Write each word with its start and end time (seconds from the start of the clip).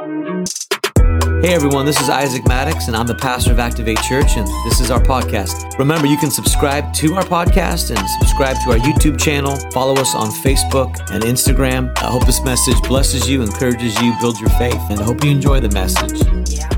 Hey 0.00 1.52
everyone, 1.52 1.84
this 1.84 2.00
is 2.00 2.08
Isaac 2.08 2.48
Maddox, 2.48 2.86
and 2.86 2.96
I'm 2.96 3.06
the 3.06 3.14
pastor 3.14 3.52
of 3.52 3.58
Activate 3.58 4.00
Church, 4.00 4.38
and 4.38 4.46
this 4.64 4.80
is 4.80 4.90
our 4.90 4.98
podcast. 4.98 5.78
Remember, 5.78 6.06
you 6.06 6.16
can 6.16 6.30
subscribe 6.30 6.94
to 6.94 7.16
our 7.16 7.22
podcast 7.22 7.94
and 7.94 8.08
subscribe 8.18 8.56
to 8.64 8.70
our 8.70 8.78
YouTube 8.78 9.20
channel. 9.20 9.56
Follow 9.72 10.00
us 10.00 10.14
on 10.14 10.28
Facebook 10.28 10.98
and 11.10 11.22
Instagram. 11.24 11.92
I 11.98 12.06
hope 12.06 12.24
this 12.24 12.42
message 12.42 12.80
blesses 12.84 13.28
you, 13.28 13.42
encourages 13.42 14.00
you, 14.00 14.14
builds 14.22 14.40
your 14.40 14.48
faith, 14.50 14.80
and 14.88 15.00
I 15.00 15.02
hope 15.02 15.22
you 15.22 15.30
enjoy 15.32 15.60
the 15.60 15.68
message. 15.68 16.18
Yeah. 16.48 16.70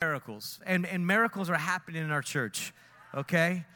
miracles 0.00 0.60
and, 0.64 0.86
and 0.86 1.06
miracles 1.06 1.50
are 1.50 1.56
happening 1.58 2.02
in 2.02 2.10
our 2.10 2.22
church 2.22 2.72
okay 3.14 3.66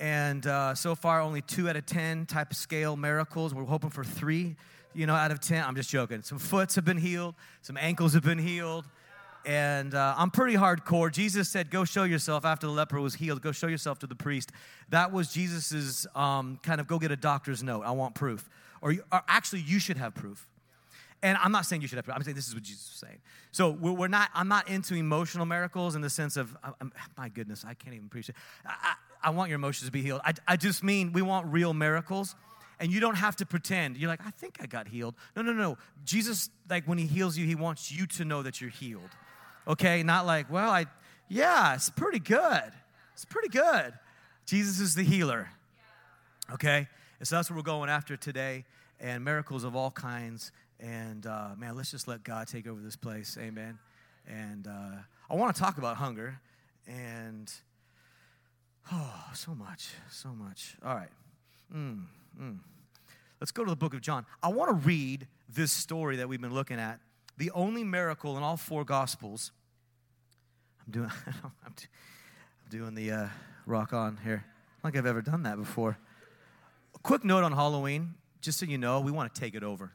and 0.00 0.46
uh, 0.46 0.74
so 0.74 0.94
far 0.94 1.20
only 1.20 1.42
two 1.42 1.68
out 1.68 1.76
of 1.76 1.84
ten 1.84 2.24
type 2.24 2.50
of 2.50 2.56
scale 2.56 2.96
miracles 2.96 3.54
we're 3.54 3.64
hoping 3.64 3.90
for 3.90 4.04
three 4.04 4.56
you 4.94 5.06
know 5.06 5.14
out 5.14 5.30
of 5.30 5.40
ten 5.40 5.64
i'm 5.64 5.76
just 5.76 5.90
joking 5.90 6.22
some 6.22 6.38
foots 6.38 6.74
have 6.74 6.84
been 6.84 6.98
healed 6.98 7.34
some 7.62 7.76
ankles 7.76 8.14
have 8.14 8.22
been 8.22 8.38
healed 8.38 8.84
and 9.46 9.94
uh, 9.94 10.14
i'm 10.16 10.30
pretty 10.30 10.56
hardcore 10.56 11.10
jesus 11.10 11.48
said 11.48 11.70
go 11.70 11.84
show 11.84 12.04
yourself 12.04 12.44
after 12.44 12.66
the 12.66 12.72
leper 12.72 13.00
was 13.00 13.14
healed 13.14 13.40
go 13.42 13.52
show 13.52 13.66
yourself 13.66 13.98
to 13.98 14.06
the 14.06 14.14
priest 14.14 14.50
that 14.88 15.12
was 15.12 15.32
jesus's 15.32 16.06
um, 16.14 16.58
kind 16.62 16.80
of 16.80 16.86
go 16.86 16.98
get 16.98 17.10
a 17.10 17.16
doctor's 17.16 17.62
note 17.62 17.82
i 17.84 17.90
want 17.90 18.14
proof 18.14 18.48
or, 18.80 18.94
or 19.12 19.22
actually 19.28 19.60
you 19.60 19.78
should 19.78 19.96
have 19.96 20.14
proof 20.14 20.46
and 21.22 21.36
I'm 21.42 21.52
not 21.52 21.66
saying 21.66 21.82
you 21.82 21.88
should 21.88 21.96
have. 21.96 22.04
Proof. 22.04 22.16
I'm 22.16 22.22
saying 22.22 22.36
this 22.36 22.46
is 22.46 22.54
what 22.54 22.62
Jesus 22.62 22.90
was 22.90 23.00
saying. 23.00 23.18
So 23.50 23.70
we're, 23.70 24.08
not. 24.08 24.30
I'm 24.34 24.48
not 24.48 24.68
into 24.68 24.94
emotional 24.94 25.46
miracles 25.46 25.96
in 25.96 26.00
the 26.00 26.10
sense 26.10 26.36
of, 26.36 26.56
I'm, 26.62 26.92
my 27.16 27.28
goodness, 27.28 27.64
I 27.66 27.74
can't 27.74 27.94
even 27.94 28.06
appreciate. 28.06 28.36
I, 28.64 28.94
I, 29.22 29.28
I 29.28 29.30
want 29.30 29.48
your 29.48 29.56
emotions 29.56 29.88
to 29.88 29.92
be 29.92 30.02
healed. 30.02 30.20
I, 30.24 30.32
I 30.46 30.56
just 30.56 30.84
mean 30.84 31.12
we 31.12 31.22
want 31.22 31.46
real 31.52 31.74
miracles, 31.74 32.36
and 32.80 32.92
you 32.92 33.00
don't 33.00 33.16
have 33.16 33.36
to 33.36 33.46
pretend. 33.46 33.96
You're 33.96 34.08
like, 34.08 34.24
I 34.24 34.30
think 34.30 34.58
I 34.60 34.66
got 34.66 34.88
healed. 34.88 35.14
No, 35.34 35.42
no, 35.42 35.52
no. 35.52 35.78
Jesus, 36.04 36.50
like 36.68 36.86
when 36.86 36.98
He 36.98 37.06
heals 37.06 37.36
you, 37.36 37.46
He 37.46 37.54
wants 37.54 37.92
you 37.92 38.06
to 38.06 38.24
know 38.24 38.42
that 38.42 38.60
you're 38.60 38.70
healed. 38.70 39.10
Okay, 39.66 40.02
not 40.02 40.26
like, 40.26 40.50
well, 40.50 40.70
I, 40.70 40.86
yeah, 41.28 41.74
it's 41.74 41.90
pretty 41.90 42.20
good. 42.20 42.72
It's 43.12 43.24
pretty 43.24 43.48
good. 43.48 43.92
Jesus 44.46 44.80
is 44.80 44.94
the 44.94 45.02
healer. 45.02 45.50
Okay, 46.52 46.88
and 47.18 47.28
so 47.28 47.36
that's 47.36 47.50
what 47.50 47.56
we're 47.56 47.62
going 47.62 47.90
after 47.90 48.16
today, 48.16 48.64
and 48.98 49.24
miracles 49.24 49.64
of 49.64 49.76
all 49.76 49.90
kinds. 49.90 50.52
And 50.80 51.26
uh, 51.26 51.50
man, 51.56 51.76
let's 51.76 51.90
just 51.90 52.08
let 52.08 52.22
God 52.22 52.46
take 52.46 52.66
over 52.66 52.80
this 52.80 52.96
place. 52.96 53.36
Amen. 53.40 53.78
And 54.26 54.66
uh, 54.66 54.96
I 55.28 55.34
want 55.34 55.54
to 55.54 55.60
talk 55.60 55.78
about 55.78 55.96
hunger 55.96 56.40
and 56.86 57.52
oh, 58.92 59.24
so 59.34 59.54
much, 59.54 59.90
so 60.10 60.30
much. 60.30 60.76
All 60.84 60.94
right. 60.94 61.10
Mm, 61.74 62.04
mm. 62.40 62.58
Let's 63.40 63.52
go 63.52 63.64
to 63.64 63.70
the 63.70 63.76
book 63.76 63.94
of 63.94 64.00
John. 64.00 64.26
I 64.42 64.48
want 64.48 64.70
to 64.70 64.86
read 64.86 65.26
this 65.48 65.70
story 65.70 66.16
that 66.16 66.28
we've 66.28 66.40
been 66.40 66.54
looking 66.54 66.78
at. 66.78 66.98
The 67.36 67.50
only 67.52 67.84
miracle 67.84 68.36
in 68.36 68.42
all 68.42 68.56
four 68.56 68.84
gospels. 68.84 69.52
I'm 70.84 70.92
doing, 70.92 71.10
I'm 71.64 71.74
doing 72.68 72.94
the 72.94 73.12
uh, 73.12 73.26
rock 73.64 73.92
on 73.92 74.18
here. 74.24 74.44
like 74.82 74.96
I've 74.96 75.06
ever 75.06 75.22
done 75.22 75.44
that 75.44 75.56
before. 75.56 75.98
A 76.94 76.98
quick 76.98 77.24
note 77.24 77.44
on 77.44 77.52
Halloween, 77.52 78.14
just 78.40 78.58
so 78.58 78.66
you 78.66 78.78
know, 78.78 79.00
we 79.00 79.12
want 79.12 79.32
to 79.32 79.40
take 79.40 79.54
it 79.54 79.62
over. 79.62 79.92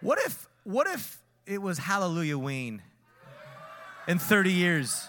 What 0.00 0.18
if, 0.26 0.48
what 0.62 0.86
if 0.86 1.18
it 1.46 1.60
was 1.60 1.78
Hallelujah 1.78 2.38
Ween 2.38 2.82
in 4.06 4.18
30 4.18 4.52
years? 4.52 5.08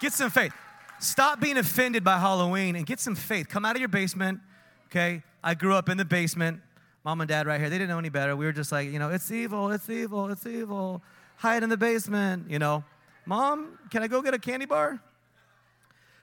Get 0.00 0.14
some 0.14 0.30
faith. 0.30 0.52
Stop 1.00 1.40
being 1.40 1.56
offended 1.56 2.04
by 2.04 2.18
Halloween 2.18 2.76
and 2.76 2.86
get 2.86 3.00
some 3.00 3.16
faith. 3.16 3.48
Come 3.48 3.64
out 3.64 3.74
of 3.74 3.80
your 3.80 3.88
basement, 3.88 4.40
okay? 4.86 5.22
I 5.42 5.54
grew 5.54 5.74
up 5.74 5.88
in 5.88 5.96
the 5.96 6.04
basement. 6.04 6.60
Mom 7.04 7.20
and 7.20 7.28
dad 7.28 7.46
right 7.46 7.58
here, 7.58 7.70
they 7.70 7.78
didn't 7.78 7.88
know 7.88 7.98
any 7.98 8.10
better. 8.10 8.36
We 8.36 8.44
were 8.44 8.52
just 8.52 8.70
like, 8.70 8.92
you 8.92 8.98
know, 8.98 9.10
it's 9.10 9.30
evil, 9.30 9.70
it's 9.70 9.88
evil, 9.88 10.28
it's 10.30 10.46
evil. 10.46 11.02
Hide 11.36 11.62
in 11.62 11.70
the 11.70 11.76
basement, 11.76 12.50
you 12.50 12.58
know. 12.58 12.84
Mom, 13.26 13.78
can 13.90 14.02
I 14.02 14.08
go 14.08 14.22
get 14.22 14.34
a 14.34 14.38
candy 14.38 14.66
bar? 14.66 15.02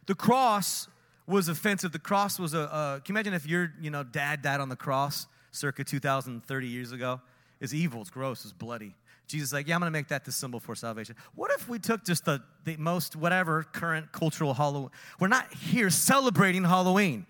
The 0.06 0.16
cross 0.16 0.88
was 1.26 1.50
offensive. 1.50 1.92
The 1.92 2.00
cross 2.00 2.40
was 2.40 2.54
a, 2.54 3.02
can 3.04 3.14
you 3.14 3.18
imagine 3.18 3.34
if 3.34 3.46
your, 3.46 3.74
you 3.82 3.90
know, 3.90 4.04
dad 4.04 4.42
died 4.42 4.62
on 4.62 4.70
the 4.70 4.76
cross? 4.76 5.28
circa 5.58 5.84
2030 5.84 6.68
years 6.68 6.92
ago 6.92 7.20
It's 7.60 7.74
evil, 7.74 8.02
it's 8.02 8.10
gross, 8.10 8.44
it's 8.44 8.54
bloody. 8.54 8.96
Jesus 9.28 9.50
is 9.50 9.54
like, 9.54 9.68
yeah, 9.68 9.76
I'm 9.76 9.82
going 9.82 9.92
to 9.92 9.98
make 9.98 10.08
that 10.08 10.26
the 10.26 10.32
symbol 10.32 10.60
for 10.60 10.76
salvation. 10.76 11.16
What 11.36 11.52
if 11.52 11.68
we 11.68 11.80
took 11.80 12.04
just 12.04 12.26
the, 12.26 12.42
the 12.64 12.78
most, 12.78 13.16
whatever, 13.16 13.64
current 13.64 14.12
cultural 14.12 14.54
Halloween? 14.54 14.90
We're 15.20 15.28
not 15.28 15.54
here 15.54 15.90
celebrating 15.90 16.64
Halloween. 16.64 17.26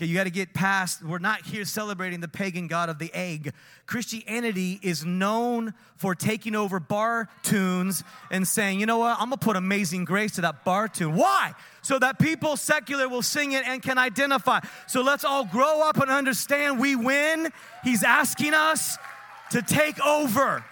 Okay, 0.00 0.06
you 0.06 0.14
got 0.14 0.24
to 0.24 0.30
get 0.30 0.54
past, 0.54 1.02
we're 1.02 1.18
not 1.18 1.42
here 1.42 1.66
celebrating 1.66 2.20
the 2.20 2.28
pagan 2.28 2.68
god 2.68 2.88
of 2.88 2.98
the 2.98 3.10
egg. 3.12 3.52
Christianity 3.84 4.80
is 4.80 5.04
known 5.04 5.74
for 5.96 6.14
taking 6.14 6.54
over 6.54 6.80
bar 6.80 7.28
tunes 7.42 8.02
and 8.30 8.48
saying, 8.48 8.80
you 8.80 8.86
know 8.86 8.96
what, 8.96 9.18
I'm 9.20 9.26
gonna 9.26 9.36
put 9.36 9.56
amazing 9.56 10.06
grace 10.06 10.36
to 10.36 10.40
that 10.40 10.64
bar 10.64 10.88
tune. 10.88 11.16
Why? 11.16 11.52
So 11.82 11.98
that 11.98 12.18
people 12.18 12.56
secular 12.56 13.10
will 13.10 13.20
sing 13.20 13.52
it 13.52 13.66
and 13.66 13.82
can 13.82 13.98
identify. 13.98 14.60
So 14.86 15.02
let's 15.02 15.22
all 15.22 15.44
grow 15.44 15.82
up 15.82 15.98
and 15.98 16.10
understand 16.10 16.80
we 16.80 16.96
win. 16.96 17.52
He's 17.84 18.02
asking 18.02 18.54
us 18.54 18.96
to 19.50 19.62
take 19.62 20.04
over. 20.04 20.64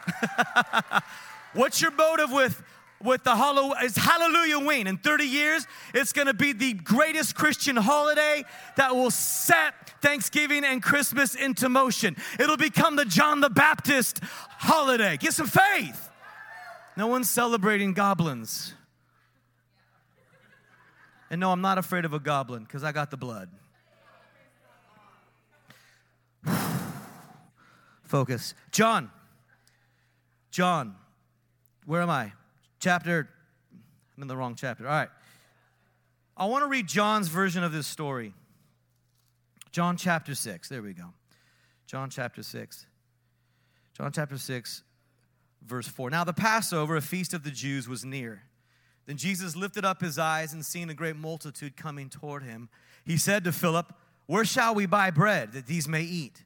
What's 1.52 1.80
your 1.80 1.90
motive 1.92 2.30
with 2.30 2.62
with 3.00 3.22
the 3.22 3.36
hollow 3.36 3.74
is 3.82 3.96
Hallelujah 3.96 4.58
Wing. 4.58 4.86
In 4.88 4.98
30 4.98 5.24
years, 5.24 5.66
it's 5.94 6.12
gonna 6.12 6.34
be 6.34 6.52
the 6.52 6.72
greatest 6.72 7.34
Christian 7.34 7.76
holiday 7.76 8.44
that 8.76 8.94
will 8.94 9.10
set 9.10 10.00
Thanksgiving 10.00 10.64
and 10.64 10.82
Christmas 10.82 11.34
into 11.34 11.68
motion. 11.68 12.16
It'll 12.38 12.56
become 12.56 12.96
the 12.96 13.04
John 13.04 13.40
the 13.40 13.50
Baptist 13.50 14.20
holiday. 14.22 15.16
Get 15.16 15.32
some 15.32 15.46
faith. 15.46 16.10
No 16.96 17.06
one's 17.06 17.30
celebrating 17.30 17.92
goblins. 17.92 18.74
And 21.30 21.40
no, 21.40 21.52
I'm 21.52 21.60
not 21.60 21.78
afraid 21.78 22.04
of 22.04 22.14
a 22.14 22.18
goblin 22.18 22.64
because 22.64 22.82
I 22.82 22.92
got 22.92 23.10
the 23.10 23.16
blood. 23.16 23.50
Focus. 28.08 28.54
John. 28.72 29.10
John. 30.50 30.96
Where 31.86 32.02
am 32.02 32.10
I? 32.10 32.32
chapter, 32.78 33.28
I'm 34.16 34.22
in 34.22 34.28
the 34.28 34.36
wrong 34.36 34.54
chapter. 34.54 34.86
All 34.86 34.92
right. 34.92 35.08
I 36.36 36.46
want 36.46 36.64
to 36.64 36.68
read 36.68 36.86
John's 36.86 37.28
version 37.28 37.64
of 37.64 37.72
this 37.72 37.86
story. 37.86 38.32
John 39.72 39.96
chapter 39.96 40.34
6. 40.34 40.68
There 40.68 40.82
we 40.82 40.92
go. 40.92 41.12
John 41.86 42.10
chapter 42.10 42.42
6. 42.42 42.86
John 43.96 44.12
chapter 44.12 44.38
6, 44.38 44.82
verse 45.66 45.88
4. 45.88 46.10
Now 46.10 46.22
the 46.22 46.32
Passover, 46.32 46.96
a 46.96 47.00
feast 47.00 47.34
of 47.34 47.42
the 47.42 47.50
Jews, 47.50 47.88
was 47.88 48.04
near. 48.04 48.42
Then 49.06 49.16
Jesus 49.16 49.56
lifted 49.56 49.84
up 49.84 50.00
his 50.00 50.18
eyes 50.18 50.52
and 50.52 50.64
seeing 50.64 50.88
a 50.88 50.94
great 50.94 51.16
multitude 51.16 51.76
coming 51.76 52.08
toward 52.08 52.44
him, 52.44 52.68
he 53.04 53.16
said 53.16 53.42
to 53.44 53.52
Philip, 53.52 53.92
Where 54.26 54.44
shall 54.44 54.74
we 54.74 54.86
buy 54.86 55.10
bread 55.10 55.52
that 55.52 55.66
these 55.66 55.88
may 55.88 56.02
eat? 56.02 56.44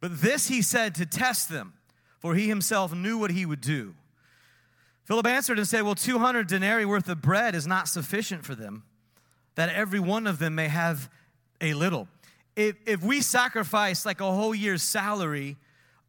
But 0.00 0.20
this 0.20 0.48
he 0.48 0.62
said 0.62 0.94
to 0.96 1.06
test 1.06 1.48
them, 1.48 1.74
for 2.18 2.34
he 2.34 2.48
himself 2.48 2.94
knew 2.94 3.18
what 3.18 3.30
he 3.30 3.46
would 3.46 3.60
do. 3.60 3.94
Philip 5.04 5.26
answered 5.26 5.58
and 5.58 5.66
said, 5.66 5.82
Well, 5.82 5.94
200 5.94 6.46
denarii 6.46 6.84
worth 6.84 7.08
of 7.08 7.22
bread 7.22 7.54
is 7.54 7.66
not 7.66 7.88
sufficient 7.88 8.44
for 8.44 8.54
them, 8.54 8.84
that 9.54 9.70
every 9.70 10.00
one 10.00 10.26
of 10.26 10.38
them 10.38 10.54
may 10.54 10.68
have 10.68 11.10
a 11.60 11.74
little. 11.74 12.08
If, 12.56 12.76
if 12.86 13.02
we 13.02 13.20
sacrifice 13.22 14.04
like 14.04 14.20
a 14.20 14.30
whole 14.30 14.54
year's 14.54 14.82
salary, 14.82 15.56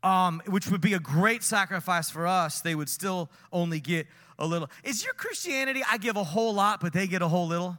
um, 0.03 0.41
which 0.47 0.67
would 0.69 0.81
be 0.81 0.93
a 0.93 0.99
great 0.99 1.43
sacrifice 1.43 2.09
for 2.09 2.27
us, 2.27 2.61
they 2.61 2.75
would 2.75 2.89
still 2.89 3.29
only 3.51 3.79
get 3.79 4.07
a 4.37 4.45
little. 4.45 4.69
Is 4.83 5.03
your 5.03 5.13
Christianity, 5.13 5.81
I 5.89 5.97
give 5.97 6.15
a 6.15 6.23
whole 6.23 6.53
lot, 6.53 6.81
but 6.81 6.93
they 6.93 7.07
get 7.07 7.21
a 7.21 7.27
whole 7.27 7.47
little? 7.47 7.77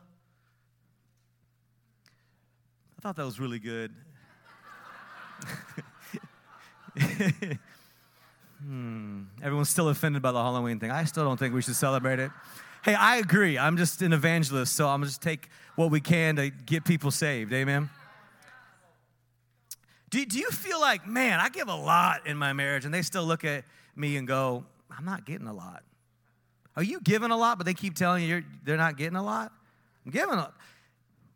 I 2.98 3.02
thought 3.02 3.16
that 3.16 3.24
was 3.24 3.40
really 3.40 3.58
good. 3.58 3.92
Hmm. 8.64 9.22
Everyone's 9.42 9.70
still 9.70 9.88
offended 9.88 10.22
by 10.22 10.32
the 10.32 10.42
Halloween 10.42 10.78
thing. 10.78 10.90
I 10.90 11.04
still 11.04 11.24
don't 11.24 11.38
think 11.38 11.54
we 11.54 11.62
should 11.62 11.76
celebrate 11.76 12.18
it. 12.18 12.30
Hey, 12.84 12.94
I 12.94 13.16
agree. 13.16 13.58
I'm 13.58 13.76
just 13.76 14.02
an 14.02 14.12
evangelist, 14.12 14.74
so 14.74 14.88
I'm 14.88 15.02
just 15.02 15.22
take 15.22 15.48
what 15.76 15.90
we 15.90 16.00
can 16.00 16.36
to 16.36 16.50
get 16.50 16.84
people 16.84 17.10
saved. 17.10 17.52
Amen. 17.52 17.90
Do, 20.10 20.24
do 20.26 20.38
you 20.38 20.50
feel 20.50 20.80
like, 20.80 21.06
man, 21.06 21.40
I 21.40 21.48
give 21.48 21.68
a 21.68 21.74
lot 21.74 22.26
in 22.26 22.36
my 22.36 22.52
marriage, 22.52 22.84
and 22.84 22.92
they 22.92 23.02
still 23.02 23.24
look 23.24 23.44
at 23.44 23.64
me 23.96 24.16
and 24.16 24.26
go, 24.26 24.64
I'm 24.90 25.04
not 25.04 25.24
getting 25.24 25.46
a 25.46 25.54
lot? 25.54 25.82
Are 26.76 26.82
you 26.82 27.00
giving 27.00 27.30
a 27.30 27.36
lot, 27.36 27.58
but 27.58 27.64
they 27.64 27.74
keep 27.74 27.94
telling 27.94 28.24
you 28.24 28.44
they're 28.64 28.76
not 28.76 28.96
getting 28.96 29.16
a 29.16 29.22
lot? 29.22 29.52
I'm 30.04 30.12
giving 30.12 30.34
a 30.38 30.52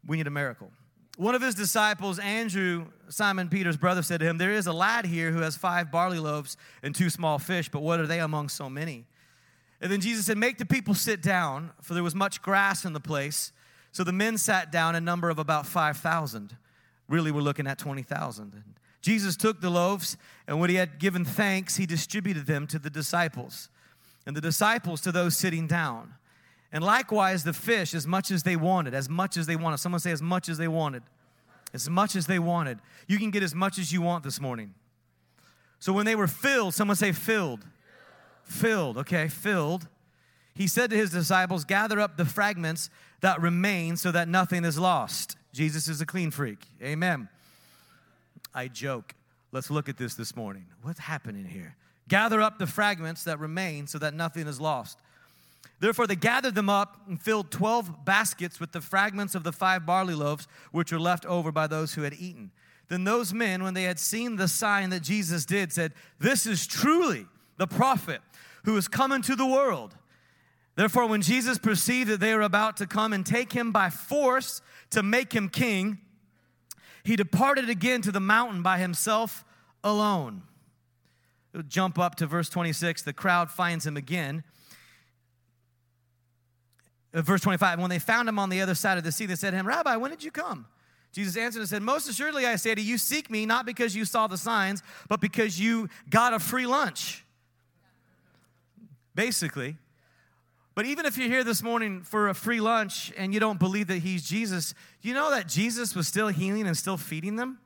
We 0.07 0.17
need 0.17 0.27
a 0.27 0.31
miracle. 0.31 0.71
One 1.17 1.37
of 1.37 1.43
his 1.43 1.55
disciples, 1.55 2.19
Andrew, 2.19 2.87
Simon 3.09 3.49
Peter's 3.49 3.77
brother, 3.77 4.03
said 4.03 4.21
to 4.21 4.27
him, 4.27 4.39
There 4.39 4.51
is 4.51 4.67
a 4.67 4.73
lad 4.73 5.07
here 5.07 5.31
who 5.31 5.41
has 5.41 5.57
five 5.57 5.93
barley 5.93 6.19
loaves 6.19 6.57
and 6.83 6.95
two 6.95 7.09
small 7.09 7.39
fish, 7.39 7.69
but 7.69 7.83
what 7.83 8.01
are 8.01 8.07
they 8.07 8.19
among 8.19 8.49
so 8.49 8.69
many? 8.69 9.05
And 9.81 9.93
then 9.93 10.01
Jesus 10.01 10.27
said, 10.27 10.39
Make 10.39 10.59
the 10.59 10.67
people 10.67 10.95
sit 10.95 11.23
down, 11.23 11.71
for 11.83 11.95
there 11.95 12.03
was 12.03 12.15
much 12.15 12.43
grass 12.43 12.85
in 12.85 12.95
the 12.95 13.01
place. 13.01 13.53
So 13.93 14.03
the 14.03 14.13
men 14.13 14.39
sat 14.39 14.73
down, 14.73 14.97
a 14.97 15.01
number 15.01 15.31
of 15.31 15.39
about 15.39 15.67
5,000. 15.67 16.57
Really, 17.09 17.31
we're 17.31 17.43
looking 17.43 17.69
at 17.69 17.79
20,000. 17.79 18.65
Jesus 19.01 19.37
took 19.37 19.61
the 19.61 19.71
loaves, 19.71 20.17
and 20.49 20.59
when 20.59 20.71
he 20.71 20.77
had 20.77 20.99
given 20.99 21.25
thanks, 21.25 21.77
he 21.77 21.87
distributed 21.87 22.47
them 22.47 22.67
to 22.69 22.79
the 22.79 22.91
disciples, 22.91 23.69
and 24.27 24.35
the 24.35 24.41
disciples 24.41 25.01
to 25.03 25.13
those 25.13 25.37
sitting 25.37 25.69
down. 25.69 26.15
And 26.75 26.83
likewise, 26.83 27.45
the 27.45 27.53
fish, 27.53 27.95
as 27.95 28.05
much 28.05 28.33
as 28.33 28.43
they 28.43 28.57
wanted, 28.57 28.95
as 28.95 29.09
much 29.09 29.37
as 29.37 29.47
they 29.47 29.55
wanted. 29.55 29.77
Someone 29.77 30.01
say, 30.01 30.11
as 30.11 30.21
much 30.21 30.49
as 30.49 30.59
they 30.59 30.67
wanted. 30.67 31.05
As 31.73 31.89
much 31.89 32.17
as 32.17 32.27
they 32.27 32.41
wanted. 32.41 32.81
You 33.07 33.19
can 33.19 33.31
get 33.31 33.45
as 33.45 33.55
much 33.55 33.79
as 33.79 33.93
you 33.93 34.03
want 34.03 34.25
this 34.25 34.41
morning. 34.41 34.75
So 35.79 35.93
when 35.93 36.05
they 36.05 36.17
were 36.17 36.27
filled, 36.27 36.75
someone 36.75 36.97
say, 36.97 37.13
filled. 37.13 37.65
Filled, 38.43 38.99
okay, 38.99 39.29
filled. 39.29 39.87
He 40.57 40.67
said 40.67 40.91
to 40.91 40.97
his 40.97 41.11
disciples, 41.11 41.65
Gather 41.65 42.01
up 42.01 42.17
the 42.17 42.25
fragments 42.25 42.91
that 43.21 43.41
remain 43.41 43.97
so 43.97 44.11
that 44.11 44.27
nothing 44.27 44.65
is 44.65 44.77
lost. 44.77 45.37
Jesus 45.53 45.87
is 45.87 46.01
a 46.01 46.07
clean 46.07 46.33
freak. 46.33 46.59
Amen. 46.83 47.29
I 48.53 48.67
joke. 48.67 49.15
Let's 49.53 49.71
look 49.71 49.89
at 49.89 49.97
this 49.97 50.15
this 50.15 50.35
morning. 50.35 50.67
What's 50.83 50.99
happening 50.99 51.45
here? 51.45 51.77
Gather 52.09 52.43
up 52.43 52.59
the 52.59 52.67
fragments 52.67 53.23
that 53.25 53.39
remain 53.39 53.87
so 53.87 53.99
that 53.99 54.13
nothing 54.13 54.49
is 54.49 54.61
lost. 54.61 54.99
Therefore, 55.81 56.07
they 56.07 56.17
gathered 56.17 56.55
them 56.55 56.69
up 56.69 57.03
and 57.09 57.21
filled 57.21 57.51
12 57.51 58.05
baskets 58.05 58.61
with 58.61 58.73
the 58.73 58.81
fragments 58.81 59.35
of 59.35 59.45
the 59.45 59.53
five 59.53 59.85
barley 59.85 60.15
loaves, 60.15 60.49
which 60.73 60.93
were 60.93 61.01
left 61.01 61.27
over 61.27 61.53
by 61.53 61.67
those 61.67 61.95
who 61.95 62.03
had 62.03 62.15
eaten. 62.15 62.51
Then 62.89 63.05
those 63.05 63.33
men, 63.33 63.63
when 63.63 63.75
they 63.75 63.85
had 63.85 63.99
seen 63.99 64.37
the 64.37 64.49
sign 64.49 64.91
that 64.91 65.03
Jesus 65.03 65.45
did, 65.45 65.73
said, 65.73 65.93
This 66.19 66.47
is 66.47 66.67
truly 66.67 67.27
the 67.57 67.67
prophet 67.67 68.21
who 68.65 68.77
is 68.77 68.89
come 68.89 69.13
into 69.13 69.37
the 69.37 69.47
world. 69.47 69.97
Therefore, 70.77 71.07
when 71.07 71.23
Jesus 71.23 71.59
perceived 71.59 72.11
that 72.11 72.21
they 72.21 72.35
were 72.35 72.43
about 72.43 72.77
to 72.79 72.87
come 72.87 73.13
and 73.13 73.25
take 73.25 73.53
him 73.53 73.71
by 73.71 73.91
force 73.91 74.61
to 74.91 75.03
make 75.03 75.33
him 75.33 75.49
king, 75.49 75.99
he 77.05 77.17
departed 77.17 77.71
again 77.71 78.03
to 78.03 78.11
the 78.11 78.21
mountain 78.21 78.63
by 78.63 78.79
himself 78.79 79.45
alone. 79.85 80.43
Jump 81.69 81.99
up 81.99 82.17
to 82.17 82.27
verse 82.27 82.49
26. 82.49 83.03
The 83.03 83.13
crowd 83.13 83.51
finds 83.51 83.87
him 83.87 83.97
again. 83.97 84.43
Uh, 87.15 87.23
verse 87.23 87.41
25 87.41 87.79
When 87.79 87.91
they 87.91 87.99
found 87.99 88.29
him 88.29 88.39
on 88.39 88.51
the 88.51 88.61
other 88.61 88.75
side 88.75 88.99
of 88.99 89.05
the 89.05 89.13
sea, 89.13 89.27
they 89.27 89.37
said 89.37 89.53
to 89.53 89.57
him, 89.57 89.67
Rabbi, 89.67 89.97
when 89.97 90.11
did 90.11 90.25
you 90.25 90.31
come? 90.31 90.67
Jesus 91.13 91.37
answered 91.37 91.61
and 91.61 91.69
said, 91.69 91.83
Most 91.83 92.09
assuredly 92.09 92.45
I 92.45 92.57
say 92.57 92.75
to 92.75 92.83
you, 92.83 92.99
seek 92.99 93.31
me 93.31 93.47
not 93.47 93.65
because 93.65 93.95
you 93.95 94.05
saw 94.05 94.27
the 94.27 94.37
signs, 94.37 94.83
but 95.09 95.21
because 95.21 95.61
you 95.61 95.89
got 96.11 96.35
a 96.35 96.41
free 96.41 96.67
lunch. 96.67 97.25
Basically, 99.15 99.77
but 100.75 100.87
even 100.87 101.07
if 101.07 101.17
you're 101.17 101.29
here 101.29 101.45
this 101.45 101.63
morning 101.63 102.03
for 102.03 102.29
a 102.29 102.35
free 102.35 102.61
lunch 102.61 103.13
and 103.17 103.33
you 103.33 103.39
don't 103.39 103.61
believe 103.61 103.87
that 103.87 103.99
he's 103.99 104.25
Jesus, 104.25 104.75
you 105.03 105.15
know 105.15 105.31
that 105.31 105.47
Jesus 105.47 105.95
was 105.95 106.09
still 106.09 106.29
healing 106.29 106.67
and 106.67 106.77
still 106.77 106.97
feeding 106.97 107.37
them? 107.37 107.59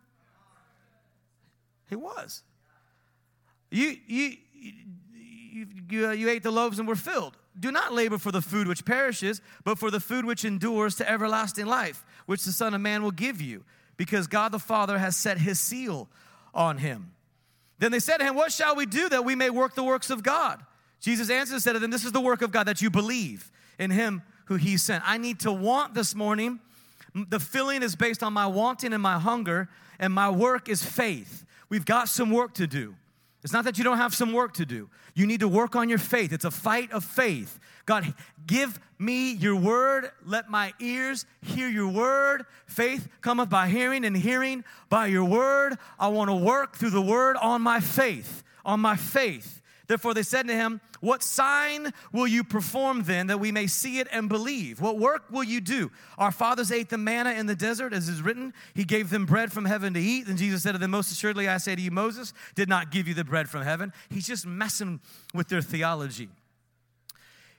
He 1.89 1.97
was. 1.97 2.43
You, 3.71 3.97
you, 4.07 4.33
you, 4.53 5.67
you, 5.89 6.11
you 6.11 6.29
ate 6.29 6.43
the 6.43 6.51
loaves 6.51 6.79
and 6.79 6.87
were 6.87 6.97
filled. 6.97 7.39
Do 7.59 7.73
not 7.73 7.93
labor 7.93 8.19
for 8.19 8.31
the 8.31 8.43
food 8.43 8.69
which 8.69 8.85
perishes, 8.85 9.41
but 9.65 9.79
for 9.79 9.91
the 9.91 10.01
food 10.01 10.25
which 10.25 10.45
endures 10.45 10.97
to 10.97 11.11
everlasting 11.11 11.67
life, 11.67 12.05
which 12.27 12.45
the 12.45 12.53
Son 12.53 12.75
of 12.75 12.81
Man 12.81 13.03
will 13.03 13.11
give 13.11 13.41
you, 13.41 13.65
because 13.97 14.27
God 14.27 14.53
the 14.53 14.59
Father 14.59 14.99
has 14.99 15.17
set 15.17 15.39
his 15.39 15.59
seal 15.59 16.09
on 16.55 16.79
him. 16.79 17.13
Then 17.79 17.93
they 17.93 18.01
said 18.01 18.19
to 18.19 18.25
him, 18.25 18.35
What 18.35 18.53
shall 18.53 18.77
we 18.77 18.87
do 18.87 19.09
that 19.09 19.25
we 19.25 19.35
may 19.35 19.51
work 19.51 19.75
the 19.75 19.85
works 19.85 20.11
of 20.11 20.23
God? 20.23 20.61
Jesus 21.01 21.31
answered 21.31 21.55
and 21.55 21.63
said 21.63 21.73
to 21.75 21.79
them, 21.79 21.91
This 21.91 22.05
is 22.05 22.13
the 22.13 22.21
work 22.21 22.43
of 22.43 22.51
God, 22.51 22.65
that 22.67 22.83
you 22.83 22.91
believe 22.91 23.51
in 23.79 23.91
him 23.91 24.23
who 24.47 24.57
he 24.57 24.77
sent. 24.77 25.05
I 25.07 25.19
need 25.19 25.41
to 25.41 25.53
want 25.53 25.95
this 25.95 26.15
morning. 26.15 26.61
The 27.15 27.41
filling 27.41 27.83
is 27.83 27.97
based 27.97 28.23
on 28.23 28.33
my 28.33 28.47
wanting 28.47 28.93
and 28.93 29.03
my 29.03 29.19
hunger, 29.19 29.69
and 29.99 30.13
my 30.13 30.31
work 30.31 30.69
is 30.69 30.85
faith. 30.85 31.45
We've 31.69 31.85
got 31.85 32.09
some 32.09 32.31
work 32.31 32.55
to 32.55 32.67
do. 32.67 32.95
It's 33.45 33.53
not 33.53 33.65
that 33.65 33.79
you 33.79 33.85
don't 33.85 33.99
have 33.99 34.15
some 34.15 34.33
work 34.33 34.55
to 34.55 34.67
do. 34.67 34.91
You 35.15 35.27
need 35.27 35.41
to 35.41 35.49
work 35.49 35.77
on 35.77 35.89
your 35.89 35.99
faith. 35.99 36.33
It's 36.33 36.45
a 36.45 36.51
fight 36.51 36.91
of 36.91 37.05
faith. 37.05 37.61
God, 37.87 38.13
give 38.47 38.81
me 38.99 39.33
your 39.33 39.55
word. 39.55 40.11
Let 40.25 40.51
my 40.51 40.75
ears 40.81 41.25
hear 41.41 41.69
your 41.69 41.89
word. 41.89 42.47
Faith 42.67 43.09
cometh 43.21 43.49
by 43.49 43.69
hearing, 43.69 44.05
and 44.05 44.17
hearing 44.17 44.65
by 44.89 45.07
your 45.07 45.25
word. 45.25 45.77
I 45.99 46.09
want 46.09 46.31
to 46.31 46.35
work 46.35 46.77
through 46.77 46.91
the 46.91 47.03
word 47.03 47.37
on 47.37 47.63
my 47.63 47.81
faith, 47.81 48.43
on 48.65 48.81
my 48.81 48.97
faith. 48.97 49.58
Therefore, 49.89 50.13
they 50.13 50.23
said 50.23 50.47
to 50.49 50.55
him, 50.55 50.83
What 51.01 51.23
sign 51.23 51.93
will 52.13 52.29
you 52.29 52.45
perform 52.45 53.05
then 53.05 53.29
that 53.29 53.41
we 53.41 53.51
may 53.51 53.67
see 53.67 54.01
it 54.01 54.09
and 54.13 54.29
believe? 54.29 54.83
What 54.83 54.99
work 54.99 55.31
will 55.31 55.43
you 55.43 55.63
do? 55.63 55.91
Our 56.19 56.31
fathers 56.31 56.71
ate 56.71 56.91
the 56.91 56.99
manna 56.99 57.33
in 57.33 57.47
the 57.47 57.57
desert, 57.57 57.95
as 57.95 58.07
is 58.07 58.21
written. 58.21 58.53
He 58.75 58.85
gave 58.85 59.09
them 59.09 59.25
bread 59.25 59.51
from 59.51 59.65
heaven 59.65 59.95
to 59.95 60.01
eat. 60.01 60.27
And 60.29 60.37
Jesus 60.37 60.63
said 60.63 60.73
to 60.73 60.79
them, 60.79 60.91
Most 60.91 61.11
assuredly, 61.11 61.49
I 61.49 61.57
say 61.57 61.75
to 61.75 61.81
you, 61.81 61.91
Moses 61.91 62.35
did 62.55 62.69
not 62.69 62.91
give 62.91 63.09
you 63.09 63.15
the 63.15 63.25
bread 63.25 63.49
from 63.49 63.63
heaven. 63.63 63.95
He's 64.11 64.27
just 64.27 64.47
messing 64.47 65.01
with 65.33 65.49
their 65.49 65.63
theology. 65.63 66.29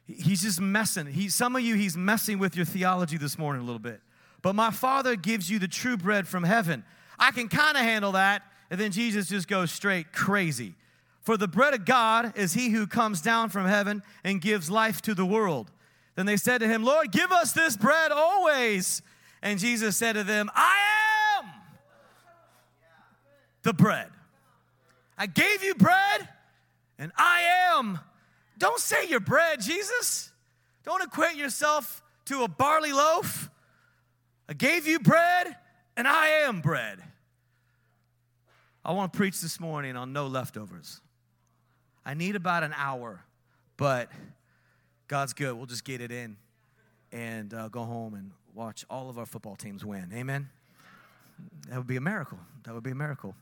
He's 0.05 0.43
just 0.43 0.61
messing. 0.61 1.07
He, 1.07 1.29
some 1.29 1.55
of 1.55 1.63
you, 1.63 1.75
he's 1.75 1.97
messing 1.97 2.37
with 2.37 2.55
your 2.55 2.65
theology 2.65 3.17
this 3.17 3.39
morning 3.39 3.63
a 3.63 3.65
little 3.65 3.79
bit. 3.79 4.01
But 4.43 4.53
my 4.53 4.69
Father 4.69 5.15
gives 5.15 5.49
you 5.49 5.57
the 5.57 5.67
true 5.67 5.97
bread 5.97 6.27
from 6.27 6.43
heaven. 6.43 6.83
I 7.17 7.31
can 7.31 7.47
kind 7.47 7.75
of 7.75 7.83
handle 7.83 8.11
that. 8.11 8.43
And 8.69 8.79
then 8.79 8.91
Jesus 8.91 9.27
just 9.27 9.47
goes 9.47 9.71
straight 9.71 10.13
crazy. 10.13 10.75
For 11.29 11.37
the 11.37 11.47
bread 11.47 11.75
of 11.75 11.85
God 11.85 12.35
is 12.35 12.53
he 12.53 12.69
who 12.71 12.87
comes 12.87 13.21
down 13.21 13.49
from 13.49 13.67
heaven 13.67 14.01
and 14.23 14.41
gives 14.41 14.71
life 14.71 14.99
to 15.03 15.13
the 15.13 15.27
world. 15.27 15.69
Then 16.15 16.25
they 16.25 16.37
said 16.37 16.57
to 16.61 16.67
him, 16.67 16.83
Lord, 16.83 17.11
give 17.11 17.31
us 17.31 17.51
this 17.51 17.77
bread 17.77 18.11
always. 18.11 19.03
And 19.43 19.59
Jesus 19.59 19.95
said 19.95 20.13
to 20.13 20.23
them, 20.23 20.49
I 20.55 20.75
am 21.37 21.45
the 23.61 23.73
bread. 23.73 24.07
I 25.19 25.27
gave 25.27 25.63
you 25.63 25.75
bread, 25.75 26.27
and 26.97 27.11
I 27.15 27.75
am. 27.75 27.99
Don't 28.57 28.79
say 28.79 29.07
you're 29.07 29.19
bread, 29.19 29.61
Jesus. 29.61 30.31
Don't 30.83 31.03
equate 31.03 31.35
yourself 31.35 32.01
to 32.25 32.41
a 32.41 32.47
barley 32.47 32.91
loaf. 32.91 33.51
I 34.49 34.53
gave 34.53 34.87
you 34.87 34.97
bread, 34.97 35.55
and 35.95 36.07
I 36.07 36.25
am 36.47 36.61
bread. 36.61 37.03
I 38.83 38.93
want 38.93 39.13
to 39.13 39.17
preach 39.17 39.41
this 39.41 39.59
morning 39.59 39.95
on 39.95 40.11
no 40.11 40.25
leftovers. 40.25 41.01
I 42.05 42.13
need 42.13 42.35
about 42.35 42.63
an 42.63 42.73
hour, 42.75 43.21
but 43.77 44.09
God's 45.07 45.33
good. 45.33 45.55
We'll 45.55 45.65
just 45.65 45.83
get 45.83 46.01
it 46.01 46.11
in 46.11 46.37
and 47.11 47.53
uh, 47.53 47.67
go 47.69 47.83
home 47.83 48.13
and 48.13 48.31
watch 48.53 48.85
all 48.89 49.09
of 49.09 49.17
our 49.17 49.25
football 49.25 49.55
teams 49.55 49.83
win. 49.83 50.11
Amen? 50.13 50.49
That 51.69 51.77
would 51.77 51.87
be 51.87 51.97
a 51.97 52.01
miracle. 52.01 52.39
That 52.63 52.73
would 52.73 52.83
be 52.83 52.91
a 52.91 52.95
miracle. 52.95 53.35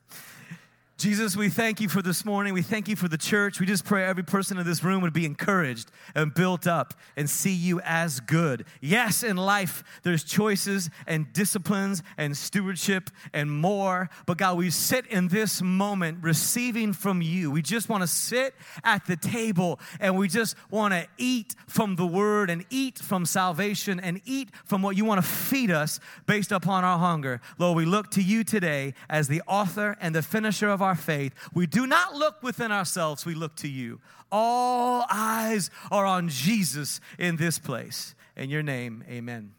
Jesus, 0.98 1.36
we 1.36 1.50
thank 1.50 1.80
you 1.80 1.90
for 1.90 2.02
this 2.02 2.26
morning. 2.26 2.56
We 2.56 2.64
thank 2.64 2.88
you 2.88 2.96
for 2.96 3.08
the 3.08 3.20
church. 3.20 3.60
We 3.60 3.68
just 3.68 3.86
pray 3.86 4.04
every 4.04 4.24
person 4.24 4.58
in 4.58 4.66
this 4.66 4.84
room 4.84 5.04
would 5.04 5.14
be 5.14 5.28
encouraged 5.28 5.92
and 6.16 6.34
built 6.34 6.66
up 6.66 6.96
and 7.16 7.30
see 7.30 7.54
you 7.54 7.80
as 7.82 8.20
good. 8.20 8.66
Yes, 8.82 9.22
in 9.22 9.38
life, 9.38 9.84
there's 10.02 10.24
choices 10.24 10.90
and 11.06 11.32
disciplines 11.34 12.02
and 12.18 12.36
stewardship 12.36 13.12
and 13.32 13.52
more. 13.52 14.10
But 14.26 14.40
God, 14.40 14.58
we 14.58 14.72
sit 14.72 15.06
in 15.06 15.28
this 15.28 15.62
moment 15.62 16.24
receiving 16.24 16.94
from 16.94 17.22
you. 17.22 17.52
We 17.52 17.62
just 17.62 17.90
want 17.90 18.02
to 18.02 18.08
sit 18.08 18.56
at 18.84 19.06
the 19.06 19.18
table 19.18 19.80
and 20.00 20.18
we 20.18 20.28
just 20.28 20.56
want 20.72 20.96
to 20.96 21.06
eat 21.20 21.54
from 21.68 21.96
the 21.96 22.08
word 22.08 22.50
and 22.50 22.66
eat 22.72 22.98
from 22.98 23.28
salvation 23.28 24.00
and 24.00 24.20
eat 24.26 24.50
from 24.66 24.82
what 24.82 24.98
you 24.98 25.06
want 25.06 25.22
to 25.22 25.28
feed 25.28 25.70
us 25.70 26.00
based 26.26 26.52
upon 26.52 26.84
our 26.84 26.98
hunger. 26.98 27.40
Lord, 27.60 27.78
we 27.78 27.86
look 27.86 28.10
to 28.12 28.24
you 28.24 28.44
today 28.44 28.96
as 29.12 29.28
the 29.28 29.44
author 29.46 29.96
and 30.02 30.16
the 30.16 30.24
finisher 30.24 30.70
of 30.70 30.82
our 30.82 30.87
our 30.88 30.96
faith, 30.96 31.34
we 31.54 31.68
do 31.68 31.86
not 31.86 32.16
look 32.16 32.42
within 32.42 32.72
ourselves, 32.72 33.26
we 33.26 33.36
look 33.36 33.56
to 33.58 33.68
you. 33.68 34.00
All 34.32 35.06
eyes 35.12 35.70
are 35.92 36.06
on 36.06 36.30
Jesus 36.30 37.00
in 37.20 37.38
this 37.38 37.60
place. 37.60 38.16
In 38.36 38.50
your 38.50 38.64
name, 38.64 39.04
amen. 39.10 39.54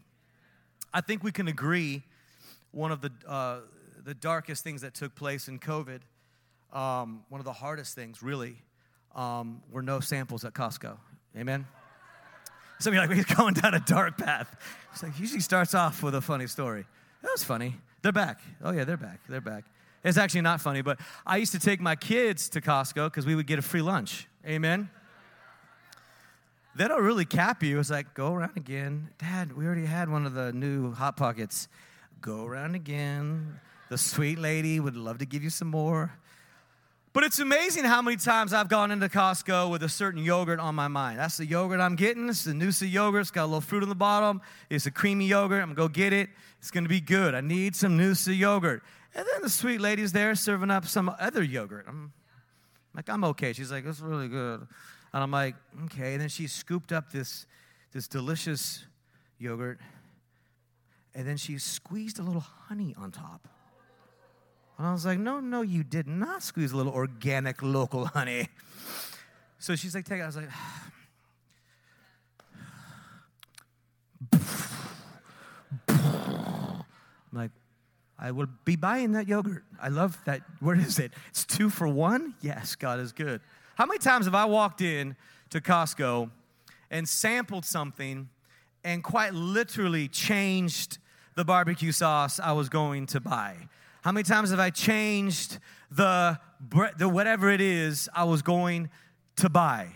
I 0.92 1.00
think 1.00 1.22
we 1.22 1.32
can 1.32 1.48
agree 1.48 2.02
one 2.72 2.92
of 2.92 3.00
the, 3.00 3.12
uh, 3.26 3.60
the 4.04 4.14
darkest 4.14 4.64
things 4.64 4.82
that 4.82 4.94
took 4.94 5.14
place 5.14 5.48
in 5.48 5.58
COVID, 5.58 6.00
um, 6.72 7.22
one 7.28 7.40
of 7.40 7.44
the 7.44 7.52
hardest 7.52 7.94
things 7.94 8.22
really, 8.22 8.56
um, 9.14 9.62
were 9.70 9.82
no 9.82 10.00
samples 10.00 10.44
at 10.44 10.52
Costco. 10.54 10.96
Amen? 11.36 11.66
Some 12.78 12.92
of 12.92 12.94
you 12.94 13.00
are 13.00 13.06
like, 13.06 13.16
we're 13.16 13.36
going 13.36 13.54
down 13.54 13.74
a 13.74 13.80
dark 13.80 14.16
path. 14.16 14.54
It's 14.92 15.02
like, 15.02 15.18
usually 15.18 15.40
starts 15.40 15.74
off 15.74 16.02
with 16.02 16.14
a 16.14 16.20
funny 16.20 16.46
story. 16.46 16.84
That 17.22 17.32
was 17.32 17.42
funny. 17.42 17.74
They're 18.02 18.12
back. 18.12 18.40
Oh, 18.62 18.70
yeah, 18.70 18.84
they're 18.84 18.96
back. 18.96 19.20
They're 19.28 19.40
back. 19.40 19.64
It's 20.04 20.16
actually 20.16 20.42
not 20.42 20.60
funny, 20.60 20.82
but 20.82 20.98
I 21.26 21.38
used 21.38 21.52
to 21.52 21.58
take 21.58 21.80
my 21.80 21.96
kids 21.96 22.48
to 22.50 22.60
Costco 22.60 23.06
because 23.06 23.26
we 23.26 23.34
would 23.34 23.46
get 23.46 23.58
a 23.58 23.62
free 23.62 23.82
lunch. 23.82 24.28
Amen. 24.46 24.90
They 26.76 26.86
don't 26.86 27.02
really 27.02 27.24
cap 27.24 27.62
you. 27.62 27.80
It's 27.80 27.90
like, 27.90 28.14
go 28.14 28.32
around 28.32 28.56
again. 28.56 29.08
Dad, 29.18 29.56
we 29.56 29.66
already 29.66 29.86
had 29.86 30.08
one 30.08 30.26
of 30.26 30.34
the 30.34 30.52
new 30.52 30.92
Hot 30.92 31.16
Pockets. 31.16 31.66
Go 32.20 32.44
around 32.44 32.76
again. 32.76 33.58
The 33.88 33.98
sweet 33.98 34.38
lady 34.38 34.78
would 34.78 34.96
love 34.96 35.18
to 35.18 35.26
give 35.26 35.42
you 35.42 35.50
some 35.50 35.68
more. 35.68 36.12
But 37.12 37.24
it's 37.24 37.40
amazing 37.40 37.84
how 37.84 38.00
many 38.00 38.16
times 38.16 38.52
I've 38.52 38.68
gone 38.68 38.92
into 38.92 39.08
Costco 39.08 39.70
with 39.70 39.82
a 39.82 39.88
certain 39.88 40.22
yogurt 40.22 40.60
on 40.60 40.76
my 40.76 40.86
mind. 40.86 41.18
That's 41.18 41.38
the 41.38 41.46
yogurt 41.46 41.80
I'm 41.80 41.96
getting. 41.96 42.28
It's 42.28 42.44
the 42.44 42.52
Noosa 42.52 42.88
yogurt. 42.88 43.22
It's 43.22 43.30
got 43.32 43.44
a 43.44 43.46
little 43.46 43.60
fruit 43.60 43.82
on 43.82 43.88
the 43.88 43.96
bottom. 43.96 44.40
It's 44.70 44.86
a 44.86 44.92
creamy 44.92 45.26
yogurt. 45.26 45.62
I'm 45.62 45.74
going 45.74 45.76
to 45.76 45.82
go 45.82 45.88
get 45.88 46.12
it. 46.12 46.28
It's 46.60 46.70
going 46.70 46.84
to 46.84 46.88
be 46.88 47.00
good. 47.00 47.34
I 47.34 47.40
need 47.40 47.74
some 47.74 47.98
Noosa 47.98 48.38
yogurt. 48.38 48.84
And 49.14 49.26
then 49.32 49.42
the 49.42 49.50
sweet 49.50 49.80
lady's 49.80 50.12
there 50.12 50.34
serving 50.34 50.70
up 50.70 50.86
some 50.86 51.14
other 51.18 51.42
yogurt. 51.42 51.86
I'm 51.88 52.12
like, 52.94 53.08
I'm 53.08 53.24
okay. 53.24 53.52
She's 53.52 53.72
like, 53.72 53.86
it's 53.86 54.00
really 54.00 54.28
good. 54.28 54.66
And 55.12 55.22
I'm 55.22 55.30
like, 55.30 55.56
okay. 55.84 56.12
And 56.12 56.20
then 56.20 56.28
she 56.28 56.46
scooped 56.46 56.92
up 56.92 57.10
this, 57.10 57.46
this 57.92 58.06
delicious 58.06 58.84
yogurt. 59.38 59.80
And 61.14 61.26
then 61.26 61.36
she 61.36 61.58
squeezed 61.58 62.18
a 62.18 62.22
little 62.22 62.44
honey 62.68 62.94
on 62.98 63.10
top. 63.10 63.48
And 64.76 64.86
I 64.86 64.92
was 64.92 65.04
like, 65.04 65.18
no, 65.18 65.40
no, 65.40 65.62
you 65.62 65.82
did 65.82 66.06
not 66.06 66.42
squeeze 66.42 66.70
a 66.70 66.76
little 66.76 66.92
organic 66.92 67.62
local 67.62 68.06
honey. 68.06 68.48
So 69.58 69.74
she's 69.74 69.94
like, 69.94 70.04
take 70.04 70.20
it. 70.20 70.22
I 70.22 70.26
was 70.26 70.36
like, 70.36 70.48
I'm 75.88 76.84
like, 77.32 77.50
I 78.18 78.32
will 78.32 78.48
be 78.64 78.74
buying 78.74 79.12
that 79.12 79.28
yogurt. 79.28 79.64
I 79.80 79.88
love 79.88 80.18
that. 80.24 80.42
Where 80.60 80.76
is 80.76 80.98
it? 80.98 81.12
It's 81.28 81.44
two 81.44 81.70
for 81.70 81.86
one? 81.86 82.34
Yes, 82.40 82.74
God 82.74 82.98
is 82.98 83.12
good. 83.12 83.40
How 83.76 83.86
many 83.86 83.98
times 83.98 84.24
have 84.24 84.34
I 84.34 84.44
walked 84.44 84.80
in 84.80 85.14
to 85.50 85.60
Costco 85.60 86.30
and 86.90 87.08
sampled 87.08 87.64
something 87.64 88.28
and 88.82 89.04
quite 89.04 89.34
literally 89.34 90.08
changed 90.08 90.98
the 91.36 91.44
barbecue 91.44 91.92
sauce 91.92 92.40
I 92.40 92.52
was 92.52 92.68
going 92.68 93.06
to 93.06 93.20
buy? 93.20 93.56
How 94.02 94.10
many 94.10 94.24
times 94.24 94.50
have 94.50 94.58
I 94.58 94.70
changed 94.70 95.58
the, 95.90 96.40
the 96.96 97.08
whatever 97.08 97.50
it 97.50 97.60
is 97.60 98.08
I 98.14 98.24
was 98.24 98.42
going 98.42 98.90
to 99.36 99.48
buy? 99.48 99.88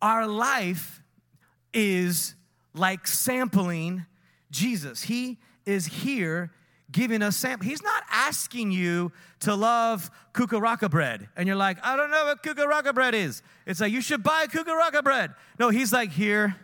Our 0.00 0.26
life 0.26 1.02
is 1.74 2.34
like 2.72 3.06
sampling 3.06 4.06
Jesus. 4.50 5.02
He 5.02 5.38
is 5.66 5.86
here 5.86 6.50
giving 6.90 7.22
us 7.22 7.36
sample. 7.36 7.68
He's 7.68 7.82
not 7.82 8.04
asking 8.10 8.70
you 8.70 9.12
to 9.40 9.54
love 9.54 10.10
kukaraka 10.32 10.90
bread. 10.90 11.28
And 11.36 11.46
you're 11.46 11.56
like, 11.56 11.78
I 11.82 11.96
don't 11.96 12.10
know 12.10 12.26
what 12.26 12.42
kukaraka 12.42 12.94
bread 12.94 13.14
is. 13.14 13.42
It's 13.66 13.80
like, 13.80 13.92
you 13.92 14.00
should 14.00 14.22
buy 14.22 14.46
kukaraka 14.46 15.02
bread. 15.02 15.34
No, 15.58 15.70
he's 15.70 15.92
like, 15.92 16.10
here, 16.10 16.56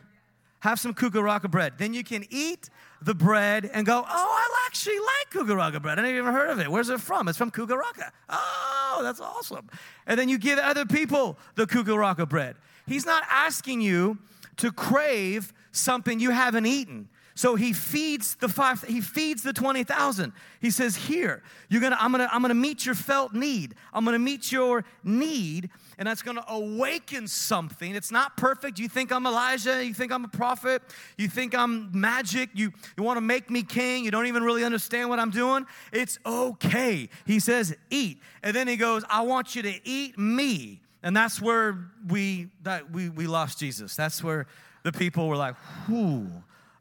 have 0.60 0.78
some 0.78 0.94
kukaraka 0.94 1.50
bread. 1.50 1.74
Then 1.78 1.92
you 1.92 2.04
can 2.04 2.24
eat 2.30 2.70
the 3.00 3.14
bread 3.14 3.68
and 3.72 3.84
go, 3.84 3.98
oh, 3.98 4.04
I 4.08 4.66
actually 4.66 4.98
like 4.98 5.30
kukaraka 5.32 5.82
bread. 5.82 5.98
I 5.98 6.02
never 6.02 6.18
even 6.18 6.32
heard 6.32 6.50
of 6.50 6.60
it. 6.60 6.70
Where's 6.70 6.88
it 6.88 7.00
from? 7.00 7.28
It's 7.28 7.36
from 7.36 7.50
kukaraka. 7.50 8.10
Oh, 8.28 9.00
that's 9.02 9.20
awesome. 9.20 9.68
And 10.06 10.18
then 10.18 10.28
you 10.28 10.38
give 10.38 10.58
other 10.58 10.86
people 10.86 11.36
the 11.56 11.66
kukaraka 11.66 12.28
bread. 12.28 12.56
He's 12.86 13.04
not 13.06 13.24
asking 13.28 13.80
you 13.80 14.18
to 14.58 14.70
crave 14.70 15.52
something 15.72 16.20
you 16.20 16.30
haven't 16.30 16.66
eaten. 16.66 17.08
So 17.34 17.54
he 17.54 17.72
feeds 17.72 18.34
the 18.36 18.48
five, 18.48 18.82
he 18.82 19.00
feeds 19.00 19.42
the 19.42 19.52
20,000. 19.52 20.32
He 20.60 20.70
says, 20.70 20.96
Here, 20.96 21.42
you're 21.68 21.80
gonna, 21.80 21.96
I'm 21.98 22.12
gonna, 22.12 22.28
I'm 22.30 22.42
gonna 22.42 22.54
meet 22.54 22.84
your 22.84 22.94
felt 22.94 23.32
need. 23.32 23.74
I'm 23.92 24.04
gonna 24.04 24.18
meet 24.18 24.52
your 24.52 24.84
need, 25.02 25.70
and 25.98 26.06
that's 26.06 26.22
gonna 26.22 26.44
awaken 26.48 27.26
something. 27.26 27.94
It's 27.94 28.10
not 28.10 28.36
perfect. 28.36 28.78
You 28.78 28.88
think 28.88 29.10
I'm 29.12 29.26
Elijah, 29.26 29.84
you 29.84 29.94
think 29.94 30.12
I'm 30.12 30.24
a 30.24 30.28
prophet, 30.28 30.82
you 31.16 31.28
think 31.28 31.54
I'm 31.54 31.88
magic, 31.98 32.50
you, 32.52 32.72
you 32.96 33.02
wanna 33.02 33.22
make 33.22 33.50
me 33.50 33.62
king, 33.62 34.04
you 34.04 34.10
don't 34.10 34.26
even 34.26 34.42
really 34.42 34.64
understand 34.64 35.08
what 35.08 35.18
I'm 35.18 35.30
doing. 35.30 35.66
It's 35.92 36.18
okay. 36.26 37.08
He 37.26 37.40
says, 37.40 37.74
eat. 37.88 38.20
And 38.42 38.54
then 38.54 38.68
he 38.68 38.76
goes, 38.76 39.04
I 39.08 39.22
want 39.22 39.56
you 39.56 39.62
to 39.62 39.88
eat 39.88 40.18
me. 40.18 40.82
And 41.02 41.16
that's 41.16 41.40
where 41.40 41.90
we 42.06 42.50
that 42.62 42.92
we 42.92 43.08
we 43.08 43.26
lost 43.26 43.58
Jesus. 43.58 43.96
That's 43.96 44.22
where 44.22 44.46
the 44.84 44.92
people 44.92 45.26
were 45.26 45.36
like, 45.36 45.56
whoo 45.88 46.30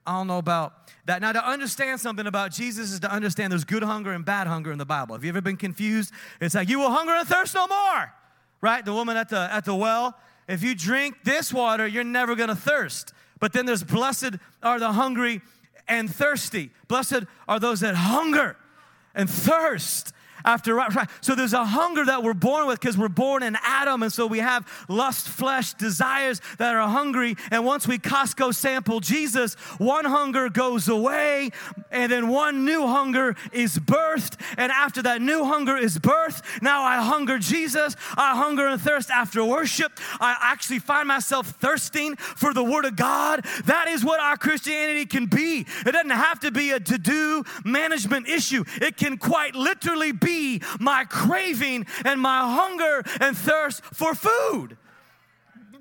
I 0.05 0.17
don't 0.17 0.27
know 0.27 0.39
about 0.39 0.73
that. 1.05 1.21
Now, 1.21 1.31
to 1.31 1.47
understand 1.47 1.99
something 1.99 2.25
about 2.25 2.51
Jesus 2.51 2.91
is 2.91 2.99
to 3.01 3.11
understand 3.11 3.51
there's 3.51 3.63
good 3.63 3.83
hunger 3.83 4.11
and 4.11 4.25
bad 4.25 4.47
hunger 4.47 4.71
in 4.71 4.77
the 4.77 4.85
Bible. 4.85 5.15
Have 5.15 5.23
you 5.23 5.29
ever 5.29 5.41
been 5.41 5.57
confused? 5.57 6.11
It's 6.39 6.55
like, 6.55 6.69
you 6.69 6.79
will 6.79 6.89
hunger 6.89 7.13
and 7.13 7.27
thirst 7.27 7.53
no 7.53 7.67
more, 7.67 8.13
right? 8.61 8.83
The 8.83 8.93
woman 8.93 9.17
at 9.17 9.29
the, 9.29 9.49
at 9.51 9.65
the 9.65 9.75
well, 9.75 10.17
if 10.47 10.63
you 10.63 10.75
drink 10.75 11.23
this 11.23 11.53
water, 11.53 11.85
you're 11.85 12.03
never 12.03 12.35
gonna 12.35 12.55
thirst. 12.55 13.13
But 13.39 13.53
then 13.53 13.65
there's 13.65 13.83
blessed 13.83 14.35
are 14.61 14.79
the 14.79 14.93
hungry 14.93 15.41
and 15.87 16.13
thirsty. 16.13 16.71
Blessed 16.87 17.23
are 17.47 17.59
those 17.59 17.81
that 17.81 17.95
hunger 17.95 18.57
and 19.13 19.29
thirst 19.29 20.13
after 20.45 20.75
right. 20.75 21.09
So 21.21 21.35
there's 21.35 21.53
a 21.53 21.65
hunger 21.65 22.05
that 22.05 22.23
we're 22.23 22.33
born 22.33 22.67
with 22.67 22.79
because 22.79 22.97
we're 22.97 23.09
born 23.09 23.43
in 23.43 23.57
Adam, 23.63 24.03
and 24.03 24.11
so 24.11 24.27
we 24.27 24.39
have 24.39 24.67
lust, 24.87 25.27
flesh, 25.27 25.73
desires 25.73 26.41
that 26.57 26.75
are 26.75 26.87
hungry. 26.87 27.35
And 27.49 27.65
once 27.65 27.87
we 27.87 27.97
Costco 27.97 28.53
sample 28.53 28.99
Jesus, 28.99 29.55
one 29.77 30.05
hunger 30.05 30.49
goes 30.49 30.87
away, 30.87 31.51
and 31.89 32.11
then 32.11 32.27
one 32.29 32.65
new 32.65 32.87
hunger 32.87 33.35
is 33.51 33.77
birthed. 33.77 34.39
And 34.57 34.71
after 34.71 35.01
that 35.03 35.21
new 35.21 35.43
hunger 35.45 35.77
is 35.77 35.97
birthed, 35.97 36.61
now 36.61 36.83
I 36.83 37.01
hunger 37.01 37.39
Jesus. 37.39 37.95
I 38.17 38.35
hunger 38.35 38.67
and 38.67 38.81
thirst 38.81 39.09
after 39.09 39.43
worship. 39.43 39.99
I 40.19 40.37
actually 40.41 40.79
find 40.79 41.07
myself 41.07 41.47
thirsting 41.59 42.15
for 42.15 42.53
the 42.53 42.63
Word 42.63 42.85
of 42.85 42.95
God. 42.95 43.45
That 43.65 43.87
is 43.87 44.03
what 44.03 44.19
our 44.19 44.37
Christianity 44.37 45.05
can 45.05 45.25
be. 45.25 45.65
It 45.85 45.91
doesn't 45.91 46.09
have 46.09 46.39
to 46.41 46.51
be 46.51 46.71
a 46.71 46.79
to 46.79 46.97
do 46.97 47.43
management 47.63 48.27
issue, 48.27 48.63
it 48.81 48.97
can 48.97 49.17
quite 49.17 49.55
literally 49.55 50.11
be 50.11 50.30
be 50.31 50.61
my 50.79 51.05
craving 51.05 51.85
and 52.05 52.19
my 52.19 52.39
hunger 52.39 53.03
and 53.19 53.37
thirst 53.37 53.83
for 53.83 54.13
food. 54.13 54.77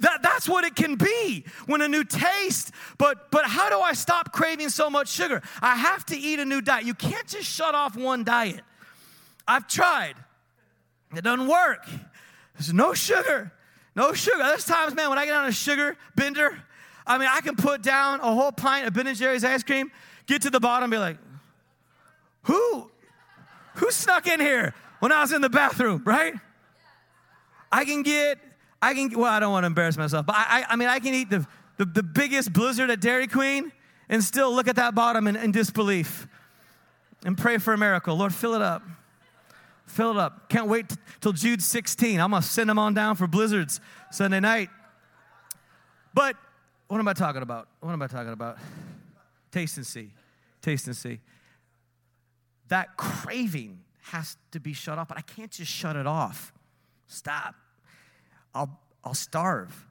That, 0.00 0.22
that's 0.22 0.48
what 0.48 0.64
it 0.64 0.74
can 0.74 0.96
be 0.96 1.44
when 1.66 1.82
a 1.82 1.88
new 1.88 2.04
taste 2.04 2.72
but 2.96 3.30
but 3.30 3.44
how 3.44 3.68
do 3.68 3.78
i 3.80 3.92
stop 3.92 4.32
craving 4.32 4.70
so 4.70 4.88
much 4.88 5.08
sugar? 5.08 5.42
I 5.60 5.76
have 5.76 6.06
to 6.06 6.16
eat 6.16 6.38
a 6.38 6.44
new 6.44 6.62
diet. 6.62 6.84
You 6.86 6.94
can't 6.94 7.26
just 7.26 7.46
shut 7.46 7.74
off 7.74 7.96
one 7.96 8.24
diet. 8.24 8.62
I've 9.46 9.66
tried. 9.66 10.14
It 11.14 11.22
doesn't 11.22 11.46
work. 11.46 11.86
There's 12.54 12.72
no 12.72 12.94
sugar. 12.94 13.52
No 13.94 14.14
sugar. 14.14 14.38
There's 14.38 14.64
times 14.64 14.94
man 14.94 15.10
when 15.10 15.18
i 15.18 15.26
get 15.26 15.34
on 15.34 15.46
a 15.46 15.52
sugar 15.52 15.96
bender 16.16 16.56
i 17.06 17.18
mean 17.18 17.28
i 17.30 17.40
can 17.40 17.56
put 17.56 17.82
down 17.82 18.20
a 18.20 18.32
whole 18.34 18.52
pint 18.52 18.86
of 18.86 18.92
ben 18.94 19.06
and 19.06 19.16
jerry's 19.16 19.44
ice 19.44 19.62
cream 19.62 19.90
get 20.26 20.42
to 20.42 20.50
the 20.50 20.60
bottom 20.60 20.90
be 20.90 20.98
like 20.98 21.18
who 22.42 22.90
who 23.80 23.90
snuck 23.90 24.26
in 24.26 24.40
here 24.40 24.74
when 25.00 25.10
I 25.10 25.20
was 25.20 25.32
in 25.32 25.40
the 25.40 25.48
bathroom, 25.48 26.02
right? 26.04 26.34
I 27.72 27.84
can 27.84 28.02
get, 28.02 28.38
I 28.80 28.94
can, 28.94 29.10
well, 29.18 29.32
I 29.32 29.40
don't 29.40 29.52
want 29.52 29.64
to 29.64 29.68
embarrass 29.68 29.96
myself, 29.96 30.26
but 30.26 30.36
I, 30.36 30.60
I, 30.60 30.64
I 30.70 30.76
mean, 30.76 30.88
I 30.88 30.98
can 30.98 31.14
eat 31.14 31.30
the, 31.30 31.46
the, 31.78 31.86
the, 31.86 32.02
biggest 32.02 32.52
blizzard 32.52 32.90
at 32.90 33.00
Dairy 33.00 33.26
Queen 33.26 33.72
and 34.08 34.22
still 34.22 34.54
look 34.54 34.68
at 34.68 34.76
that 34.76 34.94
bottom 34.94 35.26
in, 35.26 35.36
in 35.36 35.50
disbelief 35.50 36.28
and 37.24 37.38
pray 37.38 37.58
for 37.58 37.72
a 37.72 37.78
miracle. 37.78 38.16
Lord, 38.16 38.34
fill 38.34 38.54
it 38.54 38.62
up. 38.62 38.82
Fill 39.86 40.10
it 40.10 40.16
up. 40.18 40.48
Can't 40.48 40.68
wait 40.68 40.90
t- 40.90 40.96
till 41.20 41.32
Jude 41.32 41.62
16. 41.62 42.20
I'm 42.20 42.30
going 42.30 42.42
to 42.42 42.48
send 42.48 42.68
them 42.68 42.78
on 42.78 42.94
down 42.94 43.16
for 43.16 43.26
blizzards 43.26 43.80
Sunday 44.10 44.40
night. 44.40 44.68
But 46.12 46.36
what 46.88 46.98
am 46.98 47.08
I 47.08 47.12
talking 47.12 47.42
about? 47.42 47.66
What 47.80 47.92
am 47.92 48.02
I 48.02 48.06
talking 48.06 48.32
about? 48.32 48.58
Taste 49.50 49.78
and 49.78 49.86
see. 49.86 50.10
Taste 50.60 50.86
and 50.86 50.96
see 50.96 51.20
that 52.70 52.96
craving 52.96 53.80
has 54.02 54.36
to 54.52 54.60
be 54.60 54.72
shut 54.72 54.98
off, 54.98 55.08
but 55.08 55.18
I 55.18 55.22
can't 55.22 55.50
just 55.50 55.70
shut 55.70 55.96
it 55.96 56.06
off. 56.06 56.52
Stop. 57.06 57.54
I'll, 58.54 58.80
I'll 59.04 59.14
starve. 59.14 59.86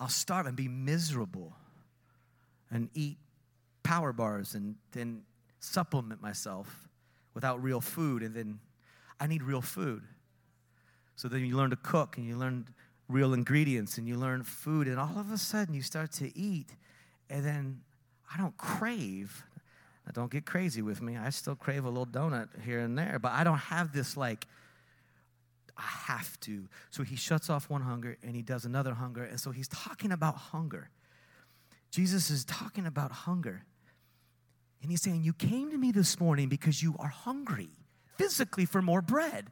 I'll 0.00 0.08
starve 0.08 0.46
and 0.46 0.56
be 0.56 0.68
miserable 0.68 1.52
and 2.70 2.88
eat 2.94 3.18
power 3.82 4.12
bars 4.12 4.54
and 4.54 4.76
then 4.92 5.22
supplement 5.58 6.22
myself 6.22 6.88
without 7.34 7.62
real 7.62 7.80
food. 7.80 8.22
And 8.22 8.34
then 8.34 8.60
I 9.18 9.26
need 9.26 9.42
real 9.42 9.62
food. 9.62 10.02
So 11.16 11.26
then 11.26 11.44
you 11.44 11.56
learn 11.56 11.70
to 11.70 11.76
cook 11.76 12.16
and 12.16 12.26
you 12.26 12.36
learn 12.36 12.68
real 13.08 13.34
ingredients 13.34 13.98
and 13.98 14.06
you 14.06 14.16
learn 14.16 14.44
food. 14.44 14.86
And 14.86 15.00
all 15.00 15.18
of 15.18 15.32
a 15.32 15.38
sudden 15.38 15.74
you 15.74 15.82
start 15.82 16.12
to 16.12 16.36
eat. 16.38 16.76
And 17.28 17.44
then 17.44 17.80
I 18.32 18.38
don't 18.38 18.56
crave 18.56 19.44
don't 20.12 20.30
get 20.30 20.46
crazy 20.46 20.82
with 20.82 21.02
me. 21.02 21.16
I 21.16 21.30
still 21.30 21.54
crave 21.54 21.84
a 21.84 21.88
little 21.88 22.06
donut 22.06 22.48
here 22.62 22.80
and 22.80 22.96
there, 22.96 23.18
but 23.20 23.32
I 23.32 23.44
don't 23.44 23.58
have 23.58 23.92
this 23.92 24.16
like, 24.16 24.46
I 25.76 25.82
have 25.82 26.38
to. 26.40 26.64
So 26.90 27.02
he 27.02 27.16
shuts 27.16 27.50
off 27.50 27.70
one 27.70 27.82
hunger 27.82 28.16
and 28.22 28.34
he 28.34 28.42
does 28.42 28.64
another 28.64 28.94
hunger. 28.94 29.24
And 29.24 29.38
so 29.38 29.50
he's 29.50 29.68
talking 29.68 30.12
about 30.12 30.34
hunger. 30.36 30.90
Jesus 31.90 32.30
is 32.30 32.44
talking 32.44 32.86
about 32.86 33.12
hunger. 33.12 33.64
And 34.82 34.90
he's 34.90 35.02
saying, 35.02 35.22
You 35.22 35.32
came 35.32 35.70
to 35.70 35.78
me 35.78 35.92
this 35.92 36.20
morning 36.20 36.48
because 36.48 36.82
you 36.82 36.94
are 36.98 37.08
hungry 37.08 37.70
physically 38.16 38.64
for 38.64 38.82
more 38.82 39.00
bread. 39.00 39.46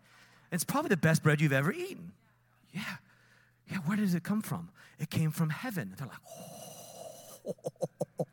It's 0.53 0.65
probably 0.65 0.89
the 0.89 0.97
best 0.97 1.23
bread 1.23 1.41
you've 1.41 1.53
ever 1.53 1.73
eaten. 1.73 2.13
Yeah. 2.73 2.83
Yeah, 3.71 3.79
where 3.79 3.97
does 3.97 4.15
it 4.15 4.23
come 4.23 4.43
from? 4.43 4.71
It 4.99 5.11
came 5.11 5.31
from 5.31 5.51
heaven. 5.51 5.95
They're 5.97 6.07
like, 6.07 6.17
oh, 8.21 8.27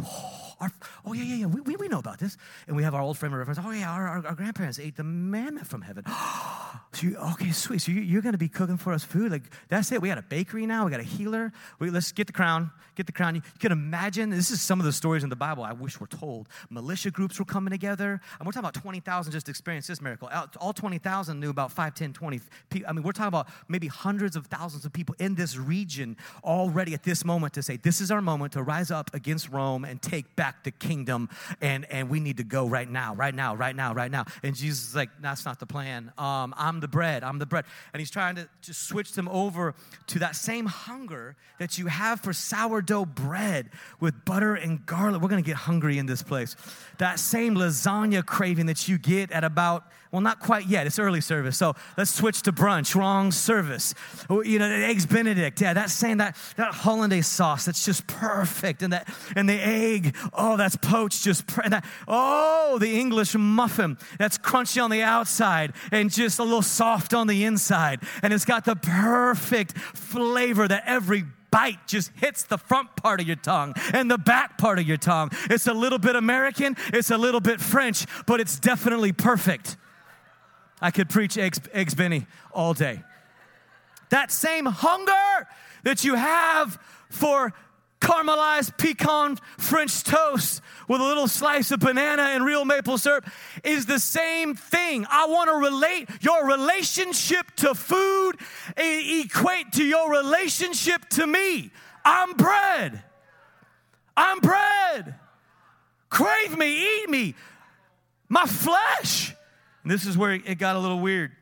oh. 0.00 0.38
Our, 0.62 0.70
Oh, 1.04 1.12
yeah, 1.12 1.24
yeah, 1.24 1.34
yeah. 1.34 1.46
We, 1.46 1.60
we, 1.62 1.76
we 1.76 1.88
know 1.88 1.98
about 1.98 2.20
this. 2.20 2.36
And 2.68 2.76
we 2.76 2.84
have 2.84 2.94
our 2.94 3.02
old 3.02 3.18
frame 3.18 3.32
of 3.32 3.38
reference. 3.38 3.58
Oh, 3.62 3.70
yeah, 3.72 3.90
our, 3.90 4.06
our, 4.06 4.26
our 4.28 4.34
grandparents 4.34 4.78
ate 4.78 4.96
the 4.96 5.02
manna 5.02 5.64
from 5.64 5.82
heaven. 5.82 6.04
so 6.92 7.06
you, 7.06 7.16
okay, 7.16 7.50
sweet. 7.50 7.80
So 7.80 7.90
you, 7.90 8.18
are 8.18 8.22
going 8.22 8.32
to 8.34 8.38
be 8.38 8.48
cooking 8.48 8.76
for 8.76 8.92
us 8.92 9.02
food? 9.02 9.32
Like, 9.32 9.42
that's 9.68 9.90
it. 9.90 10.00
We 10.00 10.08
got 10.08 10.18
a 10.18 10.22
bakery 10.22 10.64
now. 10.64 10.84
We 10.84 10.92
got 10.92 11.00
a 11.00 11.04
healer. 11.04 11.52
We, 11.80 11.90
let's 11.90 12.12
get 12.12 12.28
the 12.28 12.32
crown. 12.32 12.70
Get 12.94 13.06
the 13.06 13.12
crown. 13.12 13.34
You, 13.34 13.42
you 13.44 13.58
can 13.58 13.72
imagine, 13.72 14.30
this 14.30 14.52
is 14.52 14.62
some 14.62 14.78
of 14.78 14.86
the 14.86 14.92
stories 14.92 15.24
in 15.24 15.30
the 15.30 15.36
Bible 15.36 15.64
I 15.64 15.72
wish 15.72 15.98
were 15.98 16.06
told. 16.06 16.48
Militia 16.70 17.10
groups 17.10 17.40
were 17.40 17.44
coming 17.44 17.72
together. 17.72 18.20
And 18.38 18.46
we're 18.46 18.52
talking 18.52 18.60
about 18.60 18.74
20,000 18.74 19.32
just 19.32 19.48
experienced 19.48 19.88
this 19.88 20.00
miracle. 20.00 20.30
All 20.60 20.72
20,000 20.72 21.40
knew 21.40 21.50
about 21.50 21.72
5, 21.72 21.94
10, 21.94 22.12
20 22.12 22.40
people. 22.70 22.88
I 22.88 22.92
mean, 22.92 23.02
we're 23.02 23.12
talking 23.12 23.28
about 23.28 23.48
maybe 23.66 23.88
hundreds 23.88 24.36
of 24.36 24.46
thousands 24.46 24.84
of 24.84 24.92
people 24.92 25.16
in 25.18 25.34
this 25.34 25.56
region 25.56 26.16
already 26.44 26.94
at 26.94 27.02
this 27.02 27.24
moment 27.24 27.54
to 27.54 27.62
say, 27.62 27.76
this 27.76 28.00
is 28.00 28.12
our 28.12 28.20
moment 28.20 28.52
to 28.52 28.62
rise 28.62 28.92
up 28.92 29.12
against 29.14 29.48
Rome 29.48 29.81
and 29.84 30.00
take 30.00 30.34
back 30.36 30.64
the 30.64 30.70
kingdom. 30.70 31.28
And, 31.60 31.84
and 31.90 32.08
we 32.08 32.20
need 32.20 32.38
to 32.38 32.44
go 32.44 32.66
right 32.66 32.88
now, 32.88 33.14
right 33.14 33.34
now, 33.34 33.54
right 33.54 33.74
now, 33.74 33.94
right 33.94 34.10
now. 34.10 34.24
And 34.42 34.54
Jesus 34.54 34.88
is 34.88 34.94
like, 34.94 35.10
that's 35.20 35.44
not 35.44 35.58
the 35.60 35.66
plan. 35.66 36.12
Um, 36.18 36.54
I'm 36.56 36.80
the 36.80 36.88
bread. 36.88 37.24
I'm 37.24 37.38
the 37.38 37.46
bread. 37.46 37.64
And 37.92 38.00
he's 38.00 38.10
trying 38.10 38.36
to 38.36 38.48
just 38.60 38.84
switch 38.88 39.12
them 39.12 39.28
over 39.28 39.74
to 40.08 40.18
that 40.20 40.36
same 40.36 40.66
hunger 40.66 41.36
that 41.58 41.78
you 41.78 41.86
have 41.86 42.20
for 42.20 42.32
sourdough 42.32 43.06
bread 43.06 43.70
with 44.00 44.24
butter 44.24 44.54
and 44.54 44.84
garlic. 44.86 45.20
We're 45.20 45.28
to 45.42 45.42
get 45.42 45.56
hungry 45.56 45.98
in 45.98 46.06
this 46.06 46.22
place. 46.22 46.56
That 46.98 47.18
same 47.18 47.54
lasagna 47.54 48.24
craving 48.24 48.66
that 48.66 48.88
you 48.88 48.98
get 48.98 49.30
at 49.32 49.44
about 49.44 49.84
well, 50.12 50.20
not 50.20 50.40
quite 50.40 50.66
yet. 50.66 50.86
It's 50.86 50.98
early 50.98 51.22
service. 51.22 51.56
So 51.56 51.74
let's 51.96 52.10
switch 52.10 52.42
to 52.42 52.52
brunch. 52.52 52.94
Wrong 52.94 53.32
service. 53.32 53.94
Oh, 54.28 54.42
you 54.42 54.58
know, 54.58 54.68
the 54.68 54.84
eggs 54.84 55.06
Benedict. 55.06 55.60
Yeah, 55.60 55.72
that's 55.72 55.94
saying 55.94 56.18
that 56.18 56.36
that 56.56 56.74
hollandaise 56.74 57.26
sauce. 57.26 57.64
That's 57.64 57.84
just 57.84 58.06
perfect. 58.06 58.82
And 58.82 58.92
that 58.92 59.08
and 59.34 59.48
the 59.48 59.58
egg. 59.58 60.14
Oh, 60.34 60.58
that's 60.58 60.76
poached. 60.76 61.24
Just 61.24 61.44
and 61.64 61.72
that. 61.72 61.86
Oh, 62.06 62.76
the 62.78 63.00
English 63.00 63.34
muffin. 63.34 63.96
That's 64.18 64.36
crunchy 64.36 64.84
on 64.84 64.90
the 64.90 65.02
outside 65.02 65.72
and 65.90 66.10
just 66.10 66.38
a 66.38 66.44
little 66.44 66.60
soft 66.60 67.14
on 67.14 67.26
the 67.26 67.44
inside. 67.44 68.00
And 68.22 68.34
it's 68.34 68.44
got 68.44 68.66
the 68.66 68.76
perfect 68.76 69.78
flavor 69.78 70.68
that 70.68 70.82
every 70.86 71.24
bite 71.50 71.86
just 71.86 72.10
hits 72.16 72.42
the 72.44 72.58
front 72.58 72.96
part 72.96 73.20
of 73.20 73.26
your 73.26 73.36
tongue 73.36 73.74
and 73.92 74.10
the 74.10 74.18
back 74.18 74.58
part 74.58 74.78
of 74.78 74.86
your 74.86 74.96
tongue. 74.96 75.30
It's 75.50 75.66
a 75.66 75.74
little 75.74 75.98
bit 75.98 76.16
American, 76.16 76.76
it's 76.92 77.10
a 77.10 77.18
little 77.18 77.40
bit 77.40 77.60
French, 77.60 78.06
but 78.26 78.40
it's 78.40 78.58
definitely 78.58 79.12
perfect. 79.12 79.76
I 80.82 80.90
could 80.90 81.08
preach 81.08 81.38
eggs, 81.38 81.60
eggs 81.72 81.94
Benny 81.94 82.26
all 82.52 82.74
day. 82.74 83.02
That 84.10 84.32
same 84.32 84.66
hunger 84.66 85.48
that 85.84 86.04
you 86.04 86.16
have 86.16 86.78
for 87.08 87.54
caramelized 88.00 88.76
pecan 88.78 89.36
French 89.58 90.02
toast 90.02 90.60
with 90.88 91.00
a 91.00 91.04
little 91.04 91.28
slice 91.28 91.70
of 91.70 91.78
banana 91.78 92.22
and 92.22 92.44
real 92.44 92.64
maple 92.64 92.98
syrup 92.98 93.24
is 93.62 93.86
the 93.86 94.00
same 94.00 94.56
thing. 94.56 95.06
I 95.08 95.26
want 95.26 95.48
to 95.50 95.56
relate 95.56 96.08
your 96.20 96.46
relationship 96.46 97.46
to 97.58 97.76
food, 97.76 98.32
equate 98.76 99.72
to 99.74 99.84
your 99.84 100.10
relationship 100.10 101.08
to 101.10 101.26
me. 101.28 101.70
I'm 102.04 102.32
bread. 102.32 103.04
I'm 104.16 104.40
bread. 104.40 105.14
Crave 106.10 106.58
me, 106.58 107.02
eat 107.02 107.08
me. 107.08 107.36
My 108.28 108.46
flesh 108.46 109.32
and 109.82 109.90
this 109.90 110.06
is 110.06 110.16
where 110.16 110.32
it 110.32 110.58
got 110.58 110.76
a 110.76 110.78
little 110.78 111.00
weird. 111.00 111.32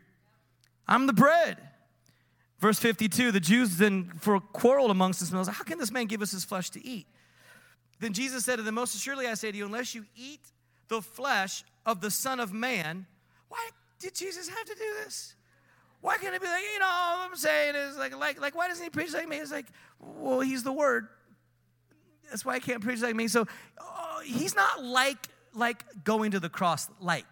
I'm 0.87 1.06
the 1.06 1.12
bread. 1.12 1.59
Verse 2.59 2.78
52, 2.78 3.32
the 3.32 3.40
Jews 3.40 3.78
then 3.78 4.12
for 4.20 4.38
quarreled 4.38 4.90
amongst 4.90 5.20
themselves. 5.20 5.49
How 5.49 5.64
can 5.64 5.78
this 5.78 5.90
man 5.90 6.06
give 6.06 6.20
us 6.20 6.30
his 6.30 6.44
flesh 6.44 6.70
to 6.70 6.87
eat? 6.87 7.06
Then 8.00 8.12
Jesus 8.12 8.44
said 8.44 8.56
to 8.56 8.62
them, 8.62 8.75
Most 8.75 8.94
assuredly 8.94 9.26
I 9.26 9.35
say 9.35 9.50
to 9.50 9.56
you, 9.56 9.64
unless 9.64 9.94
you 9.94 10.04
eat 10.14 10.40
the 10.88 11.00
flesh 11.00 11.64
of 11.87 12.00
the 12.00 12.11
Son 12.11 12.40
of 12.40 12.52
Man, 12.52 13.06
why 13.49 13.70
did 13.99 14.14
Jesus 14.14 14.49
have 14.49 14.64
to 14.64 14.75
do 14.75 14.94
this? 15.04 15.35
Why 16.00 16.16
can't 16.16 16.35
it 16.35 16.40
be 16.40 16.49
like, 16.49 16.62
you 16.73 16.78
know, 16.78 16.87
all 16.87 17.18
I'm 17.20 17.37
saying 17.37 17.75
is 17.76 17.97
like, 17.97 18.16
like, 18.18 18.40
like, 18.40 18.54
why 18.54 18.68
doesn't 18.68 18.82
he 18.82 18.90
preach 18.90 19.12
like 19.12 19.28
me? 19.28 19.37
It's 19.37 19.52
like, 19.52 19.66
well, 19.99 20.40
he's 20.40 20.62
the 20.62 20.73
word. 20.73 21.09
That's 22.30 22.44
why 22.44 22.54
I 22.54 22.61
can't 22.61 22.82
preach 22.82 23.00
like 23.00 23.14
me. 23.14 23.28
So 23.28 23.47
uh, 23.78 24.20
he's 24.20 24.54
not 24.54 24.82
like, 24.82 25.18
like 25.54 25.85
going 26.04 26.30
to 26.30 26.40
the 26.40 26.49
cross 26.49 26.88
like. 27.00 27.26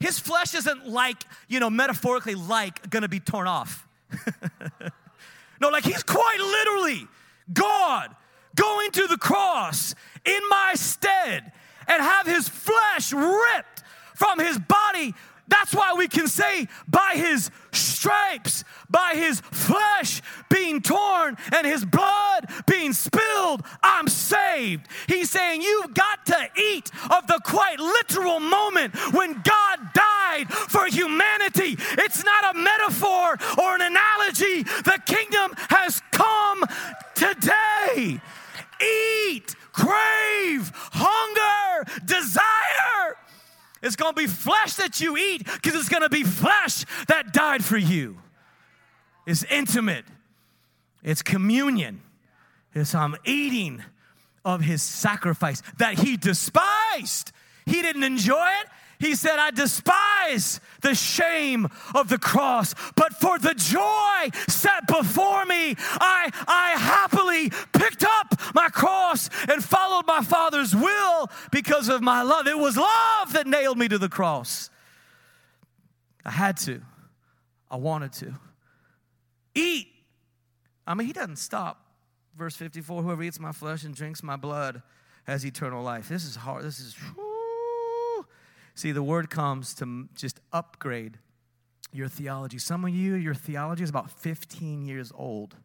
His 0.00 0.18
flesh 0.18 0.54
isn't 0.54 0.88
like, 0.88 1.22
you 1.46 1.60
know, 1.60 1.70
metaphorically 1.70 2.34
like 2.34 2.88
gonna 2.90 3.08
be 3.08 3.20
torn 3.20 3.46
off. 3.46 3.86
no, 5.60 5.68
like 5.68 5.84
he's 5.84 6.02
quite 6.02 6.38
literally 6.40 7.06
God 7.52 8.16
going 8.54 8.90
to 8.92 9.06
the 9.06 9.18
cross 9.18 9.94
in 10.24 10.40
my 10.48 10.72
stead 10.74 11.52
and 11.86 12.02
have 12.02 12.26
his 12.26 12.48
flesh 12.48 13.12
ripped 13.12 13.82
from 14.14 14.38
his 14.38 14.58
body 14.58 15.14
that's 15.50 15.74
why 15.74 15.94
we 15.96 16.08
can 16.08 16.28
say, 16.28 16.68
by 16.88 17.12
his 17.14 17.50
stripes, 17.72 18.64
by 18.88 19.12
his 19.14 19.40
flesh 19.40 20.22
being 20.48 20.80
torn 20.80 21.36
and 21.52 21.66
his 21.66 21.84
blood 21.84 22.48
being 22.66 22.92
spilled, 22.92 23.62
I'm 23.82 24.08
saved. 24.08 24.86
He's 25.06 25.30
saying, 25.30 25.62
You've 25.62 25.94
got 25.94 26.24
to 26.26 26.48
eat 26.58 26.90
of 27.10 27.26
the 27.26 27.40
quite 27.44 27.78
literal 27.78 28.40
moment 28.40 28.94
when 29.12 29.34
God 29.42 29.78
died 29.92 30.46
for 30.50 30.86
humanity. 30.86 31.76
It's 31.98 32.24
not 32.24 32.54
a 32.54 32.58
metaphor 32.58 33.36
or 33.58 33.74
an 33.74 33.82
analogy. 33.82 34.62
The 34.62 35.00
kingdom 35.06 35.52
has 35.68 36.00
come 36.12 36.64
today. 37.14 38.20
Eat, 38.80 39.54
crave, 39.72 40.72
hunger, 40.92 41.90
desire 42.04 43.16
it's 43.82 43.96
going 43.96 44.14
to 44.14 44.20
be 44.20 44.26
flesh 44.26 44.74
that 44.74 45.00
you 45.00 45.16
eat 45.16 45.44
because 45.44 45.74
it's 45.74 45.88
going 45.88 46.02
to 46.02 46.10
be 46.10 46.22
flesh 46.22 46.84
that 47.08 47.32
died 47.32 47.64
for 47.64 47.76
you. 47.78 48.18
It's 49.26 49.44
intimate, 49.44 50.04
it's 51.02 51.22
communion. 51.22 52.02
It's 52.74 52.94
I'm 52.94 53.16
eating 53.24 53.82
of 54.44 54.60
his 54.60 54.82
sacrifice 54.82 55.62
that 55.78 55.98
he 55.98 56.16
despised. 56.16 57.32
He 57.66 57.82
didn't 57.82 58.04
enjoy 58.04 58.48
it, 58.62 58.68
he 59.00 59.14
said, 59.14 59.38
I 59.38 59.50
despise 59.50 60.60
the 60.82 60.94
shame 60.94 61.66
of 61.94 62.10
the 62.10 62.18
cross, 62.18 62.74
but 62.94 63.14
for 63.14 63.38
the 63.38 63.54
joy 63.54 64.38
set 64.46 64.86
before 64.86 65.46
me, 65.46 65.74
I, 65.78 66.30
I 66.46 66.78
happily 66.78 67.50
picked 67.72 68.04
up 68.04 68.38
my 68.54 68.68
cross 68.68 69.30
and 69.48 69.64
followed 69.64 70.06
my 70.06 70.20
Father's 70.20 70.76
will 70.76 71.30
because 71.80 71.94
of 71.94 72.02
my 72.02 72.22
love. 72.22 72.46
It 72.46 72.58
was 72.58 72.76
love 72.76 73.32
that 73.32 73.46
nailed 73.46 73.78
me 73.78 73.88
to 73.88 73.96
the 73.96 74.08
cross. 74.08 74.68
I 76.24 76.30
had 76.30 76.58
to, 76.58 76.82
I 77.70 77.76
wanted 77.76 78.12
to. 78.14 78.34
Eat. 79.54 79.88
I 80.86 80.94
mean, 80.94 81.06
he 81.06 81.12
doesn't 81.12 81.36
stop. 81.36 81.82
Verse 82.36 82.54
54 82.54 83.02
Whoever 83.02 83.22
eats 83.22 83.40
my 83.40 83.52
flesh 83.52 83.84
and 83.84 83.94
drinks 83.94 84.22
my 84.22 84.36
blood 84.36 84.82
has 85.24 85.44
eternal 85.46 85.82
life. 85.82 86.08
This 86.08 86.24
is 86.24 86.36
hard. 86.36 86.64
This 86.64 86.78
is. 86.80 86.94
See, 88.74 88.92
the 88.92 89.02
word 89.02 89.30
comes 89.30 89.74
to 89.74 90.08
just 90.14 90.40
upgrade 90.52 91.18
your 91.92 92.08
theology. 92.08 92.58
Some 92.58 92.84
of 92.84 92.90
you, 92.90 93.14
your 93.14 93.34
theology 93.34 93.82
is 93.82 93.90
about 93.90 94.10
15 94.10 94.84
years 94.84 95.12
old. 95.14 95.56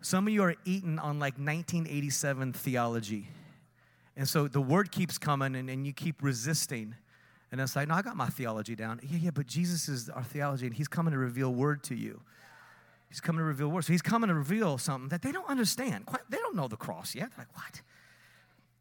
Some 0.00 0.26
of 0.26 0.32
you 0.32 0.42
are 0.42 0.54
eating 0.64 0.98
on 0.98 1.18
like 1.18 1.34
1987 1.34 2.52
theology. 2.54 3.28
And 4.20 4.28
so 4.28 4.46
the 4.46 4.60
word 4.60 4.92
keeps 4.92 5.18
coming 5.18 5.56
and, 5.56 5.68
and 5.68 5.84
you 5.84 5.92
keep 5.92 6.22
resisting. 6.22 6.94
And 7.50 7.60
it's 7.60 7.74
like, 7.74 7.88
no, 7.88 7.94
I 7.94 8.02
got 8.02 8.16
my 8.16 8.28
theology 8.28 8.76
down. 8.76 9.00
Yeah, 9.02 9.18
yeah, 9.18 9.30
but 9.30 9.48
Jesus 9.48 9.88
is 9.88 10.08
our 10.08 10.22
theology 10.22 10.66
and 10.66 10.74
he's 10.74 10.88
coming 10.88 11.12
to 11.12 11.18
reveal 11.18 11.52
word 11.52 11.82
to 11.84 11.96
you. 11.96 12.20
He's 13.08 13.20
coming 13.20 13.38
to 13.38 13.44
reveal 13.44 13.68
word. 13.68 13.84
So 13.84 13.92
he's 13.92 14.02
coming 14.02 14.28
to 14.28 14.34
reveal 14.34 14.78
something 14.78 15.08
that 15.08 15.22
they 15.22 15.32
don't 15.32 15.48
understand. 15.48 16.06
They 16.28 16.36
don't 16.36 16.54
know 16.54 16.68
the 16.68 16.76
cross 16.76 17.16
yet. 17.16 17.30
They're 17.30 17.46
like, 17.46 17.56
what? 17.56 17.82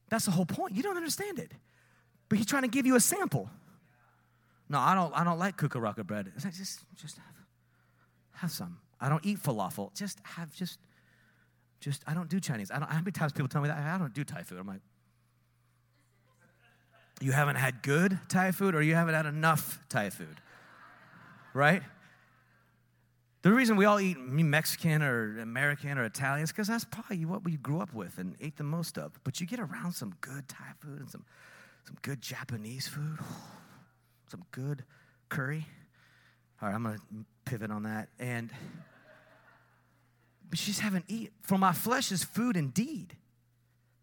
That's 0.10 0.26
the 0.26 0.32
whole 0.32 0.46
point. 0.46 0.76
You 0.76 0.84
don't 0.84 0.98
understand 0.98 1.40
it 1.40 1.54
but 2.30 2.38
he's 2.38 2.46
trying 2.46 2.62
to 2.62 2.68
give 2.68 2.86
you 2.86 2.96
a 2.96 3.00
sample. 3.00 3.50
No, 4.70 4.78
I 4.78 4.94
don't. 4.94 5.12
I 5.16 5.24
don't 5.24 5.40
like 5.40 5.58
kukaraka 5.58 6.06
bread. 6.06 6.32
It's 6.36 6.46
like 6.46 6.54
just, 6.54 6.82
just 6.96 7.18
have, 7.18 7.36
have 8.34 8.52
some. 8.52 8.78
I 9.02 9.10
don't 9.10 9.26
eat 9.26 9.42
falafel. 9.42 9.94
Just 9.96 10.20
have, 10.24 10.54
just, 10.54 10.78
just. 11.80 12.04
I 12.06 12.14
don't 12.14 12.30
do 12.30 12.40
Chinese. 12.40 12.70
I 12.70 12.78
don't. 12.78 12.90
How 12.90 13.00
many 13.00 13.12
times 13.12 13.34
people 13.34 13.48
tell 13.48 13.64
me 13.64 13.68
that 13.68 13.80
I 13.80 13.98
don't 13.98 14.14
do 14.14 14.24
Thai 14.24 14.44
food? 14.44 14.60
I'm 14.60 14.68
like, 14.68 14.82
you 17.22 17.32
haven't 17.32 17.58
had 17.58 17.82
good 17.82 18.20
Thai 18.30 18.52
food, 18.52 18.76
or 18.76 18.82
you 18.82 18.96
haven't 18.96 19.14
had 19.14 19.26
enough 19.26 19.80
Thai 19.90 20.10
food, 20.10 20.42
right? 21.54 21.84
The 23.42 23.54
reason 23.54 23.78
we 23.78 23.86
all 23.86 24.00
eat 24.00 24.20
Mexican 24.20 25.02
or 25.02 25.40
American 25.40 25.98
or 25.98 26.04
Italian 26.04 26.44
is 26.44 26.52
because 26.52 26.68
that's 26.68 26.84
probably 26.84 27.24
what 27.26 27.44
we 27.46 27.56
grew 27.56 27.80
up 27.80 27.94
with 27.94 28.18
and 28.18 28.36
ate 28.42 28.58
the 28.58 28.64
most 28.64 28.98
of. 28.98 29.18
But 29.24 29.40
you 29.40 29.48
get 29.48 29.60
around 29.60 29.94
some 29.94 30.14
good 30.20 30.48
Thai 30.50 30.74
food 30.82 31.00
and 31.00 31.10
some 31.10 31.26
some 31.90 31.98
good 32.04 32.22
Japanese 32.22 32.88
food, 32.88 33.18
some 34.30 34.44
good 34.52 34.84
curry. 35.30 35.66
All 36.62 36.70
right, 36.70 36.76
I'm 36.76 36.84
going 36.84 36.98
to 36.98 37.04
pivot 37.46 37.72
on 37.72 37.84
that. 37.84 38.10
And, 38.20 38.52
but 40.50 40.60
she's 40.60 40.80
having 40.80 41.04
eat. 41.08 41.32
For 41.42 41.58
my 41.58 41.74
flesh 41.74 42.12
is 42.12 42.24
food 42.24 42.58
indeed. 42.58 43.16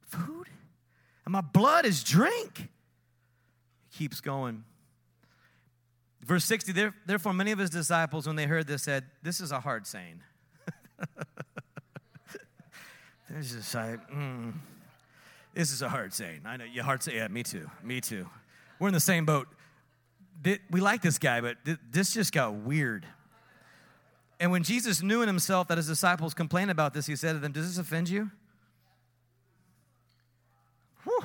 food? 0.01 0.49
And 1.25 1.33
my 1.33 1.43
blood 1.43 1.85
is 1.85 2.03
drink. 2.03 2.71
Keeps 3.97 4.21
going. 4.21 4.63
Verse 6.23 6.45
60, 6.45 6.91
therefore, 7.07 7.33
many 7.33 7.51
of 7.53 7.59
his 7.59 7.71
disciples, 7.71 8.27
when 8.27 8.37
they 8.37 8.45
heard 8.45 8.67
this, 8.67 8.83
said, 8.83 9.05
This 9.23 9.41
is 9.41 9.53
a 9.53 9.61
hard 9.61 9.87
saying. 9.87 10.21
Mm, 13.33 14.55
this 15.53 15.73
is 15.73 15.83
a 15.83 15.89
hard 15.89 16.15
saying. 16.15 16.41
I 16.47 16.57
know 16.57 16.65
your 16.65 16.85
hard 16.85 17.03
saying. 17.03 17.19
Yeah, 17.19 17.29
me 17.29 17.43
too. 17.43 17.69
Me 17.83 18.01
too. 18.01 18.27
We're 18.79 18.89
in 18.89 18.95
the 18.95 19.01
same 19.01 19.27
boat. 19.27 19.49
We 20.71 20.81
like 20.81 21.03
this 21.03 21.19
guy, 21.19 21.41
but 21.41 21.57
this 21.91 22.15
just 22.15 22.33
got 22.33 22.55
weird. 22.55 23.05
And 24.39 24.51
when 24.51 24.63
Jesus 24.63 25.03
knew 25.03 25.23
in 25.23 25.27
himself 25.27 25.69
that 25.69 25.77
his 25.77 25.89
disciples 25.89 26.35
complained 26.35 26.71
about 26.71 26.95
this, 26.95 27.07
he 27.07 27.17
said 27.17 27.33
to 27.33 27.39
them, 27.41 27.53
Does 27.53 27.67
this 27.67 27.79
offend 27.79 28.09
you? 28.09 28.31
Whew. 31.05 31.25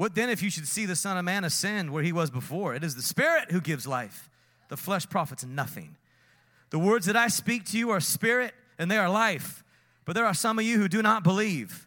What 0.00 0.14
then 0.14 0.30
if 0.30 0.42
you 0.42 0.48
should 0.48 0.66
see 0.66 0.86
the 0.86 0.96
Son 0.96 1.18
of 1.18 1.26
Man 1.26 1.44
ascend 1.44 1.90
where 1.90 2.02
he 2.02 2.10
was 2.10 2.30
before? 2.30 2.74
It 2.74 2.82
is 2.82 2.94
the 2.94 3.02
Spirit 3.02 3.50
who 3.50 3.60
gives 3.60 3.86
life, 3.86 4.30
the 4.70 4.76
flesh 4.78 5.06
profits 5.06 5.44
nothing. 5.44 5.94
The 6.70 6.78
words 6.78 7.04
that 7.04 7.16
I 7.16 7.28
speak 7.28 7.66
to 7.66 7.78
you 7.78 7.90
are 7.90 8.00
spirit 8.00 8.54
and 8.78 8.90
they 8.90 8.96
are 8.96 9.10
life, 9.10 9.62
but 10.06 10.14
there 10.14 10.24
are 10.24 10.32
some 10.32 10.58
of 10.58 10.64
you 10.64 10.78
who 10.78 10.88
do 10.88 11.02
not 11.02 11.22
believe. 11.22 11.86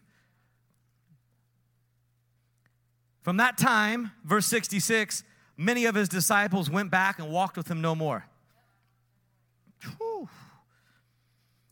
From 3.22 3.38
that 3.38 3.58
time, 3.58 4.12
verse 4.22 4.46
66, 4.46 5.24
many 5.56 5.84
of 5.84 5.96
his 5.96 6.08
disciples 6.08 6.70
went 6.70 6.92
back 6.92 7.18
and 7.18 7.32
walked 7.32 7.56
with 7.56 7.68
him 7.68 7.80
no 7.80 7.96
more. 7.96 8.26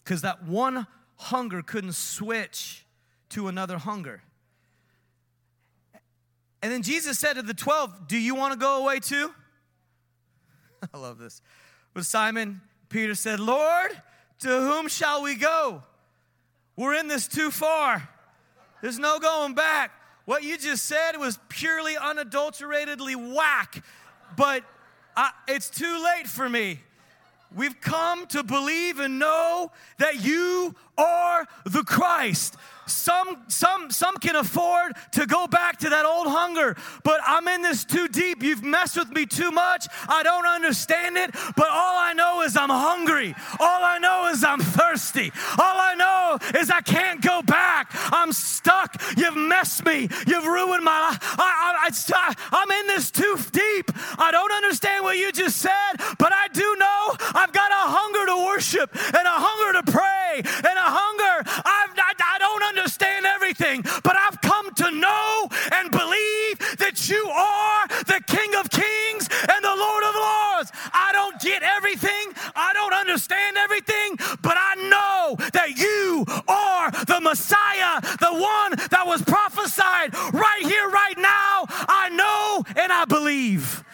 Because 0.03 0.23
that 0.23 0.43
one 0.43 0.89
hunger 1.19 1.63
couldn't 1.63 1.95
switch 1.95 2.85
to 3.29 3.47
another 3.47 3.79
hunger. 3.79 4.25
And 6.63 6.71
then 6.71 6.83
Jesus 6.83 7.19
said 7.19 7.35
to 7.35 7.43
the 7.43 7.55
12, 7.55 8.07
Do 8.07 8.17
you 8.17 8.35
want 8.35 8.53
to 8.53 8.59
go 8.59 8.83
away 8.83 9.01
too? 9.01 9.33
I 10.95 10.99
love 10.99 11.19
this. 11.19 11.43
But 11.93 12.07
Simon 12.07 12.61
Peter 12.89 13.15
said, 13.15 13.41
Lord, 13.41 13.91
to 14.41 14.49
whom 14.49 14.89
shall 14.89 15.23
we 15.23 15.35
go? 15.35 15.83
We're 16.77 16.95
in 16.95 17.09
this 17.09 17.29
too 17.29 17.51
far. 17.51 18.09
There's 18.81 18.99
no 18.99 19.19
going 19.19 19.55
back. 19.55 19.93
What 20.25 20.43
you 20.45 20.57
just 20.57 20.85
said 20.87 21.17
was 21.17 21.39
purely 21.49 21.97
unadulteratedly 21.97 23.17
whack, 23.17 23.83
but 24.37 24.65
I, 25.17 25.31
it's 25.49 25.69
too 25.69 26.03
late 26.05 26.29
for 26.29 26.49
me. 26.49 26.81
We've 27.55 27.81
come 27.81 28.27
to 28.29 28.43
believe 28.43 28.99
and 28.99 29.19
know 29.19 29.73
that 29.99 30.25
you 30.25 30.75
are 30.97 31.47
the 31.65 31.83
Christ. 31.83 32.57
Some, 32.87 33.45
some, 33.49 33.91
some 33.91 34.17
can 34.17 34.35
afford 34.37 34.95
to 35.13 35.27
go 35.27 35.47
back 35.47 35.79
to 35.81 35.91
that 35.91 36.05
old 36.05 36.27
hunger, 36.27 36.77
but 37.05 37.21
I'm 37.25 37.47
in 37.47 37.63
this 37.63 37.85
too 37.85 38.09
deep. 38.09 38.43
You've 38.43 38.65
messed 38.65 38.97
with 38.97 39.11
me 39.11 39.25
too 39.25 39.51
much. 39.51 39.87
I 40.09 40.23
don't 40.23 40.47
understand 40.47 41.17
it, 41.17 41.33
but 41.57 41.69
all 41.71 41.97
I 41.97 42.13
know 42.13 42.43
is 42.43 42.57
I'm 42.57 42.71
hungry. 42.71 43.35
All 43.61 43.85
I 43.85 43.99
know 43.99 44.29
is 44.33 44.43
I'm 44.43 44.61
thirsty. 44.61 45.31
All 45.59 45.77
I 45.79 45.95
know 45.95 46.39
is 46.59 46.71
I 46.71 46.81
can't 46.81 47.23
go 47.23 47.43
back. 47.43 47.91
I'm 48.13 48.33
stuck. 48.33 49.01
You've 49.17 49.37
messed 49.37 49.85
me. 49.85 50.09
You've 50.27 50.47
ruined 50.47 50.85
my 50.85 51.11
life. 51.11 51.19
I, 51.39 51.89
I, 51.89 51.91
I, 52.15 52.35
I'm 52.51 52.71
in 52.71 52.87
this 52.89 53.11
too 53.11 53.37
deep. 53.53 53.91
I 54.19 54.31
don't 54.33 54.53
understand 54.53 55.05
what 55.05 55.17
you 55.17 55.31
just 55.31 55.59
said, 55.59 55.93
but 56.19 56.33
I 56.33 56.49
do 56.49 56.77
know 56.79 57.17
I've 57.35 57.53
got 57.53 57.71
a 57.71 57.85
hunger 57.95 58.27
to 58.27 58.45
worship 58.47 58.91
and 58.95 59.27
a 59.27 59.39
hunger 59.39 59.81
to 59.81 59.93
pray 59.93 60.43
and 60.45 60.79
a 60.79 60.89
hunger. 60.91 61.51
I've, 61.65 61.93
I, 61.97 62.13
I 62.35 62.39
don't 62.39 62.63
but 63.81 64.17
I've 64.17 64.41
come 64.43 64.75
to 64.75 64.91
know 64.91 65.49
and 65.73 65.91
believe 65.91 66.59
that 66.77 67.09
you 67.09 67.25
are 67.25 67.89
the 68.05 68.21
King 68.27 68.55
of 68.57 68.69
Kings 68.69 69.29
and 69.49 69.65
the 69.65 69.75
Lord 69.75 70.05
of 70.05 70.15
Lords. 70.15 70.73
I 70.93 71.11
don't 71.13 71.41
get 71.41 71.63
everything, 71.63 72.33
I 72.55 72.73
don't 72.75 72.93
understand 72.93 73.57
everything, 73.57 74.17
but 74.43 74.57
I 74.59 74.75
know 74.91 75.37
that 75.53 75.79
you 75.79 76.25
are 76.49 76.91
the 76.91 77.21
Messiah, 77.21 78.01
the 78.21 78.33
one 78.33 78.77
that 78.91 79.05
was 79.07 79.23
prophesied 79.23 80.15
right 80.35 80.63
here, 80.63 80.89
right 80.89 81.17
now. 81.17 81.65
I 81.89 82.11
know 82.11 82.65
and 82.77 82.93
I 82.93 83.05
believe. 83.07 83.85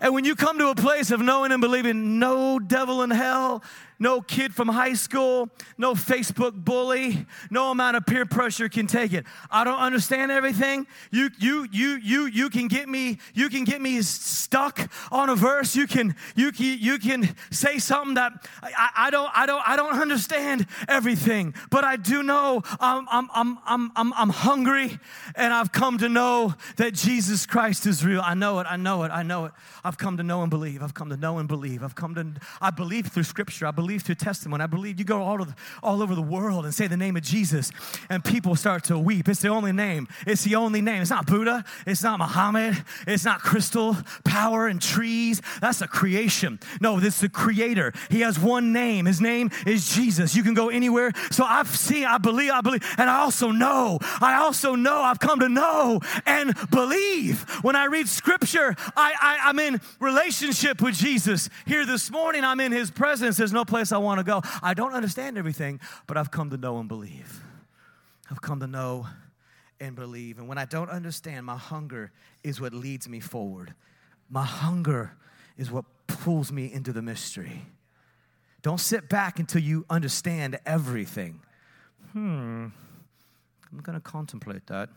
And 0.00 0.12
when 0.12 0.24
you 0.24 0.34
come 0.34 0.58
to 0.58 0.68
a 0.68 0.74
place 0.74 1.10
of 1.10 1.20
knowing 1.20 1.52
and 1.52 1.60
believing 1.60 2.18
no 2.18 2.58
devil 2.58 3.02
in 3.02 3.10
hell, 3.10 3.62
no 3.98 4.20
kid 4.20 4.54
from 4.54 4.68
high 4.68 4.94
school, 4.94 5.48
no 5.78 5.94
Facebook 5.94 6.52
bully, 6.52 7.26
no 7.50 7.70
amount 7.70 7.96
of 7.96 8.06
peer 8.06 8.26
pressure 8.26 8.68
can 8.68 8.86
take 8.86 9.12
it. 9.12 9.24
I 9.50 9.64
don't 9.64 9.78
understand 9.78 10.32
everything. 10.32 10.86
You 11.10 11.30
you 11.38 11.66
you 11.70 11.98
you 12.02 12.26
you 12.26 12.50
can 12.50 12.68
get 12.68 12.88
me 12.88 13.18
you 13.34 13.48
can 13.48 13.64
get 13.64 13.80
me 13.80 14.02
stuck 14.02 14.90
on 15.10 15.30
a 15.30 15.36
verse. 15.36 15.76
You 15.76 15.86
can 15.86 16.14
you 16.34 16.52
can 16.52 16.78
you 16.80 16.98
can 16.98 17.34
say 17.50 17.78
something 17.78 18.14
that 18.14 18.32
I, 18.62 18.90
I 18.96 19.10
don't 19.10 19.30
I 19.34 19.46
don't 19.46 19.62
I 19.66 19.76
don't 19.76 20.00
understand 20.00 20.66
everything, 20.88 21.54
but 21.70 21.84
I 21.84 21.96
do 21.96 22.22
know 22.22 22.62
I'm 22.80 23.06
I'm 23.10 23.30
I'm 23.34 23.58
I'm 23.64 23.92
I'm, 23.96 24.12
I'm 24.14 24.30
hungry 24.30 24.98
and 25.34 25.54
I've 25.54 25.72
come 25.72 25.98
to 25.98 26.08
know 26.08 26.54
that 26.76 26.94
Jesus 26.94 27.46
Christ 27.46 27.86
is 27.86 28.04
real. 28.04 28.20
I 28.20 28.34
know 28.34 28.58
it. 28.60 28.66
I 28.68 28.76
know 28.76 29.04
it. 29.04 29.10
I 29.10 29.22
know 29.22 29.46
it. 29.46 29.52
I've 29.84 29.98
come 29.98 30.16
to 30.16 30.22
know 30.22 30.42
and 30.42 30.50
believe. 30.50 30.82
I've 30.82 30.94
come 30.94 31.10
to 31.10 31.16
know 31.16 31.38
and 31.38 31.48
believe. 31.48 31.82
I've 31.82 31.94
come 31.94 32.14
to 32.16 32.24
I 32.60 32.70
believe 32.70 33.06
through 33.08 33.24
scripture. 33.24 33.66
I 33.66 33.70
believe 33.70 33.83
believe 33.84 34.00
through 34.00 34.14
testimony. 34.14 34.64
I 34.64 34.66
believe 34.66 34.98
you 34.98 35.04
go 35.04 35.20
all, 35.20 35.36
the, 35.44 35.54
all 35.82 36.02
over 36.02 36.14
the 36.14 36.22
world 36.22 36.64
and 36.64 36.72
say 36.72 36.86
the 36.86 36.96
name 36.96 37.18
of 37.18 37.22
Jesus, 37.22 37.70
and 38.08 38.24
people 38.24 38.56
start 38.56 38.82
to 38.84 38.98
weep. 38.98 39.28
It's 39.28 39.42
the 39.42 39.48
only 39.48 39.72
name. 39.72 40.08
It's 40.26 40.42
the 40.42 40.54
only 40.54 40.80
name. 40.80 41.02
It's 41.02 41.10
not 41.10 41.26
Buddha. 41.26 41.66
It's 41.86 42.02
not 42.02 42.18
Muhammad. 42.18 42.82
It's 43.06 43.26
not 43.26 43.40
crystal 43.40 43.94
power 44.24 44.68
and 44.68 44.80
trees. 44.80 45.42
That's 45.60 45.82
a 45.82 45.86
creation. 45.86 46.60
No, 46.80 46.98
this 46.98 47.16
is 47.16 47.20
the 47.20 47.28
creator. 47.28 47.92
He 48.08 48.20
has 48.20 48.38
one 48.38 48.72
name. 48.72 49.04
His 49.04 49.20
name 49.20 49.50
is 49.66 49.94
Jesus. 49.94 50.34
You 50.34 50.42
can 50.42 50.54
go 50.54 50.70
anywhere. 50.70 51.12
So 51.30 51.44
I've 51.44 51.68
seen, 51.68 52.06
I 52.06 52.16
believe, 52.16 52.52
I 52.52 52.62
believe, 52.62 52.82
and 52.96 53.10
I 53.10 53.20
also 53.20 53.50
know, 53.50 53.98
I 54.22 54.36
also 54.36 54.76
know, 54.76 55.02
I've 55.02 55.20
come 55.20 55.40
to 55.40 55.48
know 55.50 56.00
and 56.24 56.54
believe. 56.70 57.42
When 57.62 57.76
I 57.76 57.84
read 57.84 58.08
scripture, 58.08 58.74
I, 58.96 59.12
I, 59.20 59.38
I'm 59.44 59.58
in 59.58 59.82
relationship 60.00 60.80
with 60.80 60.94
Jesus. 60.94 61.50
Here 61.66 61.84
this 61.84 62.10
morning, 62.10 62.44
I'm 62.44 62.60
in 62.60 62.72
his 62.72 62.90
presence. 62.90 63.36
There's 63.36 63.52
no 63.52 63.66
place 63.74 63.90
I 63.90 63.98
want 63.98 64.20
to 64.20 64.24
go. 64.24 64.40
I 64.62 64.72
don't 64.72 64.92
understand 64.92 65.36
everything, 65.36 65.80
but 66.06 66.16
I've 66.16 66.30
come 66.30 66.50
to 66.50 66.56
know 66.56 66.78
and 66.78 66.88
believe. 66.88 67.42
I've 68.30 68.40
come 68.40 68.60
to 68.60 68.68
know 68.68 69.08
and 69.80 69.96
believe. 69.96 70.38
And 70.38 70.46
when 70.46 70.58
I 70.58 70.64
don't 70.64 70.90
understand, 70.90 71.44
my 71.44 71.56
hunger 71.56 72.12
is 72.44 72.60
what 72.60 72.72
leads 72.72 73.08
me 73.08 73.18
forward. 73.18 73.74
My 74.30 74.44
hunger 74.44 75.16
is 75.58 75.72
what 75.72 75.86
pulls 76.06 76.52
me 76.52 76.72
into 76.72 76.92
the 76.92 77.02
mystery. 77.02 77.62
Don't 78.62 78.78
sit 78.78 79.08
back 79.08 79.40
until 79.40 79.60
you 79.60 79.84
understand 79.90 80.60
everything. 80.64 81.40
Hmm, 82.12 82.66
I'm 83.72 83.80
going 83.82 83.96
to 83.96 84.00
contemplate 84.00 84.68
that. 84.68 84.88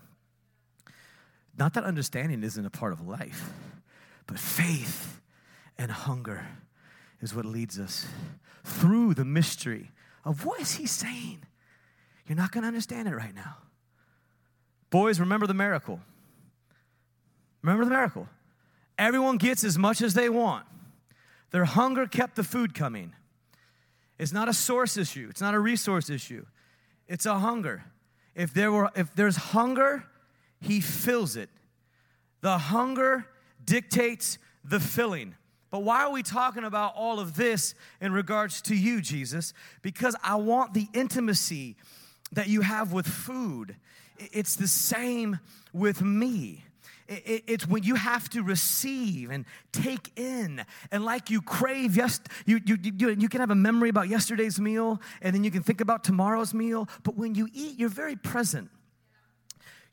Not 1.57 1.73
that 1.73 1.83
understanding 1.83 2.43
isn't 2.43 2.65
a 2.65 2.69
part 2.69 2.93
of 2.93 3.07
life, 3.07 3.49
but 4.27 4.37
faith 4.37 5.19
and 5.79 5.89
hunger 5.89 6.45
is 7.21 7.33
what 7.33 7.45
leads 7.45 7.79
us 7.79 8.05
through 8.67 9.13
the 9.13 9.25
mystery 9.25 9.91
of 10.25 10.45
what 10.45 10.60
is 10.60 10.75
he 10.75 10.86
saying. 10.86 11.39
You're 12.27 12.38
not 12.38 12.51
going 12.51 12.63
to 12.63 12.67
understand 12.67 13.08
it 13.08 13.15
right 13.15 13.34
now. 13.34 13.58
Boys, 14.89 15.19
remember 15.19 15.47
the 15.47 15.53
miracle. 15.53 15.99
Remember 17.62 17.86
the 17.86 17.91
miracle. 17.91 18.27
Everyone 18.97 19.38
gets 19.38 19.63
as 19.63 19.77
much 19.77 20.01
as 20.01 20.13
they 20.13 20.30
want. 20.30 20.65
Their 21.51 21.65
hunger 21.65 22.08
kept 22.08 22.36
the 22.36 22.43
food 22.43 22.73
coming. 22.73 23.13
It's 24.19 24.34
not 24.34 24.49
a 24.49 24.53
source 24.53 24.97
issue, 24.97 25.27
it's 25.30 25.41
not 25.41 25.53
a 25.53 25.60
resource 25.60 26.10
issue. 26.10 26.45
It's 27.08 27.25
a 27.25 27.39
hunger. 27.39 27.86
If 28.36 28.53
there 28.53 28.71
were 28.71 28.91
if 28.95 29.15
there's 29.15 29.38
hunger, 29.38 30.03
he 30.60 30.82
fills 30.82 31.36
it. 31.36 31.49
The 32.41 32.58
hunger 32.58 33.25
dictates 33.63 34.38
the 34.63 34.80
filling. 34.80 35.36
But 35.69 35.84
why 35.84 36.03
are 36.03 36.12
we 36.12 36.23
talking 36.23 36.63
about 36.63 36.93
all 36.95 37.19
of 37.19 37.36
this 37.36 37.75
in 37.99 38.13
regards 38.13 38.62
to 38.63 38.75
you, 38.75 39.01
Jesus? 39.01 39.53
Because 39.82 40.15
I 40.23 40.36
want 40.36 40.73
the 40.73 40.88
intimacy 40.93 41.75
that 42.32 42.47
you 42.47 42.62
have 42.62 42.93
with 42.93 43.08
food. 43.08 43.75
It's 44.17 44.56
the 44.56 44.67
same 44.67 45.39
with 45.73 46.01
me. 46.01 46.63
It's 47.10 47.65
when 47.65 47.84
you 47.84 47.95
have 47.95 48.30
to 48.32 48.43
receive 48.43 49.32
and 49.32 49.45
take 49.71 50.12
in, 50.19 50.65
and 50.91 51.06
like 51.06 51.30
you 51.30 51.41
crave, 51.41 51.95
yes, 51.95 52.19
you, 52.45 52.60
you, 52.65 52.77
you, 52.82 53.10
you 53.12 53.30
can 53.30 53.39
have 53.39 53.49
a 53.49 53.56
memory 53.56 53.88
about 53.88 54.10
yesterday's 54.10 54.60
meal, 54.60 55.01
and 55.21 55.34
then 55.34 55.45
you 55.45 55.51
can 55.51 55.63
think 55.63 55.80
about 55.80 56.03
tomorrow's 56.03 56.53
meal. 56.53 56.89
But 57.03 57.15
when 57.15 57.34
you 57.34 57.47
eat, 57.53 57.80
you're 57.80 57.88
very 57.88 58.17
present. 58.17 58.69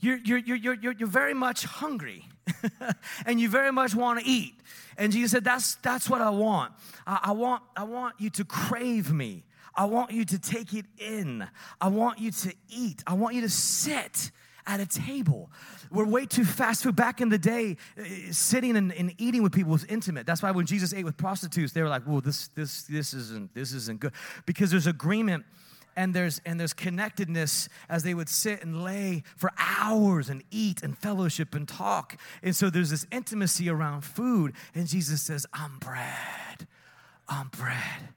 You're, 0.05 0.19
you're, 0.19 0.39
you're, 0.39 0.75
you're, 0.75 0.93
you're 0.93 1.09
very 1.09 1.33
much 1.33 1.65
hungry, 1.65 2.29
and 3.27 3.41
you 3.41 3.49
very 3.49 3.73
much 3.73 3.95
want 3.95 4.21
to 4.21 4.27
eat. 4.27 4.55
And 4.99 5.11
Jesus 5.11 5.31
said, 5.31 5.45
That's, 5.45 5.77
that's 5.77 6.11
what 6.11 6.21
I 6.21 6.29
want. 6.29 6.73
I, 7.07 7.21
I, 7.25 7.33
want. 7.33 7.63
I 7.75 7.85
want 7.85 8.17
you 8.19 8.29
to 8.31 8.45
crave 8.45 9.11
me. 9.11 9.45
I 9.75 9.87
want 9.87 10.11
you 10.11 10.27
to 10.27 10.39
take 10.39 10.75
it 10.75 10.85
in. 10.99 11.49
I 11.81 11.89
want 11.89 12.19
you 12.19 12.31
to 12.31 12.55
eat. 12.69 13.03
I 13.07 13.15
want 13.15 13.35
you 13.35 13.41
to 13.41 13.49
sit 13.49 14.31
at 14.67 14.79
a 14.79 14.87
table. 14.87 15.51
We're 15.91 16.05
way 16.05 16.27
too 16.27 16.45
fast 16.45 16.83
food. 16.83 16.97
Back 16.97 17.23
in 17.23 17.31
the 17.31 17.39
day, 17.39 17.79
eh, 17.97 18.31
sitting 18.31 18.77
and, 18.77 18.93
and, 18.93 19.15
eating 19.17 19.43
with 19.43 19.53
people 19.53 19.73
was 19.73 19.85
intimate. 19.87 20.27
That's 20.27 20.43
why 20.43 20.51
when 20.51 20.67
Jesus 20.67 20.93
ate 20.93 21.05
with 21.05 21.17
prostitutes, 21.17 21.73
they 21.73 21.83
were 21.83 21.89
like, 21.89 22.03
"Whoa, 22.03 22.21
this 22.21 22.49
this 22.49 22.83
this 22.83 23.15
isn't 23.15 23.55
this 23.55 23.73
isn't 23.73 24.01
good," 24.01 24.13
because 24.45 24.71
there's 24.71 24.87
agreement 24.87 25.45
and 25.97 26.15
there's 26.15 26.41
and 26.45 26.59
there's 26.59 26.73
connectedness 26.73 27.69
as 27.89 28.03
they 28.03 28.15
would 28.15 28.29
sit 28.29 28.63
and 28.63 28.83
lay 28.83 29.23
for 29.37 29.51
hours 29.59 30.29
and 30.29 30.43
eat 30.51 30.83
and 30.83 30.97
fellowship 30.99 31.55
and 31.55 31.69
talk. 31.69 32.17
And 32.43 32.55
so 32.55 32.71
there's 32.71 32.91
this 32.91 33.07
intimacy 33.13 33.69
around 33.69 34.03
food. 34.03 34.55
And 34.75 34.87
jesus 34.87 35.23
says 35.23 35.47
i'm 35.53 35.79
bread. 35.79 36.67
I'm 37.29 37.49
bread. 37.49 38.11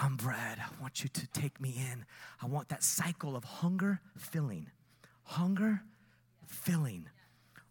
I'm 0.00 0.16
bread. 0.16 0.58
I 0.58 0.80
want 0.80 1.02
you 1.02 1.08
to 1.10 1.26
take 1.28 1.60
me 1.60 1.74
in. 1.76 2.04
I 2.40 2.46
want 2.46 2.68
that 2.68 2.82
cycle 2.82 3.36
of 3.36 3.44
hunger 3.44 4.00
filling. 4.16 4.70
Hunger 5.24 5.82
filling. 6.46 7.08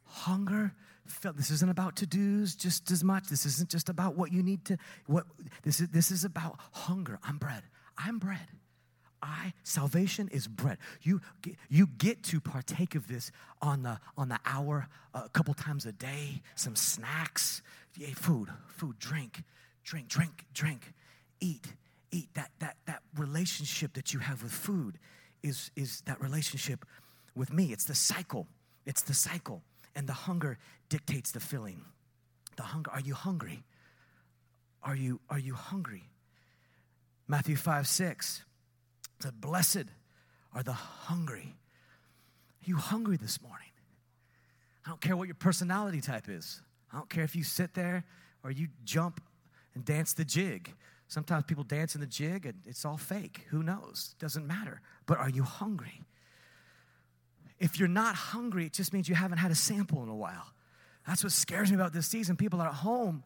Hunger 0.04 0.74
fill. 1.06 1.34
this 1.34 1.50
isn't 1.52 1.70
about 1.70 1.96
to-dos 1.96 2.54
just 2.56 2.92
as 2.92 3.04
much. 3.04 3.28
This 3.30 3.46
isn't 3.46 3.70
just 3.70 3.90
about 3.90 4.16
what 4.16 4.32
you 4.32 4.44
need 4.44 4.66
to 4.66 4.78
what 5.06 5.26
this 5.64 5.80
is 5.80 5.88
this 5.90 6.12
is 6.12 6.26
about 6.26 6.58
hunger. 6.72 7.18
I'm 7.24 7.38
bread. 7.38 7.64
I'm 7.98 8.20
bread 8.20 8.48
I 9.28 9.54
salvation 9.63 10.30
is 10.30 10.48
bread. 10.48 10.78
You 11.02 11.22
you 11.70 11.88
get 11.98 12.24
to 12.24 12.40
partake 12.40 12.96
of 12.96 13.08
this 13.08 13.32
on 13.62 13.84
the 13.84 14.00
on 14.18 14.30
the 14.30 14.40
hour 14.46 14.88
a 15.13 15.30
couple 15.30 15.54
times 15.54 15.86
a 15.86 15.92
day. 15.92 16.42
Some 16.56 16.76
snacks, 16.76 17.62
yeah, 17.96 18.08
food, 18.16 18.50
food, 18.68 18.98
drink, 19.00 19.44
drink, 19.84 20.08
drink, 20.08 20.46
drink, 20.54 20.94
eat, 21.42 21.74
eat. 22.12 22.30
That 22.36 22.52
that 22.60 22.78
that 22.86 23.02
relationship 23.18 23.94
that 23.94 24.13
you 24.13 24.20
have 24.20 24.44
with 24.44 24.54
food 24.54 24.98
is 25.44 25.72
is 25.76 26.02
that 26.06 26.22
relationship 26.22 26.86
with 27.36 27.52
me. 27.52 27.74
It's 27.74 27.86
the 27.86 27.96
cycle. 27.96 28.48
It's 28.86 29.02
the 29.02 29.13
cycle, 29.13 29.63
and 29.96 30.08
the 30.08 30.13
hunger 30.13 30.58
dictates 30.88 31.32
the 31.32 31.42
filling. 31.42 31.82
The 32.56 32.63
hunger. 32.63 32.92
Are 32.92 33.02
you 33.02 33.13
hungry? 33.13 33.66
Are 34.82 34.96
you 34.96 35.20
are 35.30 35.40
you 35.40 35.56
hungry? 35.56 36.10
Matthew 37.28 37.58
five 37.58 37.88
six 37.88 38.46
said, 39.19 39.39
Blessed 39.41 39.86
are 40.53 40.63
the 40.63 40.73
hungry. 40.73 41.56
Are 42.62 42.69
you 42.69 42.77
hungry 42.77 43.17
this 43.17 43.41
morning? 43.41 43.67
I 44.86 44.89
don't 44.89 45.01
care 45.01 45.17
what 45.17 45.27
your 45.27 45.36
personality 45.36 46.01
type 46.01 46.30
is. 46.30 46.62
I 46.91 46.97
don't 46.97 47.10
care 47.10 47.23
if 47.23 47.36
you 47.36 47.43
sit 47.43 47.73
there 47.73 48.06
or 48.43 48.51
you 48.51 48.67
jump 48.86 49.21
and 49.75 49.84
dance 49.84 50.13
the 50.13 50.23
jig. 50.23 50.73
Sometimes 51.08 51.43
people 51.45 51.63
dance 51.63 51.95
in 51.95 52.01
the 52.01 52.08
jig 52.08 52.45
and 52.45 52.56
it's 52.65 52.86
all 52.86 52.97
fake. 52.97 53.45
Who 53.49 53.63
knows? 53.63 54.15
Doesn't 54.19 54.47
matter. 54.47 54.82
But 55.06 55.17
are 55.17 55.30
you 55.30 55.43
hungry? 55.43 56.01
If 57.60 57.80
you're 57.80 57.88
not 57.88 58.15
hungry, 58.15 58.65
it 58.65 58.73
just 58.73 58.93
means 58.93 59.10
you 59.10 59.15
haven't 59.15 59.39
had 59.39 59.51
a 59.51 59.56
sample 59.56 60.03
in 60.03 60.10
a 60.10 60.15
while. 60.15 60.53
That's 61.08 61.23
what 61.23 61.32
scares 61.32 61.69
me 61.69 61.75
about 61.75 61.93
this 61.93 62.08
season. 62.08 62.36
People 62.36 62.62
are 62.62 62.67
at 62.67 62.75
home 62.75 63.23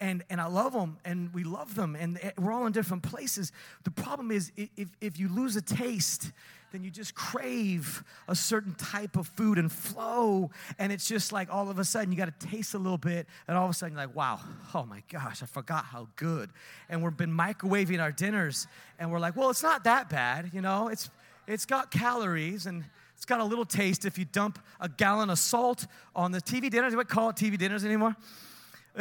and, 0.00 0.22
and 0.30 0.40
I 0.40 0.46
love 0.46 0.72
them 0.72 0.98
and 1.04 1.32
we 1.34 1.44
love 1.44 1.74
them 1.74 1.96
and 1.96 2.18
eh, 2.22 2.30
we're 2.38 2.52
all 2.52 2.66
in 2.66 2.72
different 2.72 3.02
places. 3.02 3.52
The 3.84 3.90
problem 3.90 4.30
is 4.30 4.52
if, 4.56 4.88
if 5.00 5.18
you 5.18 5.28
lose 5.28 5.56
a 5.56 5.62
taste, 5.62 6.32
then 6.72 6.84
you 6.84 6.90
just 6.90 7.14
crave 7.14 8.04
a 8.28 8.34
certain 8.34 8.74
type 8.74 9.16
of 9.16 9.26
food 9.26 9.58
and 9.58 9.72
flow. 9.72 10.50
And 10.78 10.92
it's 10.92 11.08
just 11.08 11.32
like 11.32 11.52
all 11.52 11.70
of 11.70 11.78
a 11.78 11.84
sudden 11.84 12.12
you 12.12 12.18
got 12.18 12.38
to 12.40 12.46
taste 12.46 12.74
a 12.74 12.78
little 12.78 12.98
bit, 12.98 13.26
and 13.46 13.56
all 13.56 13.64
of 13.64 13.70
a 13.70 13.74
sudden 13.74 13.96
you're 13.96 14.06
like, 14.06 14.14
wow, 14.14 14.40
oh 14.74 14.84
my 14.84 15.02
gosh, 15.10 15.42
I 15.42 15.46
forgot 15.46 15.86
how 15.86 16.08
good. 16.16 16.50
And 16.88 17.02
we've 17.02 17.16
been 17.16 17.32
microwaving 17.32 18.00
our 18.00 18.12
dinners, 18.12 18.66
and 18.98 19.10
we're 19.10 19.18
like, 19.18 19.34
well, 19.34 19.50
it's 19.50 19.62
not 19.62 19.84
that 19.84 20.10
bad, 20.10 20.50
you 20.52 20.60
know, 20.60 20.88
it's 20.88 21.10
it's 21.46 21.64
got 21.64 21.90
calories 21.90 22.66
and 22.66 22.84
it's 23.16 23.24
got 23.24 23.40
a 23.40 23.44
little 23.44 23.64
taste 23.64 24.04
if 24.04 24.18
you 24.18 24.26
dump 24.26 24.58
a 24.80 24.88
gallon 24.88 25.30
of 25.30 25.38
salt 25.38 25.86
on 26.14 26.30
the 26.30 26.42
TV 26.42 26.70
dinners. 26.70 26.92
Do 26.92 26.98
we 26.98 27.04
call 27.04 27.30
it 27.30 27.36
TV 27.36 27.56
dinners 27.56 27.84
anymore? 27.84 28.14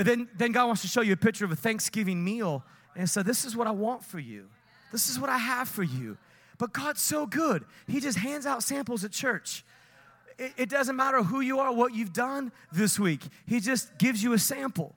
Then, 0.06 0.30
then 0.36 0.52
God 0.52 0.68
wants 0.68 0.82
to 0.84 0.88
show 0.88 1.02
you 1.02 1.14
a 1.14 1.18
picture 1.18 1.46
of 1.46 1.52
a 1.52 1.56
Thanksgiving 1.56 2.24
meal 2.24 2.64
and 2.98 3.08
so 3.08 3.22
This 3.22 3.46
is 3.46 3.56
what 3.56 3.68
I 3.68 3.72
want 3.72 4.04
for 4.04 4.20
you. 4.20 4.48
This 4.92 5.10
is 5.10 5.20
what 5.20 5.30
I 5.30 5.38
have 5.38 5.70
for 5.70 5.84
you. 5.84 6.18
But 6.58 6.74
God's 6.74 7.02
so 7.02 7.28
good. 7.28 7.64
He 7.88 8.00
just 8.00 8.18
hands 8.18 8.46
out 8.48 8.64
samples 8.64 9.04
at 9.04 9.12
church. 9.12 9.64
It, 10.40 10.54
it 10.58 10.70
doesn't 10.70 10.96
matter 10.96 11.22
who 11.22 11.40
you 11.40 11.60
are, 11.60 11.72
what 11.72 11.94
you've 11.94 12.14
done 12.14 12.52
this 12.72 12.98
week. 12.98 13.22
He 13.46 13.60
just 13.60 13.98
gives 14.00 14.24
you 14.24 14.34
a 14.34 14.40
sample. 14.40 14.96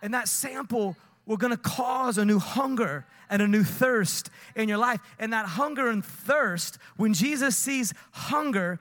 And 0.00 0.14
that 0.14 0.28
sample 0.28 0.96
will 1.26 1.36
gonna 1.36 1.58
cause 1.58 2.16
a 2.16 2.24
new 2.24 2.38
hunger 2.38 3.04
and 3.28 3.42
a 3.42 3.46
new 3.46 3.64
thirst 3.64 4.30
in 4.56 4.68
your 4.68 4.78
life. 4.78 5.00
And 5.18 5.32
that 5.34 5.44
hunger 5.44 5.88
and 5.88 6.02
thirst, 6.02 6.78
when 6.96 7.12
Jesus 7.12 7.56
sees 7.56 7.92
hunger, 8.12 8.80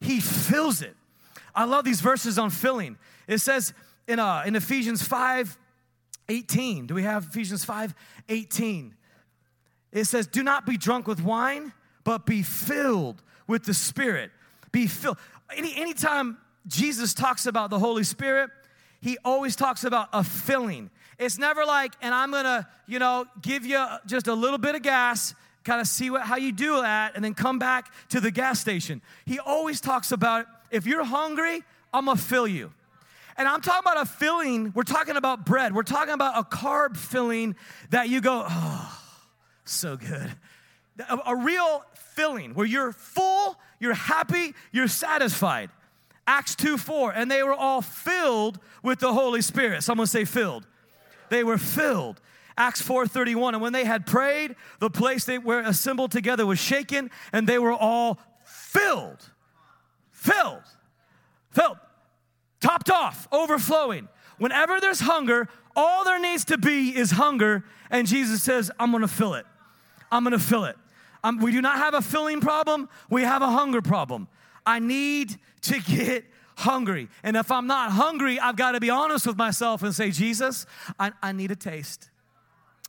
he 0.00 0.20
fills 0.20 0.80
it. 0.80 0.96
I 1.54 1.64
love 1.64 1.84
these 1.84 2.00
verses 2.00 2.38
on 2.38 2.50
filling. 2.50 2.96
It 3.26 3.38
says, 3.38 3.74
in, 4.08 4.18
uh, 4.18 4.42
in 4.46 4.56
Ephesians 4.56 5.02
5 5.02 5.58
18. 6.28 6.86
Do 6.86 6.94
we 6.94 7.04
have 7.04 7.26
Ephesians 7.30 7.64
5 7.64 7.94
18? 8.28 8.94
It 9.92 10.04
says, 10.04 10.26
Do 10.26 10.42
not 10.42 10.66
be 10.66 10.76
drunk 10.76 11.06
with 11.06 11.22
wine, 11.22 11.72
but 12.04 12.26
be 12.26 12.42
filled 12.42 13.22
with 13.46 13.64
the 13.64 13.74
Spirit. 13.74 14.30
Be 14.72 14.86
filled. 14.86 15.18
Any, 15.56 15.76
anytime 15.76 16.38
Jesus 16.66 17.14
talks 17.14 17.46
about 17.46 17.70
the 17.70 17.78
Holy 17.78 18.04
Spirit, 18.04 18.50
he 19.00 19.18
always 19.24 19.54
talks 19.54 19.84
about 19.84 20.08
a 20.12 20.24
filling. 20.24 20.90
It's 21.18 21.38
never 21.38 21.64
like, 21.64 21.94
and 22.02 22.14
I'm 22.14 22.30
gonna, 22.30 22.68
you 22.86 22.98
know, 22.98 23.24
give 23.40 23.64
you 23.64 23.84
just 24.06 24.26
a 24.26 24.34
little 24.34 24.58
bit 24.58 24.74
of 24.74 24.82
gas, 24.82 25.34
kind 25.64 25.80
of 25.80 25.86
see 25.86 26.10
what, 26.10 26.22
how 26.22 26.36
you 26.36 26.52
do 26.52 26.82
that, 26.82 27.14
and 27.14 27.24
then 27.24 27.34
come 27.34 27.58
back 27.58 27.92
to 28.10 28.20
the 28.20 28.30
gas 28.30 28.60
station. 28.60 29.00
He 29.24 29.38
always 29.38 29.80
talks 29.80 30.12
about, 30.12 30.46
if 30.70 30.86
you're 30.86 31.04
hungry, 31.04 31.62
I'm 31.94 32.06
gonna 32.06 32.18
fill 32.18 32.46
you. 32.48 32.72
And 33.38 33.46
I'm 33.46 33.60
talking 33.60 33.80
about 33.80 34.00
a 34.02 34.06
filling, 34.06 34.72
we're 34.74 34.82
talking 34.82 35.16
about 35.16 35.44
bread. 35.44 35.74
We're 35.74 35.82
talking 35.82 36.14
about 36.14 36.38
a 36.38 36.42
carb 36.42 36.96
filling 36.96 37.54
that 37.90 38.08
you 38.08 38.20
go, 38.20 38.46
oh, 38.48 39.02
so 39.64 39.96
good. 39.96 40.34
A, 41.08 41.18
a 41.26 41.36
real 41.36 41.84
filling 42.14 42.54
where 42.54 42.66
you're 42.66 42.92
full, 42.92 43.58
you're 43.78 43.94
happy, 43.94 44.54
you're 44.72 44.88
satisfied. 44.88 45.70
Acts 46.26 46.56
2 46.56 46.78
4, 46.78 47.12
and 47.12 47.30
they 47.30 47.42
were 47.42 47.54
all 47.54 47.82
filled 47.82 48.58
with 48.82 49.00
the 49.00 49.12
Holy 49.12 49.42
Spirit. 49.42 49.82
Someone 49.82 50.06
say 50.06 50.24
filled. 50.24 50.66
They 51.28 51.44
were 51.44 51.58
filled. 51.58 52.20
Acts 52.58 52.80
4:31 52.80 53.52
and 53.52 53.60
when 53.60 53.74
they 53.74 53.84
had 53.84 54.06
prayed 54.06 54.56
the 54.78 54.88
place 54.88 55.26
they 55.26 55.36
were 55.36 55.60
assembled 55.60 56.10
together 56.10 56.46
was 56.46 56.58
shaken 56.58 57.10
and 57.30 57.46
they 57.46 57.58
were 57.58 57.72
all 57.72 58.18
filled 58.46 59.30
filled 60.10 60.62
filled 61.50 61.76
topped 62.66 62.90
off, 62.90 63.28
overflowing. 63.30 64.08
Whenever 64.38 64.80
there's 64.80 65.00
hunger, 65.00 65.48
all 65.76 66.04
there 66.04 66.18
needs 66.18 66.44
to 66.46 66.58
be 66.58 66.96
is 66.96 67.12
hunger, 67.12 67.64
and 67.90 68.06
Jesus 68.06 68.42
says, 68.42 68.70
I'm 68.78 68.90
gonna 68.90 69.08
fill 69.08 69.34
it. 69.34 69.46
I'm 70.10 70.24
gonna 70.24 70.38
fill 70.38 70.64
it. 70.64 70.76
Um, 71.22 71.38
we 71.38 71.52
do 71.52 71.62
not 71.62 71.78
have 71.78 71.94
a 71.94 72.02
filling 72.02 72.40
problem, 72.40 72.88
we 73.08 73.22
have 73.22 73.42
a 73.42 73.50
hunger 73.50 73.80
problem. 73.80 74.28
I 74.64 74.80
need 74.80 75.36
to 75.62 75.80
get 75.96 76.24
hungry. 76.56 77.08
And 77.22 77.36
if 77.36 77.52
I'm 77.52 77.66
not 77.66 77.92
hungry, 77.92 78.40
I've 78.40 78.56
got 78.56 78.72
to 78.72 78.80
be 78.80 78.90
honest 78.90 79.26
with 79.26 79.36
myself 79.36 79.82
and 79.82 79.94
say, 79.94 80.10
Jesus, 80.10 80.66
I, 80.98 81.12
I 81.22 81.32
need 81.32 81.50
a 81.50 81.56
taste. 81.56 82.10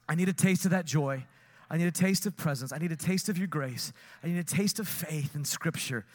I 0.09 0.15
need 0.15 0.29
a 0.29 0.33
taste 0.33 0.65
of 0.65 0.71
that 0.71 0.85
joy. 0.85 1.25
I 1.69 1.77
need 1.77 1.87
a 1.87 1.91
taste 1.91 2.25
of 2.25 2.35
presence. 2.37 2.71
I 2.71 2.77
need 2.77 2.93
a 2.93 2.95
taste 2.95 3.27
of 3.29 3.37
your 3.37 3.47
grace. 3.47 3.91
I 4.23 4.27
need 4.27 4.39
a 4.39 4.43
taste 4.43 4.79
of 4.79 4.87
faith 4.87 5.35
in 5.35 5.43
scripture. 5.43 6.05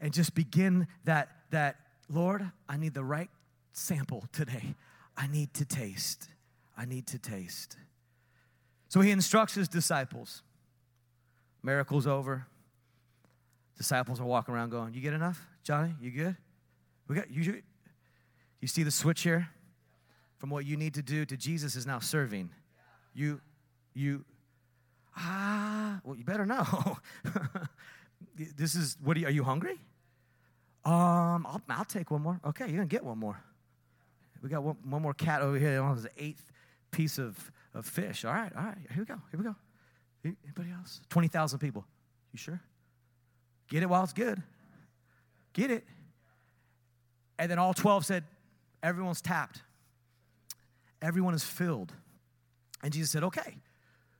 And 0.00 0.12
just 0.12 0.34
begin 0.34 0.88
that, 1.04 1.28
that 1.50 1.76
Lord, 2.12 2.50
I 2.68 2.76
need 2.76 2.94
the 2.94 3.04
right 3.04 3.30
sample 3.72 4.24
today. 4.32 4.74
I 5.16 5.26
need 5.26 5.54
to 5.54 5.64
taste. 5.64 6.28
I 6.76 6.84
need 6.84 7.06
to 7.08 7.18
taste. 7.18 7.76
So 8.88 9.00
he 9.00 9.10
instructs 9.10 9.54
his 9.54 9.68
disciples. 9.68 10.42
Miracle's 11.62 12.06
over. 12.06 12.46
Disciples 13.78 14.20
are 14.20 14.26
walking 14.26 14.54
around 14.54 14.70
going, 14.70 14.92
You 14.92 15.00
get 15.00 15.14
enough? 15.14 15.40
Johnny, 15.64 15.94
you 16.00 16.10
good? 16.10 16.36
We 17.08 17.16
got 17.16 17.30
you. 17.30 17.62
You 18.60 18.68
see 18.68 18.82
the 18.82 18.90
switch 18.90 19.22
here? 19.22 19.48
From 20.38 20.50
what 20.50 20.66
you 20.66 20.76
need 20.76 20.94
to 20.94 21.02
do 21.02 21.24
to 21.24 21.36
Jesus 21.36 21.76
is 21.76 21.86
now 21.86 22.00
serving. 22.00 22.50
You, 23.14 23.40
you, 23.94 24.24
ah, 25.16 26.00
well, 26.04 26.16
you 26.16 26.24
better 26.24 26.44
know. 26.44 26.98
this 28.56 28.74
is, 28.74 28.96
what 29.02 29.16
are 29.16 29.20
you, 29.20 29.26
are 29.26 29.30
you 29.30 29.44
hungry? 29.44 29.78
Um, 30.84 31.46
I'll, 31.46 31.62
I'll 31.68 31.84
take 31.84 32.10
one 32.10 32.22
more. 32.22 32.40
Okay, 32.44 32.66
you're 32.66 32.76
gonna 32.76 32.86
get 32.86 33.04
one 33.04 33.18
more. 33.18 33.42
We 34.42 34.48
got 34.48 34.62
one, 34.62 34.76
one 34.84 35.02
more 35.02 35.14
cat 35.14 35.40
over 35.40 35.58
here. 35.58 35.80
Oh, 35.82 35.94
the 35.94 36.10
eighth 36.18 36.50
piece 36.90 37.18
of, 37.18 37.50
of 37.74 37.86
fish. 37.86 38.24
All 38.24 38.32
right, 38.32 38.52
all 38.56 38.64
right. 38.64 38.78
Here 38.92 38.98
we 38.98 39.04
go. 39.04 39.20
Here 39.30 39.38
we 39.38 39.44
go. 39.44 39.54
Anybody 40.24 40.70
else? 40.72 41.00
20,000 41.08 41.58
people. 41.58 41.84
You 42.32 42.38
sure? 42.38 42.60
Get 43.68 43.82
it 43.82 43.88
while 43.88 44.04
it's 44.04 44.12
good. 44.12 44.42
Get 45.52 45.70
it. 45.70 45.84
And 47.38 47.50
then 47.50 47.58
all 47.58 47.74
12 47.74 48.04
said, 48.06 48.24
Everyone's 48.82 49.20
tapped. 49.20 49.62
Everyone 51.00 51.34
is 51.34 51.44
filled. 51.44 51.92
And 52.82 52.92
Jesus 52.92 53.10
said, 53.10 53.24
Okay, 53.24 53.56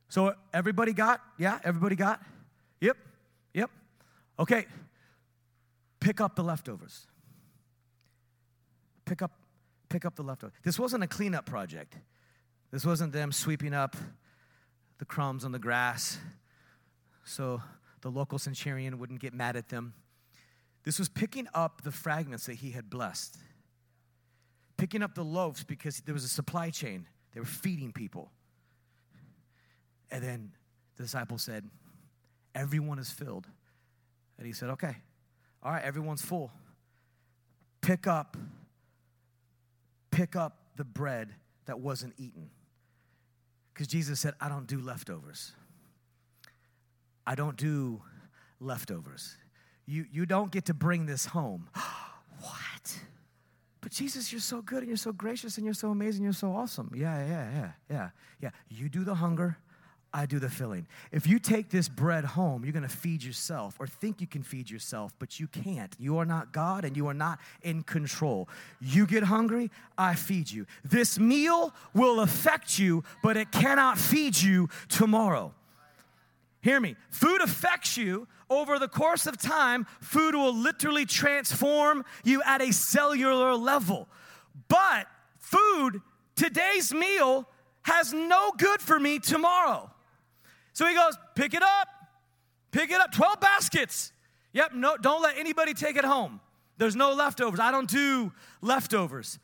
So 0.09 0.33
everybody 0.53 0.93
got? 0.93 1.21
Yeah, 1.37 1.59
everybody 1.63 1.95
got? 1.95 2.21
Yep, 2.81 2.97
yep. 3.53 3.69
Okay, 4.39 4.65
pick 6.03 6.19
up 6.19 6.35
the 6.35 6.43
leftovers. 6.43 7.07
Pick 9.05 9.21
up, 9.21 9.31
pick 9.89 10.05
up 10.05 10.15
the 10.15 10.23
leftovers. 10.23 10.53
This 10.63 10.77
wasn't 10.77 11.03
a 11.03 11.07
cleanup 11.07 11.45
project. 11.45 11.95
This 12.71 12.85
wasn't 12.85 13.13
them 13.13 13.31
sweeping 13.31 13.73
up 13.73 13.95
the 14.97 15.05
crumbs 15.05 15.45
on 15.45 15.51
the 15.51 15.59
grass 15.59 16.17
so 17.23 17.61
the 18.01 18.09
local 18.09 18.37
centurion 18.37 18.99
wouldn't 18.99 19.19
get 19.19 19.33
mad 19.33 19.55
at 19.55 19.69
them. 19.69 19.93
This 20.83 20.99
was 20.99 21.07
picking 21.07 21.47
up 21.53 21.83
the 21.83 21.91
fragments 21.91 22.45
that 22.47 22.55
he 22.55 22.71
had 22.71 22.89
blessed, 22.89 23.37
picking 24.77 25.01
up 25.01 25.15
the 25.15 25.23
loaves 25.23 25.63
because 25.63 26.01
there 26.01 26.13
was 26.13 26.25
a 26.25 26.29
supply 26.29 26.69
chain. 26.69 27.07
They 27.33 27.39
were 27.39 27.45
feeding 27.45 27.93
people. 27.93 28.31
And 30.11 30.21
then 30.21 30.51
the 30.97 31.03
disciple 31.03 31.37
said, 31.37 31.69
Everyone 32.53 32.99
is 32.99 33.09
filled. 33.09 33.47
And 34.37 34.45
he 34.45 34.53
said, 34.53 34.69
Okay, 34.71 34.97
all 35.63 35.71
right, 35.71 35.83
everyone's 35.83 36.21
full. 36.21 36.51
Pick 37.81 38.07
up, 38.07 38.37
pick 40.11 40.35
up 40.35 40.57
the 40.75 40.83
bread 40.83 41.29
that 41.65 41.79
wasn't 41.79 42.13
eaten. 42.17 42.49
Because 43.73 43.87
Jesus 43.87 44.19
said, 44.19 44.33
I 44.39 44.49
don't 44.49 44.67
do 44.67 44.79
leftovers. 44.79 45.53
I 47.25 47.35
don't 47.35 47.57
do 47.57 48.01
leftovers. 48.59 49.37
You, 49.85 50.05
you 50.11 50.25
don't 50.25 50.51
get 50.51 50.65
to 50.65 50.73
bring 50.73 51.05
this 51.05 51.25
home. 51.25 51.69
what? 52.41 52.99
But 53.81 53.91
Jesus, 53.91 54.31
you're 54.31 54.41
so 54.41 54.61
good 54.61 54.79
and 54.79 54.87
you're 54.87 54.97
so 54.97 55.11
gracious 55.11 55.57
and 55.57 55.65
you're 55.65 55.73
so 55.73 55.89
amazing, 55.89 56.23
you're 56.23 56.33
so 56.33 56.53
awesome. 56.55 56.91
Yeah, 56.95 57.25
yeah, 57.25 57.49
yeah, 57.51 57.71
yeah, 57.89 58.09
yeah. 58.41 58.49
You 58.69 58.89
do 58.89 59.03
the 59.03 59.15
hunger, 59.15 59.57
I 60.15 60.27
do 60.27 60.37
the 60.37 60.49
filling. 60.49 60.85
If 61.11 61.25
you 61.25 61.39
take 61.39 61.69
this 61.69 61.89
bread 61.89 62.23
home, 62.23 62.63
you're 62.63 62.73
gonna 62.73 62.87
feed 62.87 63.23
yourself 63.23 63.75
or 63.79 63.87
think 63.87 64.21
you 64.21 64.27
can 64.27 64.43
feed 64.43 64.69
yourself, 64.69 65.13
but 65.17 65.39
you 65.39 65.47
can't. 65.47 65.95
You 65.97 66.19
are 66.19 66.25
not 66.25 66.53
God 66.53 66.85
and 66.85 66.95
you 66.95 67.07
are 67.07 67.15
not 67.15 67.39
in 67.63 67.81
control. 67.81 68.47
You 68.79 69.07
get 69.07 69.23
hungry, 69.23 69.71
I 69.97 70.13
feed 70.13 70.51
you. 70.51 70.67
This 70.83 71.17
meal 71.17 71.73
will 71.95 72.19
affect 72.19 72.77
you, 72.77 73.03
but 73.23 73.37
it 73.37 73.51
cannot 73.51 73.97
feed 73.97 74.39
you 74.39 74.69
tomorrow. 74.87 75.51
Hear 76.61 76.79
me. 76.79 76.95
Food 77.09 77.41
affects 77.41 77.97
you 77.97 78.27
over 78.51 78.77
the 78.77 78.87
course 78.87 79.25
of 79.25 79.37
time. 79.37 79.87
Food 79.99 80.35
will 80.35 80.55
literally 80.55 81.05
transform 81.05 82.05
you 82.23 82.43
at 82.45 82.61
a 82.61 82.71
cellular 82.71 83.55
level. 83.55 84.07
But 84.67 85.07
food, 85.39 86.01
today's 86.35 86.93
meal, 86.93 87.49
has 87.81 88.13
no 88.13 88.51
good 88.57 88.79
for 88.79 88.99
me 88.99 89.17
tomorrow. 89.19 89.89
So 90.73 90.85
he 90.85 90.95
goes, 90.95 91.17
pick 91.35 91.53
it 91.53 91.63
up, 91.63 91.87
pick 92.71 92.91
it 92.91 92.99
up, 92.99 93.11
12 93.11 93.39
baskets. 93.39 94.11
Yep, 94.53 94.73
no, 94.73 94.97
don't 94.97 95.21
let 95.21 95.37
anybody 95.37 95.73
take 95.73 95.95
it 95.95 96.05
home. 96.05 96.39
There's 96.77 96.95
no 96.95 97.13
leftovers. 97.13 97.59
I 97.59 97.71
don't 97.71 97.89
do 97.89 98.31
leftovers. 98.61 99.39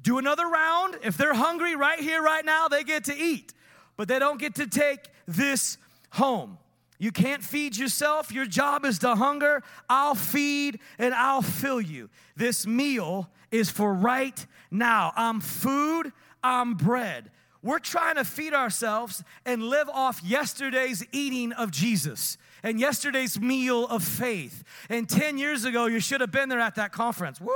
Do 0.00 0.18
another 0.18 0.46
round. 0.46 0.98
If 1.02 1.16
they're 1.16 1.34
hungry 1.34 1.76
right 1.76 2.00
here, 2.00 2.22
right 2.22 2.44
now, 2.44 2.68
they 2.68 2.84
get 2.84 3.04
to 3.04 3.16
eat. 3.16 3.52
But 3.96 4.08
they 4.08 4.18
don't 4.18 4.38
get 4.38 4.54
to 4.56 4.66
take 4.66 5.00
this 5.26 5.78
home. 6.10 6.58
You 6.98 7.10
can't 7.10 7.42
feed 7.42 7.76
yourself. 7.76 8.30
Your 8.30 8.46
job 8.46 8.84
is 8.84 9.00
to 9.00 9.14
hunger. 9.16 9.62
I'll 9.88 10.14
feed 10.14 10.78
and 10.98 11.14
I'll 11.14 11.42
fill 11.42 11.80
you. 11.80 12.10
This 12.36 12.66
meal 12.66 13.28
is 13.50 13.70
for 13.70 13.92
right 13.92 14.46
now. 14.70 15.12
I'm 15.16 15.40
food, 15.40 16.12
I'm 16.44 16.74
bread. 16.74 17.30
We're 17.62 17.78
trying 17.78 18.16
to 18.16 18.24
feed 18.24 18.54
ourselves 18.54 19.22
and 19.46 19.62
live 19.62 19.88
off 19.88 20.20
yesterday's 20.24 21.04
eating 21.12 21.52
of 21.52 21.70
Jesus 21.70 22.36
and 22.62 22.78
yesterday's 22.78 23.40
meal 23.40 23.86
of 23.86 24.04
faith. 24.04 24.64
And 24.88 25.08
10 25.08 25.38
years 25.38 25.64
ago, 25.64 25.86
you 25.86 26.00
should 26.00 26.20
have 26.20 26.30
been 26.30 26.48
there 26.48 26.60
at 26.60 26.76
that 26.76 26.92
conference. 26.92 27.40
Woo! 27.40 27.52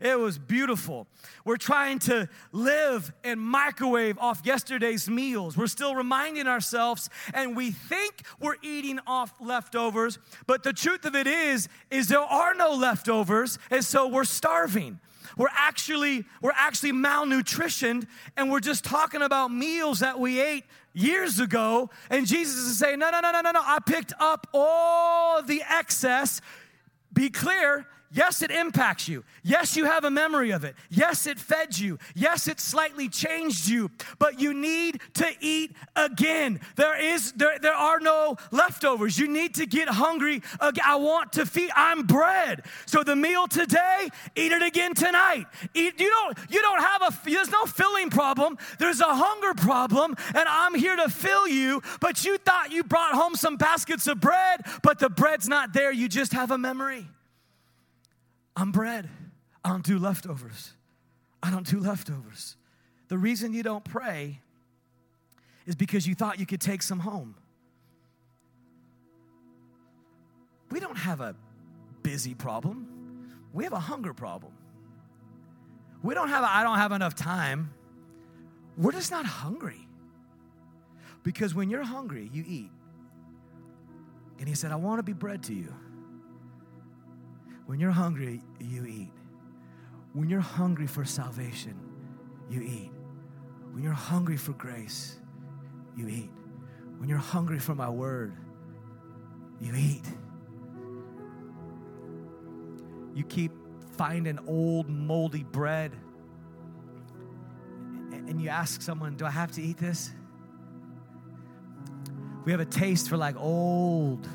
It 0.00 0.18
was 0.18 0.38
beautiful. 0.38 1.06
We're 1.44 1.56
trying 1.56 1.98
to 2.00 2.28
live 2.52 3.12
and 3.24 3.40
microwave 3.40 4.18
off 4.18 4.42
yesterday's 4.44 5.08
meals. 5.08 5.56
We're 5.56 5.66
still 5.66 5.94
reminding 5.94 6.46
ourselves, 6.46 7.10
and 7.34 7.56
we 7.56 7.70
think 7.70 8.22
we're 8.40 8.56
eating 8.62 9.00
off 9.06 9.34
leftovers, 9.40 10.18
but 10.46 10.62
the 10.62 10.72
truth 10.72 11.04
of 11.04 11.14
it 11.14 11.26
is, 11.26 11.68
is 11.90 12.08
there 12.08 12.20
are 12.20 12.54
no 12.54 12.74
leftovers, 12.74 13.58
and 13.70 13.84
so 13.84 14.08
we're 14.08 14.24
starving. 14.24 15.00
We're 15.36 15.48
actually, 15.52 16.24
we're 16.40 16.52
actually 16.54 16.92
malnutritioned, 16.92 18.06
and 18.36 18.50
we're 18.50 18.60
just 18.60 18.84
talking 18.84 19.20
about 19.22 19.50
meals 19.50 20.00
that 20.00 20.18
we 20.18 20.40
ate 20.40 20.64
years 20.94 21.38
ago. 21.40 21.90
And 22.08 22.26
Jesus 22.26 22.56
is 22.56 22.78
saying, 22.78 22.98
No, 22.98 23.10
no, 23.10 23.20
no, 23.20 23.30
no, 23.30 23.42
no, 23.42 23.50
no. 23.50 23.60
I 23.62 23.78
picked 23.84 24.14
up 24.18 24.46
all 24.54 25.42
the 25.42 25.62
excess. 25.68 26.40
Be 27.12 27.28
clear, 27.28 27.86
Yes, 28.12 28.42
it 28.42 28.50
impacts 28.50 29.08
you. 29.08 29.24
Yes, 29.42 29.76
you 29.76 29.84
have 29.84 30.04
a 30.04 30.10
memory 30.10 30.50
of 30.50 30.64
it. 30.64 30.76
Yes, 30.90 31.26
it 31.26 31.38
fed 31.38 31.78
you. 31.78 31.98
Yes, 32.14 32.46
it 32.46 32.60
slightly 32.60 33.08
changed 33.08 33.68
you. 33.68 33.90
But 34.18 34.40
you 34.40 34.54
need 34.54 35.00
to 35.14 35.26
eat 35.40 35.74
again. 35.96 36.60
There 36.76 36.98
is 37.00 37.32
there, 37.32 37.58
there 37.58 37.74
are 37.74 37.98
no 37.98 38.36
leftovers. 38.52 39.18
You 39.18 39.28
need 39.28 39.54
to 39.56 39.66
get 39.66 39.88
hungry 39.88 40.42
again. 40.60 40.84
I 40.86 40.96
want 40.96 41.32
to 41.34 41.46
feed. 41.46 41.70
I'm 41.74 42.02
bread. 42.02 42.64
So 42.86 43.02
the 43.02 43.16
meal 43.16 43.48
today, 43.48 44.08
eat 44.36 44.52
it 44.52 44.62
again 44.62 44.94
tonight. 44.94 45.46
Eat, 45.74 46.00
you 46.00 46.10
don't 46.10 46.38
you 46.48 46.62
don't 46.62 46.80
have 46.80 47.02
a 47.02 47.30
there's 47.30 47.50
no 47.50 47.64
filling 47.66 48.10
problem. 48.10 48.56
There's 48.78 49.00
a 49.00 49.14
hunger 49.14 49.54
problem, 49.54 50.14
and 50.28 50.48
I'm 50.48 50.74
here 50.74 50.96
to 50.96 51.08
fill 51.08 51.48
you. 51.48 51.82
But 52.00 52.24
you 52.24 52.38
thought 52.38 52.70
you 52.70 52.84
brought 52.84 53.14
home 53.14 53.34
some 53.34 53.56
baskets 53.56 54.06
of 54.06 54.20
bread, 54.20 54.60
but 54.82 54.98
the 54.98 55.10
bread's 55.10 55.48
not 55.48 55.72
there. 55.72 55.92
You 55.92 56.08
just 56.08 56.32
have 56.32 56.50
a 56.50 56.58
memory. 56.58 57.08
I'm 58.56 58.72
bread. 58.72 59.08
I 59.62 59.68
don't 59.68 59.84
do 59.84 59.98
leftovers. 59.98 60.72
I 61.42 61.50
don't 61.50 61.66
do 61.66 61.78
leftovers. 61.78 62.56
The 63.08 63.18
reason 63.18 63.52
you 63.52 63.62
don't 63.62 63.84
pray 63.84 64.40
is 65.66 65.76
because 65.76 66.06
you 66.06 66.14
thought 66.14 66.40
you 66.40 66.46
could 66.46 66.60
take 66.60 66.82
some 66.82 67.00
home. 67.00 67.34
We 70.70 70.80
don't 70.80 70.96
have 70.96 71.20
a 71.20 71.36
busy 72.02 72.34
problem. 72.34 73.28
We 73.52 73.64
have 73.64 73.72
a 73.72 73.78
hunger 73.78 74.14
problem. 74.14 74.52
We 76.02 76.14
don't 76.14 76.28
have, 76.28 76.44
I 76.44 76.62
don't 76.62 76.78
have 76.78 76.92
enough 76.92 77.14
time. 77.14 77.72
We're 78.76 78.92
just 78.92 79.10
not 79.10 79.26
hungry. 79.26 79.86
Because 81.22 81.54
when 81.54 81.70
you're 81.70 81.82
hungry, 81.82 82.30
you 82.32 82.44
eat. 82.46 82.70
And 84.38 84.48
he 84.48 84.54
said, 84.54 84.70
I 84.70 84.76
want 84.76 84.98
to 84.98 85.02
be 85.02 85.12
bread 85.12 85.42
to 85.44 85.54
you. 85.54 85.74
When 87.66 87.80
you're 87.80 87.90
hungry, 87.90 88.42
you 88.60 88.86
eat. 88.86 89.12
When 90.12 90.30
you're 90.30 90.40
hungry 90.40 90.86
for 90.86 91.04
salvation, 91.04 91.78
you 92.48 92.62
eat. 92.62 92.92
When 93.72 93.82
you're 93.82 93.92
hungry 93.92 94.36
for 94.36 94.52
grace, 94.52 95.18
you 95.96 96.08
eat. 96.08 96.30
When 96.98 97.08
you're 97.08 97.18
hungry 97.18 97.58
for 97.58 97.74
my 97.74 97.90
word, 97.90 98.34
you 99.60 99.74
eat. 99.74 100.04
You 103.14 103.24
keep 103.24 103.52
finding 103.96 104.38
old, 104.46 104.88
moldy 104.88 105.42
bread, 105.42 105.92
and 108.12 108.40
you 108.40 108.48
ask 108.48 108.80
someone, 108.80 109.16
Do 109.16 109.26
I 109.26 109.30
have 109.30 109.52
to 109.52 109.62
eat 109.62 109.78
this? 109.78 110.12
We 112.44 112.52
have 112.52 112.60
a 112.60 112.64
taste 112.64 113.08
for 113.08 113.16
like 113.16 113.36
old, 113.36 114.28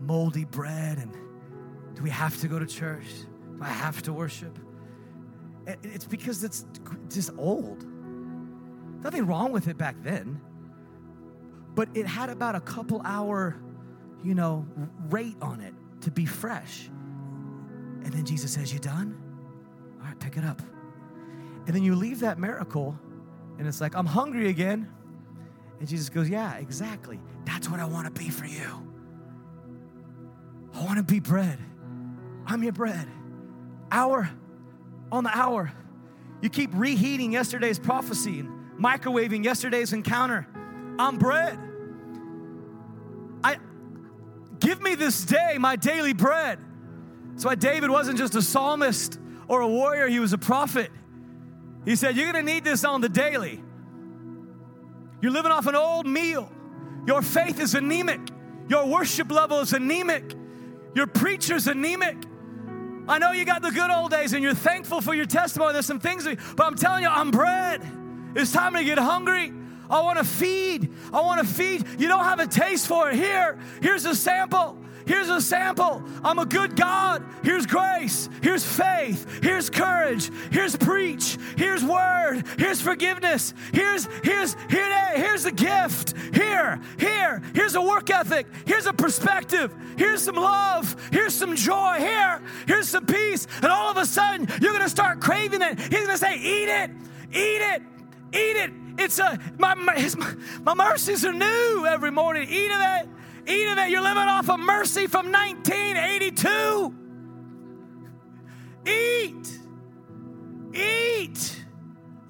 moldy 0.00 0.44
bread 0.44 0.98
and 0.98 1.14
do 1.98 2.04
we 2.04 2.10
have 2.10 2.40
to 2.42 2.46
go 2.46 2.60
to 2.60 2.64
church? 2.64 3.08
Do 3.56 3.64
I 3.64 3.70
have 3.70 4.02
to 4.02 4.12
worship? 4.12 4.56
It's 5.82 6.06
because 6.06 6.44
it's 6.44 6.64
just 7.10 7.32
old. 7.36 7.84
Nothing 9.02 9.26
wrong 9.26 9.50
with 9.50 9.66
it 9.66 9.76
back 9.76 9.96
then. 10.04 10.40
But 11.74 11.88
it 11.94 12.06
had 12.06 12.30
about 12.30 12.54
a 12.54 12.60
couple 12.60 13.02
hour, 13.04 13.56
you 14.22 14.36
know, 14.36 14.64
rate 15.08 15.34
on 15.42 15.60
it 15.60 15.74
to 16.02 16.12
be 16.12 16.24
fresh. 16.24 16.88
And 18.04 18.12
then 18.12 18.24
Jesus 18.24 18.52
says, 18.52 18.72
You 18.72 18.78
done? 18.78 19.20
All 20.00 20.06
right, 20.06 20.20
pick 20.20 20.36
it 20.36 20.44
up. 20.44 20.62
And 21.66 21.74
then 21.74 21.82
you 21.82 21.96
leave 21.96 22.20
that 22.20 22.38
miracle, 22.38 22.96
and 23.58 23.66
it's 23.66 23.80
like, 23.80 23.96
I'm 23.96 24.06
hungry 24.06 24.50
again. 24.50 24.88
And 25.80 25.88
Jesus 25.88 26.10
goes, 26.10 26.28
Yeah, 26.28 26.58
exactly. 26.58 27.18
That's 27.44 27.68
what 27.68 27.80
I 27.80 27.86
want 27.86 28.06
to 28.06 28.12
be 28.12 28.30
for 28.30 28.46
you. 28.46 28.88
I 30.74 30.84
want 30.84 30.98
to 30.98 31.02
be 31.02 31.18
bread. 31.18 31.58
I'm 32.48 32.62
your 32.62 32.72
bread. 32.72 33.06
Hour 33.92 34.28
on 35.12 35.24
the 35.24 35.36
hour. 35.36 35.72
You 36.40 36.48
keep 36.48 36.70
reheating 36.72 37.32
yesterday's 37.32 37.78
prophecy 37.78 38.40
and 38.40 38.48
microwaving 38.80 39.44
yesterday's 39.44 39.92
encounter. 39.92 40.46
I'm 40.98 41.18
bread. 41.18 41.58
I 43.44 43.58
give 44.60 44.80
me 44.80 44.94
this 44.94 45.24
day 45.24 45.56
my 45.58 45.76
daily 45.76 46.14
bread. 46.14 46.58
That's 47.32 47.44
why 47.44 47.54
David 47.54 47.90
wasn't 47.90 48.18
just 48.18 48.34
a 48.34 48.42
psalmist 48.42 49.18
or 49.46 49.60
a 49.60 49.68
warrior, 49.68 50.08
he 50.08 50.18
was 50.18 50.32
a 50.32 50.38
prophet. 50.38 50.90
He 51.84 51.96
said, 51.96 52.16
You're 52.16 52.32
gonna 52.32 52.42
need 52.42 52.64
this 52.64 52.84
on 52.84 53.00
the 53.00 53.08
daily. 53.08 53.62
You're 55.20 55.32
living 55.32 55.52
off 55.52 55.66
an 55.66 55.74
old 55.74 56.06
meal. 56.06 56.50
Your 57.06 57.22
faith 57.22 57.60
is 57.60 57.74
anemic. 57.74 58.20
Your 58.68 58.86
worship 58.86 59.30
level 59.30 59.60
is 59.60 59.72
anemic. 59.72 60.34
Your 60.94 61.06
preacher's 61.06 61.66
anemic. 61.66 62.16
I 63.08 63.18
know 63.18 63.32
you 63.32 63.44
got 63.44 63.62
the 63.62 63.70
good 63.70 63.90
old 63.90 64.10
days 64.10 64.34
and 64.34 64.42
you're 64.42 64.54
thankful 64.54 65.00
for 65.00 65.14
your 65.14 65.26
testimony. 65.26 65.72
There's 65.72 65.86
some 65.86 66.00
things, 66.00 66.24
but 66.24 66.66
I'm 66.66 66.76
telling 66.76 67.02
you, 67.02 67.08
I'm 67.08 67.30
bread. 67.30 67.82
It's 68.34 68.52
time 68.52 68.74
to 68.74 68.84
get 68.84 68.98
hungry. 68.98 69.52
I 69.90 70.02
want 70.02 70.18
to 70.18 70.24
feed. 70.24 70.92
I 71.12 71.22
want 71.22 71.40
to 71.40 71.46
feed. 71.46 71.86
You 71.98 72.08
don't 72.08 72.24
have 72.24 72.40
a 72.40 72.46
taste 72.46 72.86
for 72.86 73.08
it. 73.08 73.16
Here, 73.16 73.58
here's 73.80 74.04
a 74.04 74.14
sample. 74.14 74.78
Here's 75.08 75.30
a 75.30 75.40
sample. 75.40 76.02
I'm 76.22 76.38
a 76.38 76.44
good 76.44 76.76
God. 76.76 77.24
Here's 77.42 77.64
grace. 77.66 78.28
Here's 78.42 78.64
faith. 78.64 79.42
Here's 79.42 79.70
courage. 79.70 80.30
Here's 80.52 80.76
preach. 80.76 81.38
Here's 81.56 81.82
word. 81.82 82.44
Here's 82.58 82.80
forgiveness. 82.80 83.54
Here's 83.72 84.06
here's 84.22 84.54
here 84.68 84.88
here's 85.16 85.46
a 85.46 85.50
gift. 85.50 86.14
Here, 86.34 86.80
here. 86.98 87.42
Here's 87.54 87.74
a 87.74 87.80
work 87.80 88.10
ethic. 88.10 88.46
Here's 88.66 88.84
a 88.84 88.92
perspective. 88.92 89.74
Here's 89.96 90.22
some 90.22 90.36
love. 90.36 90.94
Here's 91.10 91.34
some 91.34 91.56
joy. 91.56 91.96
Here, 91.98 92.42
here's 92.66 92.88
some 92.88 93.06
peace. 93.06 93.46
And 93.62 93.72
all 93.72 93.90
of 93.90 93.96
a 93.96 94.04
sudden, 94.04 94.46
you're 94.60 94.72
gonna 94.72 94.88
start 94.88 95.20
craving 95.20 95.62
it. 95.62 95.78
He's 95.78 96.06
gonna 96.06 96.18
say, 96.18 96.36
"Eat 96.36 96.68
it, 96.68 96.90
eat 97.32 97.62
it, 97.62 97.82
eat 98.32 98.56
it." 98.56 98.72
It's 98.98 99.18
a 99.18 99.38
my 99.58 99.74
my, 99.74 99.94
his, 99.94 100.16
my 100.62 100.74
mercies 100.74 101.24
are 101.24 101.32
new 101.32 101.86
every 101.86 102.10
morning. 102.10 102.46
Eat 102.48 102.70
of 102.70 102.80
it. 102.80 103.08
Eat 103.48 103.66
of 103.66 103.78
it. 103.78 103.90
You're 103.90 104.02
living 104.02 104.18
off 104.18 104.50
of 104.50 104.60
mercy 104.60 105.06
from 105.06 105.32
1982. 105.32 106.94
Eat. 108.86 109.58
Eat. 110.74 111.64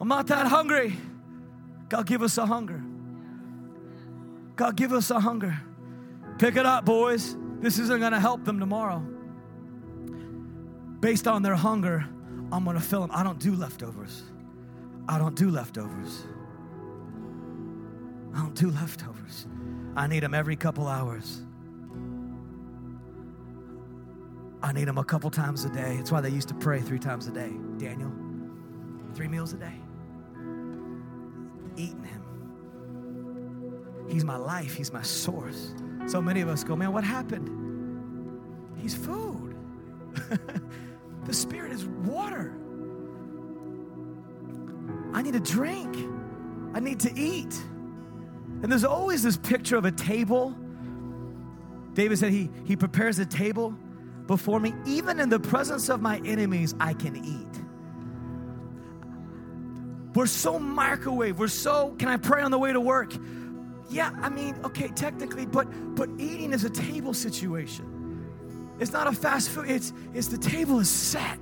I'm 0.01 0.07
not 0.07 0.29
that 0.29 0.47
hungry. 0.47 0.97
God, 1.89 2.07
give 2.07 2.23
us 2.23 2.39
a 2.39 2.47
hunger. 2.47 2.81
God, 4.55 4.77
give 4.77 4.93
us 4.93 5.11
a 5.11 5.19
hunger. 5.19 5.61
Pick 6.39 6.57
it 6.57 6.65
up, 6.65 6.85
boys. 6.85 7.37
This 7.61 7.81
isn't 7.81 7.99
going 7.99 8.13
to 8.13 8.21
help 8.21 8.45
them 8.45 8.61
tomorrow. 8.61 9.05
Based 11.01 11.27
on 11.27 11.43
their 11.43 11.57
hunger, 11.57 12.07
I'm 12.53 12.65
going 12.65 12.77
to 12.77 12.83
fill 12.83 13.01
them. 13.01 13.11
I 13.13 13.25
don't 13.25 13.41
do 13.41 13.55
leftovers. 13.55 14.23
I 15.09 15.19
don't 15.19 15.35
do 15.35 15.51
leftovers. 15.51 16.25
I 18.35 18.39
don't 18.39 18.55
do 18.55 18.71
leftovers. 18.71 19.47
I 19.99 20.07
need 20.07 20.23
them 20.23 20.33
every 20.33 20.55
couple 20.55 20.87
hours. 20.87 21.43
I 24.63 24.73
need 24.73 24.85
them 24.85 24.97
a 24.97 25.03
couple 25.03 25.29
times 25.29 25.65
a 25.65 25.71
day. 25.71 25.97
It's 25.99 26.13
why 26.13 26.21
they 26.21 26.29
used 26.29 26.47
to 26.49 26.55
pray 26.55 26.81
three 26.81 27.01
times 27.01 27.27
a 27.27 27.33
day. 27.33 27.51
Daniel, 27.79 28.13
three 29.15 29.27
meals 29.27 29.55
a 29.55 29.57
day. 29.57 29.75
Eating 31.77 32.05
him. 32.05 32.23
He's 34.09 34.25
my 34.25 34.37
life, 34.37 34.73
he's 34.73 34.93
my 34.93 35.03
source. 35.03 35.75
So 36.07 36.23
many 36.23 36.43
of 36.43 36.49
us 36.49 36.63
go, 36.63 36.77
man, 36.77 36.93
what 36.93 37.03
happened? 37.03 37.51
He's 38.81 38.95
food. 38.95 39.57
the 41.25 41.35
Spirit 41.35 41.73
is 41.73 41.87
water. 41.87 42.57
I 45.13 45.23
need 45.23 45.35
a 45.35 45.41
drink. 45.41 45.97
I 46.73 46.79
need 46.79 47.01
to 47.01 47.13
eat. 47.19 47.61
And 48.63 48.73
there's 48.73 48.85
always 48.85 49.23
this 49.23 49.37
picture 49.37 49.77
of 49.77 49.85
a 49.85 49.93
table. 49.93 50.55
David 51.95 52.19
said, 52.19 52.33
He, 52.33 52.51
he 52.65 52.77
prepares 52.77 53.19
a 53.19 53.27
table 53.27 53.75
before 54.27 54.59
me. 54.61 54.75
Even 54.85 55.21
in 55.21 55.29
the 55.29 55.39
presence 55.39 55.89
of 55.89 56.01
my 56.01 56.21
enemies, 56.25 56.75
I 56.81 56.95
can 56.95 57.17
eat. 57.17 57.65
We're 60.15 60.27
so 60.27 60.59
microwave. 60.59 61.39
We're 61.39 61.49
so, 61.49 61.95
can 61.99 62.09
I 62.09 62.17
pray 62.17 62.43
on 62.43 62.51
the 62.51 62.59
way 62.59 62.73
to 62.73 62.81
work? 62.81 63.13
Yeah, 63.91 64.11
I 64.21 64.29
mean, 64.29 64.57
okay, 64.65 64.89
technically, 64.89 65.47
but 65.47 65.67
but 65.95 66.11
eating 66.19 66.53
is 66.53 66.65
a 66.65 66.71
table 66.71 67.15
situation. 67.15 68.27
It's 68.79 68.93
not 68.93 69.07
a 69.07 69.13
fast 69.13 69.49
food, 69.51 69.71
it's 69.71 69.93
it's 70.13 70.29
the 70.29 70.37
table 70.39 70.79
is 70.81 70.91
set. 70.91 71.39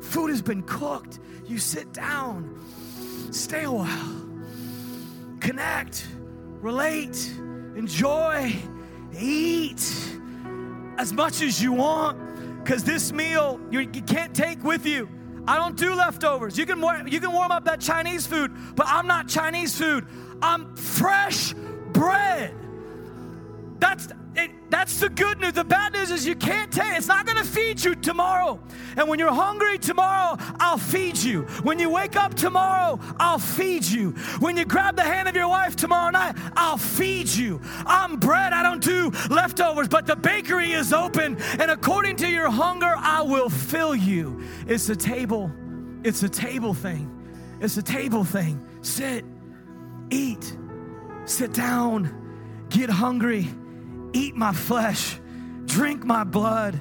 Food 0.00 0.30
has 0.30 0.40
been 0.40 0.62
cooked. 0.62 1.18
You 1.46 1.58
sit 1.58 1.92
down, 1.92 2.58
stay 3.32 3.64
a 3.64 3.70
while, 3.70 4.28
connect 5.40 6.06
relate, 6.60 7.30
enjoy, 7.76 8.54
eat 9.18 9.82
as 10.98 11.12
much 11.12 11.40
as 11.40 11.62
you 11.62 11.72
want 11.72 12.18
because 12.62 12.84
this 12.84 13.12
meal 13.12 13.58
you, 13.70 13.80
you, 13.80 14.02
can't 14.02 14.34
take 14.34 14.62
with 14.62 14.84
you. 14.84 15.08
I 15.46 15.56
don't 15.56 15.76
do 15.76 15.94
leftovers. 15.94 16.58
You 16.58 16.66
can, 16.66 16.78
you 17.08 17.20
can 17.20 17.32
warm 17.32 17.50
up 17.50 17.64
that 17.64 17.80
Chinese 17.80 18.26
food, 18.26 18.52
but 18.76 18.86
I'm 18.88 19.06
not 19.06 19.26
Chinese 19.26 19.76
food. 19.76 20.06
I'm 20.42 20.76
fresh 20.76 21.54
bread. 21.92 22.54
That's 23.78 24.08
it, 24.36 24.50
that's 24.70 25.00
the 25.00 25.08
good 25.08 25.40
news. 25.40 25.54
The 25.54 25.64
bad 25.64 25.92
news 25.92 26.10
is 26.10 26.26
you 26.26 26.36
can't 26.36 26.70
take 26.70 26.96
it's 26.96 27.08
not 27.08 27.26
going 27.26 27.38
to 27.38 27.44
feed 27.44 27.82
you 27.82 27.94
tomorrow. 27.94 28.60
And 28.96 29.08
when 29.08 29.18
you're 29.18 29.32
hungry 29.32 29.78
tomorrow, 29.78 30.36
I'll 30.58 30.78
feed 30.78 31.16
you. 31.18 31.42
When 31.62 31.78
you 31.78 31.90
wake 31.90 32.16
up 32.16 32.34
tomorrow, 32.34 33.00
I'll 33.18 33.38
feed 33.38 33.84
you. 33.84 34.10
When 34.38 34.56
you 34.56 34.64
grab 34.64 34.96
the 34.96 35.02
hand 35.02 35.28
of 35.28 35.34
your 35.34 35.48
wife 35.48 35.76
tomorrow 35.76 36.10
night, 36.10 36.36
I'll 36.56 36.76
feed 36.76 37.28
you. 37.28 37.60
I'm 37.86 38.16
bread, 38.16 38.52
I 38.52 38.62
don't 38.62 38.82
do 38.82 39.10
leftovers, 39.30 39.88
but 39.88 40.06
the 40.06 40.16
bakery 40.16 40.72
is 40.72 40.92
open, 40.92 41.36
and 41.58 41.70
according 41.70 42.16
to 42.16 42.28
your 42.28 42.50
hunger, 42.50 42.94
I 42.96 43.22
will 43.22 43.48
fill 43.48 43.96
you. 43.96 44.42
It's 44.66 44.88
a 44.88 44.96
table. 44.96 45.50
It's 46.04 46.22
a 46.22 46.28
table 46.28 46.74
thing. 46.74 47.10
It's 47.60 47.76
a 47.76 47.82
table 47.82 48.24
thing. 48.24 48.64
Sit, 48.82 49.24
eat, 50.10 50.56
sit 51.24 51.52
down, 51.52 52.66
get 52.70 52.90
hungry 52.90 53.48
eat 54.12 54.36
my 54.36 54.52
flesh, 54.52 55.18
drink 55.66 56.04
my 56.04 56.24
blood. 56.24 56.80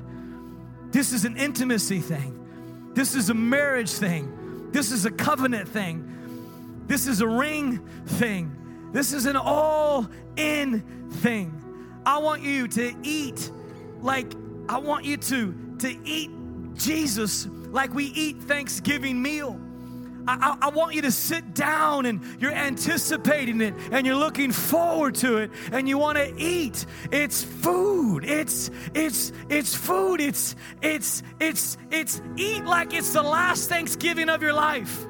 This 0.91 1.13
is 1.13 1.25
an 1.25 1.38
intimacy 1.38 1.99
thing. 1.99 2.91
This 2.93 3.15
is 3.15 3.30
a 3.30 3.34
marriage 3.34 3.91
thing. 3.91 4.71
This 4.71 4.91
is 4.91 5.05
a 5.05 5.11
covenant 5.11 5.69
thing. 5.69 6.84
This 6.88 7.07
is 7.07 7.21
a 7.21 7.27
ring 7.27 7.88
thing. 8.05 8.55
This 8.91 9.13
is 9.13 9.25
an 9.25 9.36
all 9.36 10.07
in 10.36 10.82
thing. 11.21 12.01
I 12.05 12.17
want 12.17 12.41
you 12.41 12.67
to 12.67 12.95
eat 13.03 13.51
like 14.01 14.34
I 14.67 14.80
want 14.80 15.05
you 15.05 15.17
to 15.17 15.75
to 15.80 15.97
eat 16.03 16.32
Jesus 16.73 17.45
like 17.45 17.93
we 17.93 18.05
eat 18.05 18.41
Thanksgiving 18.41 19.21
meal. 19.21 19.59
I, 20.28 20.57
I, 20.61 20.70
want 20.70 20.93
you 20.93 21.01
to 21.03 21.11
sit 21.11 21.53
down 21.53 22.05
and 22.05 22.22
you're 22.39 22.51
anticipating 22.51 23.61
it 23.61 23.74
and 23.91 24.05
you're 24.05 24.15
looking 24.15 24.51
forward 24.51 25.15
to 25.15 25.38
it 25.38 25.51
and 25.72 25.88
you 25.88 25.97
want 25.97 26.17
to 26.17 26.34
eat. 26.38 26.86
It's 27.11 27.43
food. 27.43 28.26
It's 28.26 28.70
it's 28.93 29.32
it's 29.49 29.76
food. 29.76 30.22
It's 30.22 30.55
it's 30.82 31.24
it's 31.39 31.78
it's 31.91 32.22
eat 32.36 32.65
like 32.65 32.93
it's 32.93 33.13
the 33.13 33.24
last 33.24 33.70
Thanksgiving 33.70 34.30
of 34.30 34.41
your 34.41 34.53
life. 34.53 35.05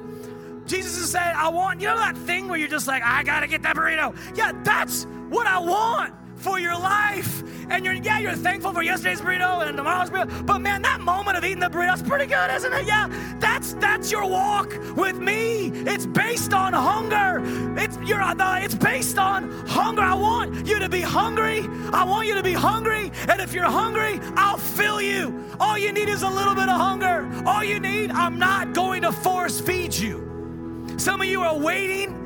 Jesus 0.66 0.96
is 0.98 1.10
saying, 1.10 1.34
I 1.34 1.48
want, 1.48 1.80
you 1.80 1.88
know 1.88 1.96
that 1.96 2.16
thing 2.16 2.46
where 2.46 2.56
you're 2.56 2.68
just 2.68 2.86
like, 2.86 3.02
I 3.04 3.24
gotta 3.24 3.48
get 3.48 3.62
that 3.62 3.74
burrito. 3.74 4.16
Yeah, 4.36 4.52
that's 4.62 5.04
what 5.28 5.46
I 5.46 5.58
want 5.58 6.14
for 6.36 6.60
your 6.60 6.78
life. 6.78 7.42
And 7.70 7.84
you're, 7.84 7.94
yeah, 7.94 8.18
you're 8.18 8.32
thankful 8.32 8.72
for 8.72 8.82
yesterday's 8.82 9.20
burrito 9.20 9.66
and 9.66 9.76
tomorrow's 9.76 10.10
burrito. 10.10 10.44
But 10.44 10.58
man, 10.58 10.82
that 10.82 11.00
moment 11.00 11.38
of 11.38 11.44
eating 11.44 11.60
the 11.60 11.68
burrito's 11.68 12.02
pretty 12.02 12.26
good, 12.26 12.50
isn't 12.50 12.72
it? 12.72 12.86
Yeah, 12.86 13.08
that's 13.38 13.74
that's 13.74 14.10
your 14.10 14.26
walk 14.26 14.76
with 14.96 15.16
me. 15.16 15.68
It's 15.86 16.04
based 16.04 16.52
on 16.52 16.72
hunger. 16.72 17.42
It's 17.80 17.96
you're 18.04 18.20
uh, 18.20 18.58
it's 18.60 18.74
based 18.74 19.18
on 19.18 19.50
hunger. 19.66 20.02
I 20.02 20.14
want 20.14 20.66
you 20.66 20.78
to 20.80 20.88
be 20.88 21.00
hungry. 21.00 21.66
I 21.92 22.04
want 22.04 22.26
you 22.26 22.34
to 22.34 22.42
be 22.42 22.54
hungry. 22.54 23.12
And 23.28 23.40
if 23.40 23.54
you're 23.54 23.64
hungry, 23.64 24.18
I'll 24.36 24.58
fill 24.58 25.00
you. 25.00 25.48
All 25.60 25.78
you 25.78 25.92
need 25.92 26.08
is 26.08 26.22
a 26.22 26.28
little 26.28 26.54
bit 26.54 26.68
of 26.68 26.76
hunger. 26.76 27.30
All 27.46 27.62
you 27.62 27.78
need, 27.78 28.10
I'm 28.10 28.38
not 28.38 28.72
going 28.72 29.02
to 29.02 29.12
force 29.12 29.60
feed 29.60 29.94
you. 29.94 30.94
Some 30.96 31.20
of 31.20 31.28
you 31.28 31.42
are 31.42 31.56
waiting 31.56 32.16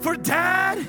for 0.00 0.16
dad 0.16 0.86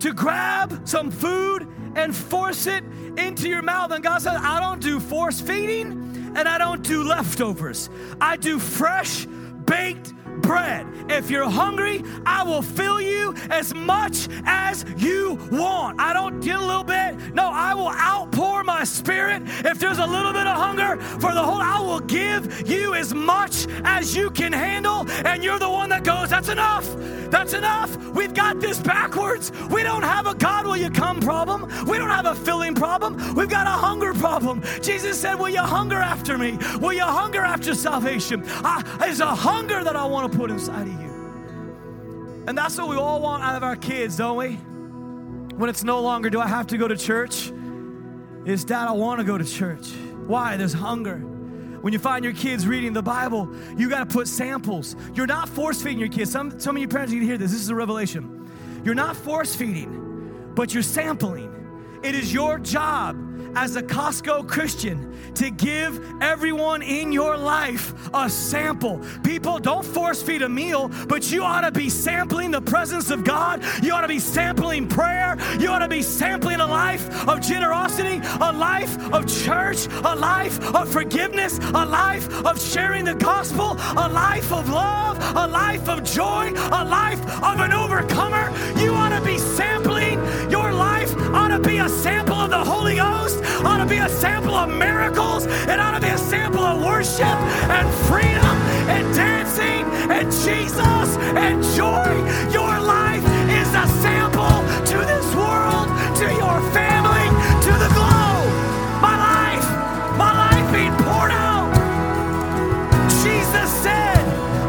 to 0.00 0.12
grab 0.12 0.88
some 0.88 1.10
food 1.10 1.66
and 1.96 2.14
force 2.14 2.66
it 2.66 2.84
into 3.16 3.48
your 3.48 3.62
mouth. 3.62 3.90
And 3.90 4.02
God 4.02 4.22
says, 4.22 4.38
I 4.40 4.60
don't 4.60 4.80
do 4.80 5.00
force 5.00 5.40
feeding 5.40 6.32
and 6.36 6.48
I 6.48 6.58
don't 6.58 6.82
do 6.82 7.02
leftovers. 7.02 7.90
I 8.20 8.36
do 8.36 8.58
fresh, 8.58 9.26
baked 9.66 10.12
bread. 10.40 10.86
If 11.08 11.30
you're 11.30 11.48
hungry, 11.48 12.02
I 12.24 12.42
will 12.42 12.62
fill 12.62 13.00
you 13.00 13.34
as 13.50 13.74
much 13.74 14.28
as 14.44 14.84
you 14.96 15.38
want. 15.50 16.00
I 16.00 16.12
don't 16.12 16.40
get 16.40 16.56
a 16.56 16.64
little 16.64 16.84
bit. 16.84 17.34
No, 17.34 17.48
I 17.48 17.74
will 17.74 17.90
outpour 17.90 18.62
my 18.64 18.84
spirit. 18.84 19.42
If 19.64 19.78
there's 19.78 19.98
a 19.98 20.06
little 20.06 20.32
bit 20.32 20.46
of 20.46 20.56
hunger 20.56 21.00
for 21.20 21.32
the 21.34 21.42
whole, 21.42 21.60
I 21.60 21.80
will 21.80 22.00
give 22.00 22.68
you 22.68 22.94
as 22.94 23.12
much 23.12 23.66
as 23.84 24.14
you 24.14 24.30
can 24.30 24.52
handle. 24.52 25.08
And 25.24 25.42
you're 25.42 25.58
the 25.58 25.70
one 25.70 25.90
that 25.90 26.04
goes, 26.04 26.30
That's 26.30 26.48
enough. 26.48 26.88
That's 27.30 27.52
enough. 27.52 27.96
We've 28.08 28.34
got 28.34 28.60
this 28.60 28.80
backwards. 28.80 29.52
We 29.70 29.82
don't 29.82 30.02
have 30.02 30.26
a 30.26 30.34
God 30.34 30.66
will 30.66 30.76
you 30.76 30.90
come 30.90 31.20
problem. 31.20 31.62
We 31.86 31.96
don't 31.96 32.10
have 32.10 32.26
a 32.26 32.34
filling 32.34 32.74
problem. 32.74 33.34
We've 33.34 33.48
got 33.48 33.66
a 33.66 33.70
hunger 33.70 34.12
problem. 34.14 34.62
Jesus 34.82 35.20
said, 35.20 35.34
Will 35.36 35.48
you 35.48 35.60
hunger 35.60 35.96
after 35.96 36.36
me? 36.36 36.58
Will 36.80 36.92
you 36.92 37.04
hunger 37.04 37.40
after 37.40 37.74
salvation? 37.74 38.42
I, 38.46 38.82
there's 38.98 39.20
a 39.20 39.26
hunger 39.26 39.84
that 39.84 39.96
I 39.96 40.04
want 40.04 40.29
to 40.29 40.29
put 40.30 40.50
inside 40.50 40.86
of 40.86 41.00
you. 41.00 42.44
And 42.46 42.56
that's 42.56 42.76
what 42.78 42.88
we 42.88 42.96
all 42.96 43.20
want 43.20 43.42
out 43.42 43.56
of 43.56 43.62
our 43.62 43.76
kids, 43.76 44.16
don't 44.16 44.36
we? 44.36 44.54
When 45.56 45.68
it's 45.68 45.84
no 45.84 46.00
longer, 46.00 46.30
do 46.30 46.40
I 46.40 46.46
have 46.46 46.66
to 46.68 46.78
go 46.78 46.88
to 46.88 46.96
church? 46.96 47.52
Is 48.46 48.64
dad, 48.64 48.88
I 48.88 48.92
want 48.92 49.20
to 49.20 49.24
go 49.24 49.36
to 49.36 49.44
church. 49.44 49.90
Why? 50.26 50.56
There's 50.56 50.72
hunger. 50.72 51.18
When 51.18 51.92
you 51.92 51.98
find 51.98 52.24
your 52.24 52.34
kids 52.34 52.66
reading 52.66 52.92
the 52.92 53.02
Bible, 53.02 53.54
you 53.76 53.88
got 53.88 54.00
to 54.00 54.06
put 54.06 54.28
samples. 54.28 54.96
You're 55.14 55.26
not 55.26 55.48
force 55.48 55.82
feeding 55.82 55.98
your 55.98 56.08
kids. 56.08 56.30
Some, 56.30 56.58
some 56.58 56.76
of 56.76 56.82
you 56.82 56.88
parents 56.88 57.12
need 57.12 57.20
to 57.20 57.26
hear 57.26 57.38
this. 57.38 57.52
This 57.52 57.60
is 57.60 57.68
a 57.68 57.74
revelation. 57.74 58.50
You're 58.84 58.94
not 58.94 59.16
force 59.16 59.54
feeding, 59.54 60.52
but 60.54 60.72
you're 60.72 60.82
sampling. 60.82 61.59
It 62.02 62.14
is 62.14 62.32
your 62.32 62.58
job 62.58 63.16
as 63.54 63.76
a 63.76 63.82
Costco 63.82 64.48
Christian 64.48 65.06
to 65.34 65.50
give 65.50 66.00
everyone 66.22 66.82
in 66.82 67.12
your 67.12 67.36
life 67.36 67.92
a 68.14 68.28
sample. 68.28 69.00
People, 69.22 69.58
don't 69.58 69.84
force 69.84 70.22
feed 70.22 70.42
a 70.42 70.48
meal, 70.48 70.90
but 71.08 71.30
you 71.30 71.42
ought 71.42 71.62
to 71.62 71.70
be 71.70 71.90
sampling 71.90 72.50
the 72.50 72.60
presence 72.60 73.10
of 73.10 73.24
God. 73.24 73.62
You 73.82 73.92
ought 73.92 74.00
to 74.02 74.08
be 74.08 74.18
sampling 74.18 74.88
prayer. 74.88 75.36
You 75.58 75.68
ought 75.68 75.80
to 75.80 75.88
be 75.88 76.02
sampling 76.02 76.60
a 76.60 76.66
life 76.66 77.28
of 77.28 77.40
generosity, 77.40 78.20
a 78.40 78.52
life 78.52 79.12
of 79.12 79.26
church, 79.26 79.86
a 80.04 80.16
life 80.16 80.74
of 80.74 80.90
forgiveness, 80.90 81.58
a 81.58 81.84
life 81.84 82.28
of 82.44 82.60
sharing 82.60 83.04
the 83.04 83.14
gospel, 83.14 83.72
a 83.72 84.08
life 84.08 84.52
of 84.52 84.68
love, 84.68 85.18
a 85.36 85.46
life 85.46 85.88
of 85.88 86.02
joy, 86.02 86.52
a 86.72 86.84
life 86.84 87.20
of 87.42 87.60
an 87.60 87.72
overcomer. 87.72 88.50
You 88.78 88.94
ought 88.94 89.10
to 89.10 89.24
be 89.24 89.38
sampling 89.38 89.99
ought 91.34 91.48
to 91.48 91.58
be 91.58 91.78
a 91.78 91.88
sample 91.88 92.34
of 92.34 92.50
the 92.50 92.64
Holy 92.64 92.96
Ghost, 92.96 93.42
ought 93.64 93.78
to 93.78 93.86
be 93.86 93.98
a 93.98 94.08
sample 94.08 94.54
of 94.54 94.68
miracles, 94.68 95.46
it 95.46 95.78
ought 95.78 95.92
to 95.92 96.00
be 96.00 96.08
a 96.08 96.18
sample 96.18 96.64
of 96.64 96.82
worship 96.82 97.36
and 97.70 97.88
freedom 98.06 98.56
and 98.88 99.14
dancing 99.14 99.84
and 100.10 100.30
Jesus 100.30 101.16
and 101.36 101.62
joy. 101.76 102.10
Your 102.52 102.80
life 102.80 103.24
is 103.50 103.68
a 103.74 103.86
sample 104.02 104.58
to 104.90 104.98
this 105.06 105.34
world, 105.34 105.88
to 106.18 106.26
your 106.26 106.58
family, 106.72 107.26
to 107.66 107.72
the 107.78 107.90
globe. 107.94 108.50
My 109.00 109.16
life, 109.30 109.66
my 110.18 110.32
life 110.44 110.72
being 110.72 110.96
poured 111.04 111.30
out. 111.30 111.70
Jesus 113.22 113.70
said, 113.82 114.18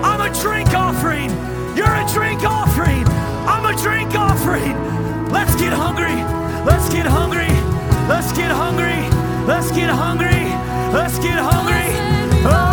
I'm 0.04 0.22
a 0.22 0.34
drink 0.42 0.74
offering. 0.74 1.30
You're 1.76 1.96
a 1.96 2.08
drink 2.14 2.44
offering. 2.44 3.08
I'm 3.48 3.66
a 3.66 3.76
drink 3.82 4.14
offering. 4.16 4.76
Let's 5.32 5.56
get 5.56 5.74
hungry. 5.74 6.41
Let's 6.66 6.90
get 6.90 7.06
hungry. 7.06 7.54
Let's 8.08 8.32
get 8.34 8.52
hungry. 8.52 9.02
Let's 9.48 9.72
get 9.72 9.90
hungry. 9.90 10.46
Let's 10.94 11.18
get 11.20 11.40
hungry. 11.40 11.90
Oh, 12.46 12.71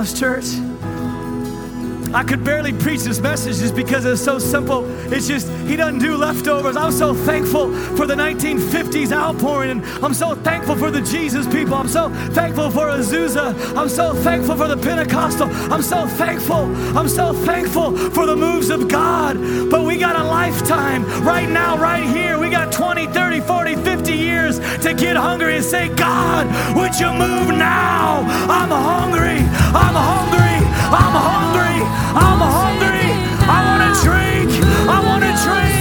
us, 0.00 0.18
church. 0.18 0.59
Because 4.00 4.18
it's 4.18 4.24
so 4.24 4.38
simple. 4.38 4.84
It's 5.12 5.28
just, 5.28 5.48
He 5.68 5.76
doesn't 5.76 5.98
do 5.98 6.16
leftovers. 6.16 6.76
I'm 6.76 6.92
so 6.92 7.12
thankful 7.12 7.70
for 7.96 8.06
the 8.06 8.14
1950s 8.14 9.12
outpouring, 9.12 9.70
and 9.70 9.84
I'm 10.02 10.14
so 10.14 10.34
thankful 10.34 10.76
for 10.76 10.90
the 10.90 11.02
Jesus 11.02 11.46
people. 11.46 11.74
I'm 11.74 11.88
so 11.88 12.08
thankful 12.32 12.70
for 12.70 12.86
Azusa. 12.86 13.54
I'm 13.76 13.88
so 13.90 14.14
thankful 14.14 14.56
for 14.56 14.68
the 14.68 14.76
Pentecostal. 14.76 15.48
I'm 15.70 15.82
so 15.82 16.06
thankful. 16.06 16.64
I'm 16.96 17.08
so 17.08 17.34
thankful 17.34 17.94
for 18.10 18.24
the 18.24 18.36
moves 18.36 18.70
of 18.70 18.88
God. 18.88 19.36
But 19.70 19.84
we 19.84 19.98
got 19.98 20.16
a 20.16 20.24
lifetime 20.24 21.04
right 21.22 21.48
now, 21.48 21.76
right 21.76 22.04
here. 22.04 22.38
We 22.38 22.48
got 22.48 22.72
20, 22.72 23.06
30, 23.08 23.40
40, 23.40 23.74
50 23.76 24.12
years 24.12 24.58
to 24.80 24.94
get 24.94 25.16
hungry 25.16 25.56
and 25.56 25.64
say, 25.64 25.94
God, 25.94 26.46
would 26.74 26.98
you 26.98 27.12
move 27.12 27.48
now? 27.48 28.20
I'm 28.48 28.70
hungry. 28.70 29.40
I'm 29.76 29.96
hungry. 30.08 30.56
I'm 30.88 31.12
hungry. 31.12 31.84
I'm 32.16 32.38
hungry. 32.38 32.89
Drink. 33.98 34.50
I 34.88 35.02
want 35.04 35.24
to 35.24 35.32
drink. 35.44 35.79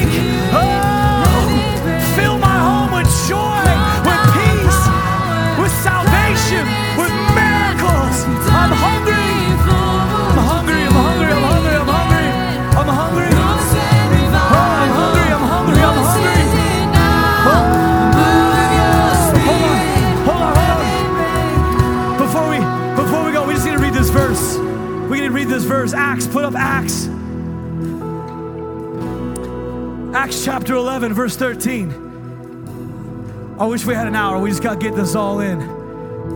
Acts 30.20 30.44
chapter 30.44 30.76
11, 30.76 31.14
verse 31.14 31.38
13. 31.38 33.56
I 33.58 33.66
wish 33.66 33.86
we 33.86 33.94
had 33.94 34.06
an 34.06 34.18
hour. 34.18 34.38
We 34.38 34.50
just 34.50 34.62
got 34.62 34.74
to 34.74 34.80
get 34.86 34.94
this 34.94 35.16
all 35.16 35.40
in. 35.40 35.62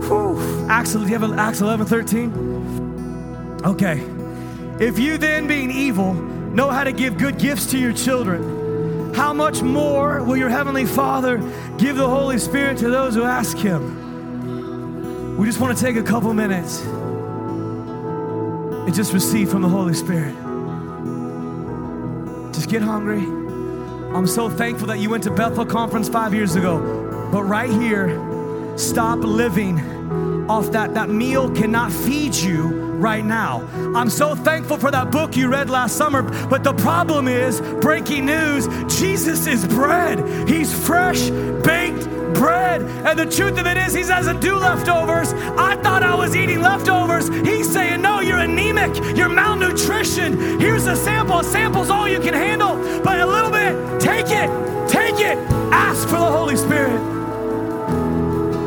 Whew. 0.06 0.40
Acts, 0.70 0.94
do 0.94 1.00
you 1.00 1.06
have 1.08 1.22
a- 1.22 1.38
Acts 1.38 1.60
11, 1.60 1.84
13? 1.84 3.60
Okay. 3.62 4.02
If 4.80 4.98
you 4.98 5.18
then, 5.18 5.46
being 5.46 5.70
evil, 5.70 6.14
know 6.14 6.70
how 6.70 6.84
to 6.84 6.92
give 6.92 7.18
good 7.18 7.38
gifts 7.38 7.66
to 7.72 7.78
your 7.78 7.92
children, 7.92 9.12
how 9.12 9.34
much 9.34 9.60
more 9.60 10.24
will 10.24 10.38
your 10.38 10.48
heavenly 10.48 10.86
Father 10.86 11.36
give 11.76 11.96
the 11.96 12.08
Holy 12.08 12.38
Spirit 12.38 12.78
to 12.78 12.88
those 12.88 13.14
who 13.14 13.24
ask 13.24 13.58
Him? 13.58 15.36
We 15.36 15.44
just 15.44 15.60
want 15.60 15.76
to 15.76 15.84
take 15.84 15.96
a 15.96 16.02
couple 16.02 16.32
minutes 16.32 16.80
and 18.86 18.94
just 18.94 19.12
receive 19.12 19.50
from 19.50 19.60
the 19.60 19.68
Holy 19.68 19.92
Spirit. 19.92 20.34
Just 22.54 22.70
get 22.70 22.80
hungry. 22.80 23.43
I'm 24.14 24.28
so 24.28 24.48
thankful 24.48 24.86
that 24.86 25.00
you 25.00 25.10
went 25.10 25.24
to 25.24 25.30
Bethel 25.32 25.66
Conference 25.66 26.08
five 26.08 26.32
years 26.32 26.54
ago. 26.54 26.78
But 27.32 27.42
right 27.42 27.68
here, 27.68 28.78
stop 28.78 29.18
living 29.18 29.80
off 30.48 30.70
that, 30.70 30.94
that 30.94 31.08
meal 31.10 31.50
cannot 31.50 31.90
feed 31.90 32.32
you 32.32 32.84
right 32.94 33.24
now. 33.24 33.68
I'm 33.96 34.08
so 34.08 34.36
thankful 34.36 34.76
for 34.76 34.92
that 34.92 35.10
book 35.10 35.36
you 35.36 35.48
read 35.48 35.68
last 35.68 35.96
summer, 35.96 36.22
but 36.48 36.62
the 36.62 36.74
problem 36.74 37.26
is 37.26 37.60
breaking 37.80 38.26
news 38.26 38.68
Jesus 38.98 39.48
is 39.48 39.66
bread. 39.66 40.48
He's 40.48 40.72
fresh, 40.86 41.30
baked 41.64 42.06
bread. 42.34 42.82
And 42.82 43.18
the 43.18 43.26
truth 43.26 43.58
of 43.58 43.66
it 43.66 43.76
is, 43.76 43.94
He 43.94 44.02
doesn't 44.02 44.40
do 44.40 44.56
leftovers. 44.56 45.32
I 45.32 45.76
thought 45.76 46.02
I 46.02 46.14
was 46.14 46.36
eating 46.36 46.60
leftovers. 46.60 47.28
He's 47.28 47.70
saying, 47.70 48.02
No, 48.02 48.20
you're 48.20 48.38
anemic, 48.38 49.16
you're 49.16 49.28
malnutrition. 49.28 50.60
Here's 50.60 50.86
a 50.86 50.96
sample. 50.96 51.40
A 51.40 51.44
sample's 51.44 51.90
all 51.90 52.08
you 52.08 52.20
can 52.20 52.34
handle, 52.34 52.76
but 53.02 53.20
a 53.20 53.26
little 53.26 53.50
bit, 53.50 54.00
take 54.00 54.26
it, 54.26 54.48
take 54.88 55.20
it. 55.20 55.38
Ask 55.72 56.08
for 56.08 56.18
the 56.18 56.30
Holy 56.30 56.56
Spirit. 56.56 57.00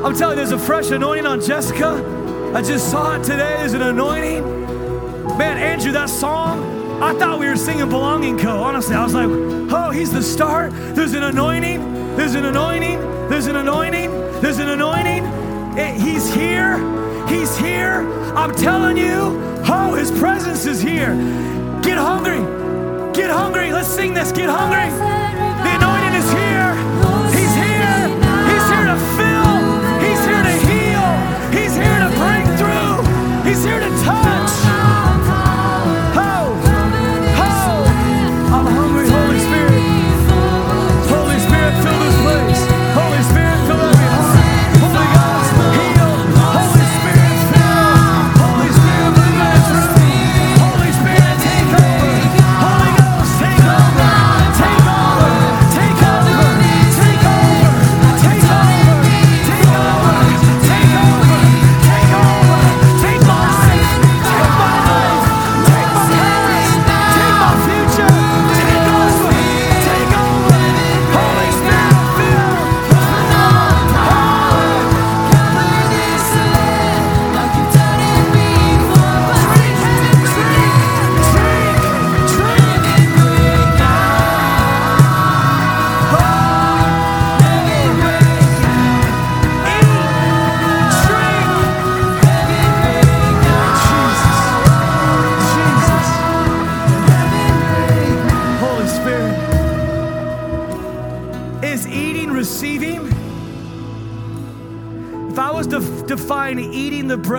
I'm 0.03 0.15
telling 0.15 0.37
you, 0.37 0.45
there's 0.45 0.51
a 0.51 0.59
fresh 0.59 0.91
anointing 0.91 1.25
on 1.25 1.41
Jessica. 1.41 2.51
I 2.55 2.61
just 2.61 2.89
saw 2.89 3.15
it 3.15 3.23
today. 3.23 3.57
There's 3.57 3.73
an 3.73 3.81
anointing. 3.81 4.43
Man, 5.37 5.57
Andrew, 5.57 5.91
that 5.91 6.09
song, 6.09 7.01
I 7.01 7.13
thought 7.13 7.39
we 7.39 7.47
were 7.47 7.57
singing 7.57 7.89
Belonging 7.89 8.37
Co. 8.37 8.61
Honestly, 8.63 8.95
I 8.95 9.03
was 9.03 9.13
like, 9.13 9.27
oh, 9.27 9.91
he's 9.91 10.11
the 10.11 10.23
start. 10.23 10.71
There's 10.95 11.13
an 11.13 11.23
anointing. 11.23 12.15
There's 12.15 12.35
an 12.35 12.45
anointing. 12.45 13.16
There's 13.29 13.47
an 13.47 13.57
anointing. 13.57 14.09
There's 14.41 14.59
an 14.59 14.69
anointing. 14.69 15.25
It, 15.77 15.99
he's 15.99 16.33
here. 16.33 16.77
He's 17.27 17.57
here. 17.57 18.07
I'm 18.35 18.55
telling 18.55 18.95
you, 18.95 19.35
oh, 19.67 19.95
his 19.95 20.11
presence 20.11 20.65
is 20.65 20.81
here. 20.81 21.13
Get 21.83 21.97
hungry. 21.97 22.39
Get 23.13 23.29
hungry. 23.29 23.73
Let's 23.73 23.89
sing 23.89 24.13
this. 24.13 24.31
Get 24.31 24.49
hungry. 24.49 24.89
The 25.63 25.71
anointing 25.75 26.15
is 26.15 26.29
here. 26.31 26.71
He's 27.35 27.53
here. 27.67 27.99
He's 28.47 28.67
here 28.71 28.87
to 28.95 28.99
fill. 29.19 29.55
He's 29.99 30.23
here 30.23 30.43
to 30.47 30.55
heal. 30.71 31.07
He's 31.51 31.75
here 31.75 31.99
to 31.99 32.09
break 32.15 32.47
through. 32.55 33.03
He's 33.43 33.63
here 33.63 33.79
to 33.79 33.96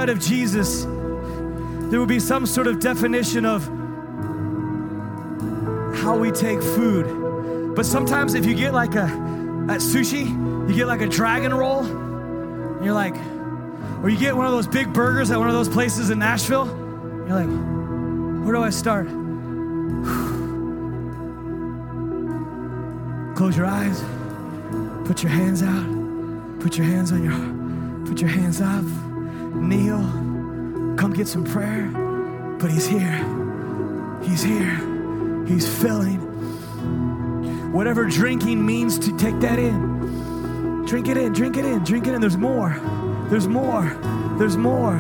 bread 0.09 0.17
of 0.17 0.25
Jesus, 0.25 0.85
there 1.91 2.01
would 2.01 2.09
be 2.09 2.21
some 2.21 2.47
sort 2.47 2.67
of 2.67 2.81
definition 2.81 3.45
of 3.45 3.63
how 5.99 6.17
we 6.17 6.31
take 6.31 6.63
food. 6.63 7.75
But 7.77 7.85
sometimes 7.85 8.33
if 8.33 8.47
you 8.47 8.55
get 8.55 8.73
like 8.73 8.95
a 8.95 9.05
at 9.69 9.81
sushi, 9.81 10.27
you 10.69 10.75
get 10.75 10.87
like 10.87 11.03
a 11.03 11.07
dragon 11.07 11.53
roll, 11.53 11.85
and 11.85 12.83
you're 12.83 12.95
like, 12.95 13.15
or 14.03 14.09
you 14.09 14.19
get 14.19 14.35
one 14.35 14.47
of 14.47 14.53
those 14.53 14.67
big 14.67 14.95
burgers 14.95 15.31
at 15.31 15.39
one 15.39 15.49
of 15.49 15.55
those 15.55 15.69
places 15.69 16.09
in 16.09 16.19
Nashville, 16.19 16.67
you're 17.27 17.45
like, 17.45 17.51
where 18.47 18.55
do 18.55 18.63
I 18.63 18.71
start? 18.71 19.09
Close 23.37 23.59
your 23.59 23.67
eyes. 23.67 24.03
Put 25.07 25.23
your 25.23 25.33
hands 25.33 25.63
out. 25.63 25.87
Put 26.61 26.79
your 26.79 26.87
hands 26.87 27.13
on 27.13 27.23
your 27.23 28.07
put 28.07 28.23
your 28.23 28.31
hands 28.31 28.63
up. 28.63 28.87
Kneel. 29.61 30.01
Come 30.97 31.13
get 31.13 31.29
some 31.29 31.45
prayer. 31.45 31.91
But 32.59 32.71
he's 32.71 32.87
here. 32.87 33.25
He's 34.23 34.43
here. 34.43 35.45
He's 35.47 35.67
filling. 35.81 36.21
Whatever 37.73 38.07
drinking 38.07 38.65
means 38.65 38.99
to 39.01 39.17
take 39.17 39.39
that 39.41 39.59
in. 39.59 40.85
Drink 40.87 41.09
it 41.09 41.17
in, 41.17 41.33
drink 41.33 41.57
it 41.57 41.65
in, 41.65 41.85
drink 41.85 42.07
it 42.07 42.15
in. 42.15 42.21
There's 42.21 42.37
more. 42.37 42.81
There's 43.29 43.47
more. 43.47 43.85
There's 44.39 44.57
more. 44.57 44.99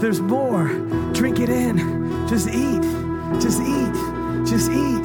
There's 0.00 0.20
more. 0.20 0.68
Drink 1.12 1.40
it 1.40 1.48
in. 1.48 2.26
Just 2.28 2.48
eat. 2.48 2.82
Just 3.40 3.60
eat. 3.60 3.94
Just 4.46 4.70
eat. 4.70 5.02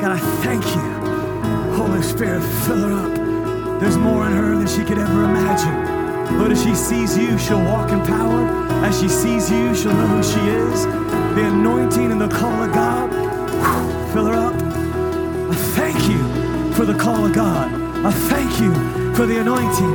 God, 0.00 0.12
I 0.12 0.18
thank 0.42 0.64
you. 0.64 1.02
Holy 1.76 2.02
Spirit, 2.02 2.42
fill 2.64 2.80
her 2.80 2.92
up. 2.92 3.80
There's 3.80 3.96
more 3.96 4.26
in 4.26 4.32
her 4.32 4.56
than 4.56 4.66
she 4.68 4.84
could 4.84 4.98
ever 4.98 5.24
imagine. 5.24 5.91
Lord, 6.30 6.52
as 6.52 6.62
she 6.62 6.74
sees 6.74 7.16
you, 7.16 7.38
she'll 7.38 7.64
walk 7.64 7.90
in 7.90 8.00
power. 8.06 8.46
As 8.84 9.00
she 9.00 9.08
sees 9.08 9.50
you, 9.50 9.74
she'll 9.74 9.92
know 9.92 10.06
who 10.06 10.22
she 10.22 10.40
is. 10.40 10.84
The 11.34 11.46
anointing 11.46 12.12
and 12.12 12.20
the 12.20 12.28
call 12.28 12.62
of 12.62 12.72
God. 12.72 13.10
Fill 14.12 14.26
her 14.26 14.34
up. 14.34 14.54
I 14.54 15.54
thank 15.74 16.08
you 16.08 16.72
for 16.74 16.84
the 16.84 16.94
call 16.94 17.26
of 17.26 17.32
God. 17.32 17.72
I 18.04 18.10
thank 18.10 18.60
you 18.60 18.72
for 19.14 19.26
the 19.26 19.40
anointing. 19.40 19.94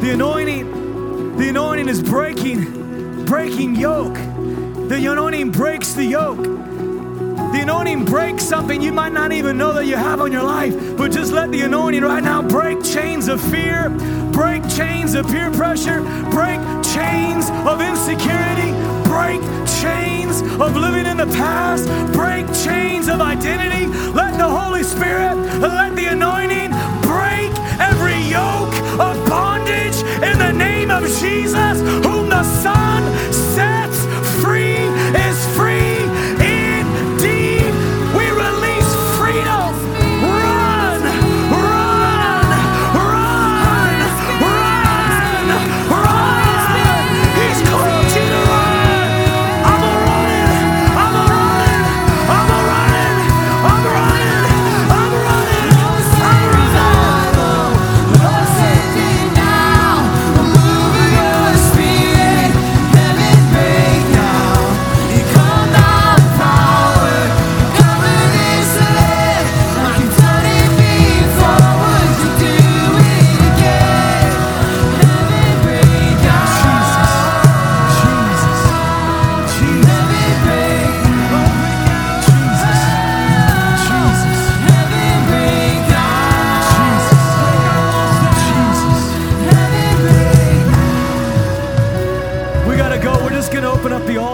The 0.00 0.10
anointing, 0.12 1.36
the 1.36 1.48
anointing 1.48 1.88
is 1.88 2.02
breaking, 2.02 3.24
breaking 3.24 3.76
yoke. 3.76 4.14
The 4.14 4.96
anointing 4.96 5.50
breaks 5.50 5.92
the 5.92 6.04
yoke. 6.04 6.42
The 6.42 7.60
anointing 7.62 8.04
breaks 8.04 8.44
something 8.44 8.80
you 8.82 8.92
might 8.92 9.12
not 9.12 9.32
even 9.32 9.56
know 9.56 9.72
that 9.72 9.86
you 9.86 9.96
have 9.96 10.20
on 10.20 10.32
your 10.32 10.42
life, 10.42 10.96
but 10.96 11.12
just 11.12 11.32
let 11.32 11.50
the 11.50 11.62
anointing 11.62 12.02
right 12.02 12.22
now 12.22 12.42
break 12.42 12.82
chains 12.82 13.28
of 13.28 13.40
fear, 13.40 13.88
break 14.38 14.62
chains 14.68 15.14
of 15.14 15.26
peer 15.26 15.50
pressure, 15.50 16.00
break 16.30 16.60
chains 16.94 17.50
of 17.66 17.80
insecurity, 17.80 18.70
break 19.02 19.40
chains 19.82 20.42
of 20.62 20.76
living 20.76 21.06
in 21.06 21.16
the 21.16 21.26
past, 21.34 21.88
break 22.12 22.46
chains 22.64 23.08
of 23.08 23.20
identity. 23.20 23.86
Let 24.12 24.38
the 24.38 24.48
Holy 24.48 24.84
Spirit, 24.84 25.34
let 25.58 25.96
the 25.96 26.06
anointing 26.06 26.70
break 27.02 27.50
every 27.80 28.18
yoke 28.30 28.74
of 29.00 29.28
bondage 29.28 29.96
in 30.22 30.38
the 30.38 30.52
name 30.52 30.92
of 30.92 31.02
Jesus, 31.18 31.82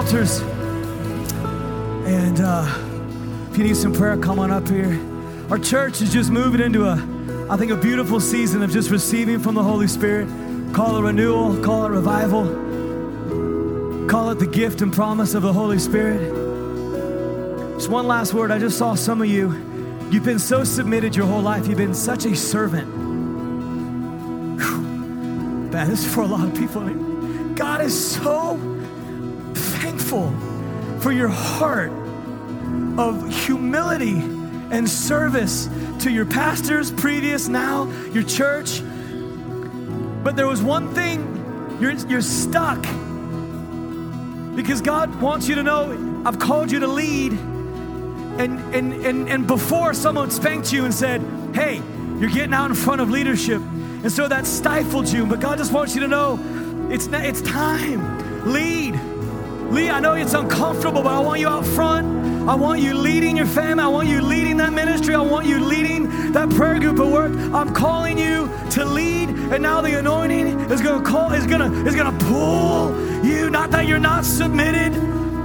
altars. 0.05 0.41
And 2.07 2.41
uh, 2.41 3.49
if 3.51 3.57
you 3.57 3.65
need 3.65 3.77
some 3.77 3.95
prayer, 3.95 4.19
come 4.19 4.39
on 4.39 4.51
up 4.51 4.69
here. 4.69 5.01
Our 5.51 5.59
church 5.59 6.03
is 6.03 6.13
just 6.13 6.31
moving 6.31 6.61
into 6.61 6.85
a, 6.85 6.93
I 7.49 7.57
think, 7.57 7.73
a 7.73 7.77
beautiful 7.77 8.21
season 8.21 8.63
of 8.63 8.71
just 8.71 8.91
receiving 8.91 9.39
from 9.39 9.55
the 9.55 9.63
Holy 9.63 9.89
Spirit. 9.89 10.29
Call 10.75 10.99
it 10.99 11.03
renewal, 11.03 11.57
call 11.63 11.87
it 11.87 11.91
revival, 11.91 12.45
call 14.09 14.31
it 14.31 14.39
the 14.39 14.47
gift 14.47 14.83
and 14.83 14.93
promise 14.93 15.33
of 15.35 15.43
the 15.43 15.53
Holy 15.53 15.79
Spirit. 15.79 16.21
Just 17.75 17.89
one 17.89 18.07
last 18.07 18.35
word. 18.35 18.51
I 18.51 18.59
just 18.59 18.77
saw 18.77 18.95
some 18.95 19.23
of 19.23 19.29
you. 19.29 19.53
You've 20.11 20.25
been 20.25 20.39
so 20.39 20.65
submitted 20.65 21.17
your 21.17 21.27
whole 21.27 21.43
life, 21.43 21.67
you've 21.67 21.79
been 21.79 21.95
such 21.95 22.27
a 22.27 22.37
servant. 22.37 22.89
Whew. 24.61 24.81
Man, 25.71 25.89
this 25.89 26.05
is 26.05 26.15
for 26.15 26.23
a 26.23 26.27
lot 26.27 26.47
of 26.47 26.55
people. 26.55 26.83
God 27.55 27.81
is 27.81 28.13
so 28.17 28.74
for 31.01 31.13
your 31.13 31.29
heart 31.29 31.91
of 32.99 33.29
humility 33.45 34.19
and 34.71 34.89
service 34.89 35.69
to 36.01 36.11
your 36.11 36.25
pastors, 36.25 36.91
previous, 36.91 37.49
now, 37.49 37.91
your 38.13 38.23
church. 38.23 38.83
But 40.23 40.37
there 40.37 40.47
was 40.47 40.63
one 40.63 40.95
thing 40.95 41.79
you're, 41.81 41.93
you're 42.09 42.23
stuck 42.23 42.83
because 44.55 44.81
God 44.81 45.21
wants 45.21 45.49
you 45.49 45.57
to 45.57 45.63
know 45.63 46.23
I've 46.25 46.39
called 46.39 46.71
you 46.71 46.81
to 46.81 46.87
lead. 46.87 47.33
And, 47.33 48.59
and, 48.75 48.93
and, 49.07 49.29
and 49.29 49.47
before 49.47 49.95
someone 49.95 50.31
spanked 50.31 50.73
you 50.73 50.85
and 50.85 50.95
said, 50.95 51.21
hey, 51.55 51.83
you're 52.19 52.31
getting 52.31 52.55
out 52.55 52.71
in 52.71 52.77
front 52.77 53.01
of 53.01 53.11
leadership. 53.11 53.61
And 53.61 54.11
so 54.11 54.27
that 54.29 54.47
stifled 54.47 55.09
you. 55.09 55.27
But 55.27 55.41
God 55.41 55.59
just 55.59 55.73
wants 55.73 55.95
you 55.95 56.01
to 56.01 56.09
know 56.09 56.39
it's, 56.91 57.09
it's 57.09 57.43
time. 57.43 58.51
Lead. 58.53 58.95
Lead. 59.71 59.91
I 59.91 60.01
know 60.01 60.15
it's 60.15 60.35
uncomfortable, 60.35 61.03
but 61.03 61.13
I 61.13 61.21
want 61.21 61.41
you 61.41 61.49
out 61.49 61.67
front. 61.67 62.49
I 62.49 62.55
want 62.55 62.81
you 62.81 62.95
leading 62.95 63.37
your 63.37 63.47
family. 63.47 63.83
I 63.83 63.89
want 63.89 64.09
you 64.09 64.21
leading 64.21 64.59
that 64.59 64.73
ministry. 64.73 65.15
I 65.15 65.21
want 65.21 65.47
you 65.47 65.59
leading 65.59 66.33
that 66.33 66.51
prayer 66.51 66.79
group 66.79 66.99
of 66.99 67.11
work. 67.11 67.33
I'm 67.55 67.73
calling 67.73 68.19
you 68.19 68.51
to 68.73 68.85
lead, 68.85 69.31
and 69.31 69.63
now 69.63 69.81
the 69.81 69.99
anointing 69.99 70.61
is 70.71 70.83
gonna 70.83 71.05
call, 71.05 71.33
is 71.33 71.47
gonna, 71.47 71.73
is 71.87 71.95
gonna 71.95 72.19
pull 72.25 72.93
you. 73.25 73.51
Not 73.51 73.71
that 73.71 73.87
you're 73.87 73.99
not 73.99 74.25
submitted, 74.25 74.93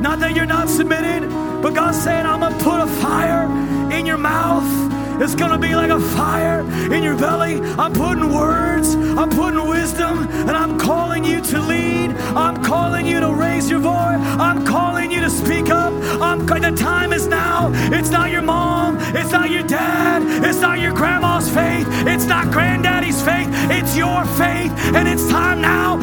not 0.01 0.20
that 0.20 0.36
you're 0.36 0.45
not 0.45 0.67
submitted, 0.67 1.30
but 1.61 1.74
God's 1.74 2.01
saying, 2.01 2.26
I'm 2.26 2.41
gonna 2.41 2.63
put 2.63 2.82
a 2.82 2.88
fire 2.88 3.45
in 3.91 4.05
your 4.05 4.17
mouth. 4.17 4.99
It's 5.22 5.36
gonna 5.36 5.57
be 5.57 5.76
like 5.76 5.91
a 5.91 5.99
fire 5.99 6.61
in 6.93 7.03
your 7.03 7.17
belly. 7.17 7.61
I'm 7.78 7.93
putting 7.93 8.34
words, 8.34 8.95
I'm 8.95 9.30
putting 9.30 9.67
wisdom, 9.67 10.28
and 10.30 10.51
I'm 10.51 10.80
calling 10.80 11.26
you 11.26 11.41
to 11.41 11.61
lead. 11.61 12.11
I'm 12.36 12.63
calling 12.63 13.05
you 13.05 13.20
to 13.20 13.34
raise 13.34 13.70
your 13.70 13.80
voice. 13.80 14.20
I'm 14.47 14.65
calling 14.65 15.11
you 15.11 15.20
to 15.22 15.30
speak 15.30 15.70
up. 15.70 15.93
I'm 16.22 16.45
the 16.61 16.72
time 16.72 17.13
is 17.13 17.28
now. 17.28 17.72
It's 17.91 18.09
not 18.09 18.32
your 18.32 18.41
mom, 18.41 18.97
it's 19.15 19.32
not 19.32 19.49
your 19.49 19.63
dad, 19.63 20.22
it's 20.45 20.59
not 20.59 20.80
your 20.80 20.93
grandma's 20.93 21.49
faith, 21.49 21.88
it's 22.07 22.26
not 22.26 22.51
granddaddy's 22.51 23.22
faith, 23.22 23.47
it's 23.72 23.95
your 23.95 24.26
faith, 24.26 24.72
and 24.93 25.07
it's 25.07 25.28
time 25.30 25.61
now 25.61 25.97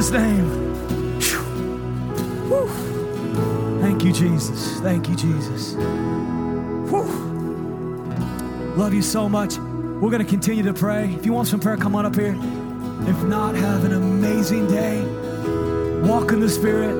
Jesus' 0.00 0.12
name. 0.12 0.46
Whew. 2.48 3.80
Thank 3.82 4.02
you, 4.02 4.14
Jesus. 4.14 4.80
Thank 4.80 5.10
you, 5.10 5.14
Jesus. 5.14 5.74
Whew. 6.88 7.04
Love 8.76 8.94
you 8.94 9.02
so 9.02 9.28
much. 9.28 9.58
We're 9.58 10.08
going 10.08 10.24
to 10.24 10.30
continue 10.30 10.62
to 10.62 10.72
pray. 10.72 11.12
If 11.12 11.26
you 11.26 11.34
want 11.34 11.48
some 11.48 11.60
prayer, 11.60 11.76
come 11.76 11.94
on 11.94 12.06
up 12.06 12.14
here. 12.14 12.34
If 13.06 13.22
not, 13.24 13.54
have 13.56 13.84
an 13.84 13.92
amazing 13.92 14.68
day. 14.68 15.02
Walk 16.08 16.32
in 16.32 16.40
the 16.40 16.48
Spirit. 16.48 16.94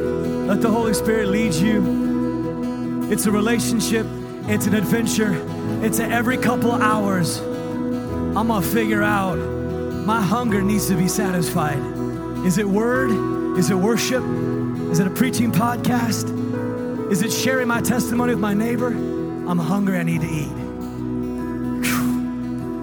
Let 0.46 0.60
the 0.60 0.70
Holy 0.70 0.92
Spirit 0.92 1.28
lead 1.28 1.54
you. 1.54 3.08
It's 3.10 3.24
a 3.24 3.30
relationship, 3.30 4.06
it's 4.46 4.66
an 4.66 4.74
adventure. 4.74 5.42
It's 5.82 6.00
every 6.00 6.36
couple 6.36 6.72
hours. 6.72 7.38
I'm 7.38 8.48
gonna 8.48 8.60
figure 8.60 9.02
out 9.02 9.38
my 10.04 10.20
hunger 10.20 10.60
needs 10.60 10.86
to 10.88 10.96
be 10.96 11.08
satisfied. 11.08 11.99
Is 12.44 12.58
it 12.58 12.66
word? 12.66 13.10
Is 13.58 13.70
it 13.70 13.74
worship? 13.76 14.24
Is 14.90 14.98
it 14.98 15.06
a 15.06 15.10
preaching 15.10 15.52
podcast? 15.52 17.10
Is 17.10 17.22
it 17.22 17.32
sharing 17.32 17.68
my 17.68 17.80
testimony 17.80 18.32
with 18.32 18.40
my 18.40 18.54
neighbor? 18.54 18.88
I'm 18.88 19.58
hungry, 19.58 19.98
I 19.98 20.02
need 20.02 20.20
to 20.20 20.26
eat. 20.26 20.48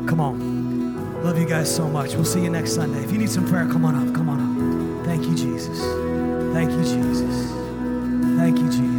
Come 0.08 0.20
on. 0.20 1.24
Love 1.24 1.38
you 1.40 1.46
guys 1.46 1.74
so 1.74 1.88
much. 1.88 2.14
We'll 2.14 2.26
see 2.26 2.44
you 2.44 2.50
next 2.50 2.76
Sunday. 2.76 3.04
If 3.04 3.12
you 3.12 3.18
need 3.18 3.30
some 3.30 3.48
prayer, 3.48 3.68
come 3.68 3.84
on 3.84 3.96
up. 3.96 4.14
Come 4.16 4.30
on 4.30 4.40
up. 4.40 5.06
Thank 5.06 5.26
you, 5.26 5.36
Jesus. 5.36 5.80
Thank 6.54 6.72
you, 6.72 6.84
Jesus. 6.84 7.52
Thank 8.38 8.58
you, 8.60 8.70
Jesus. 8.70 8.97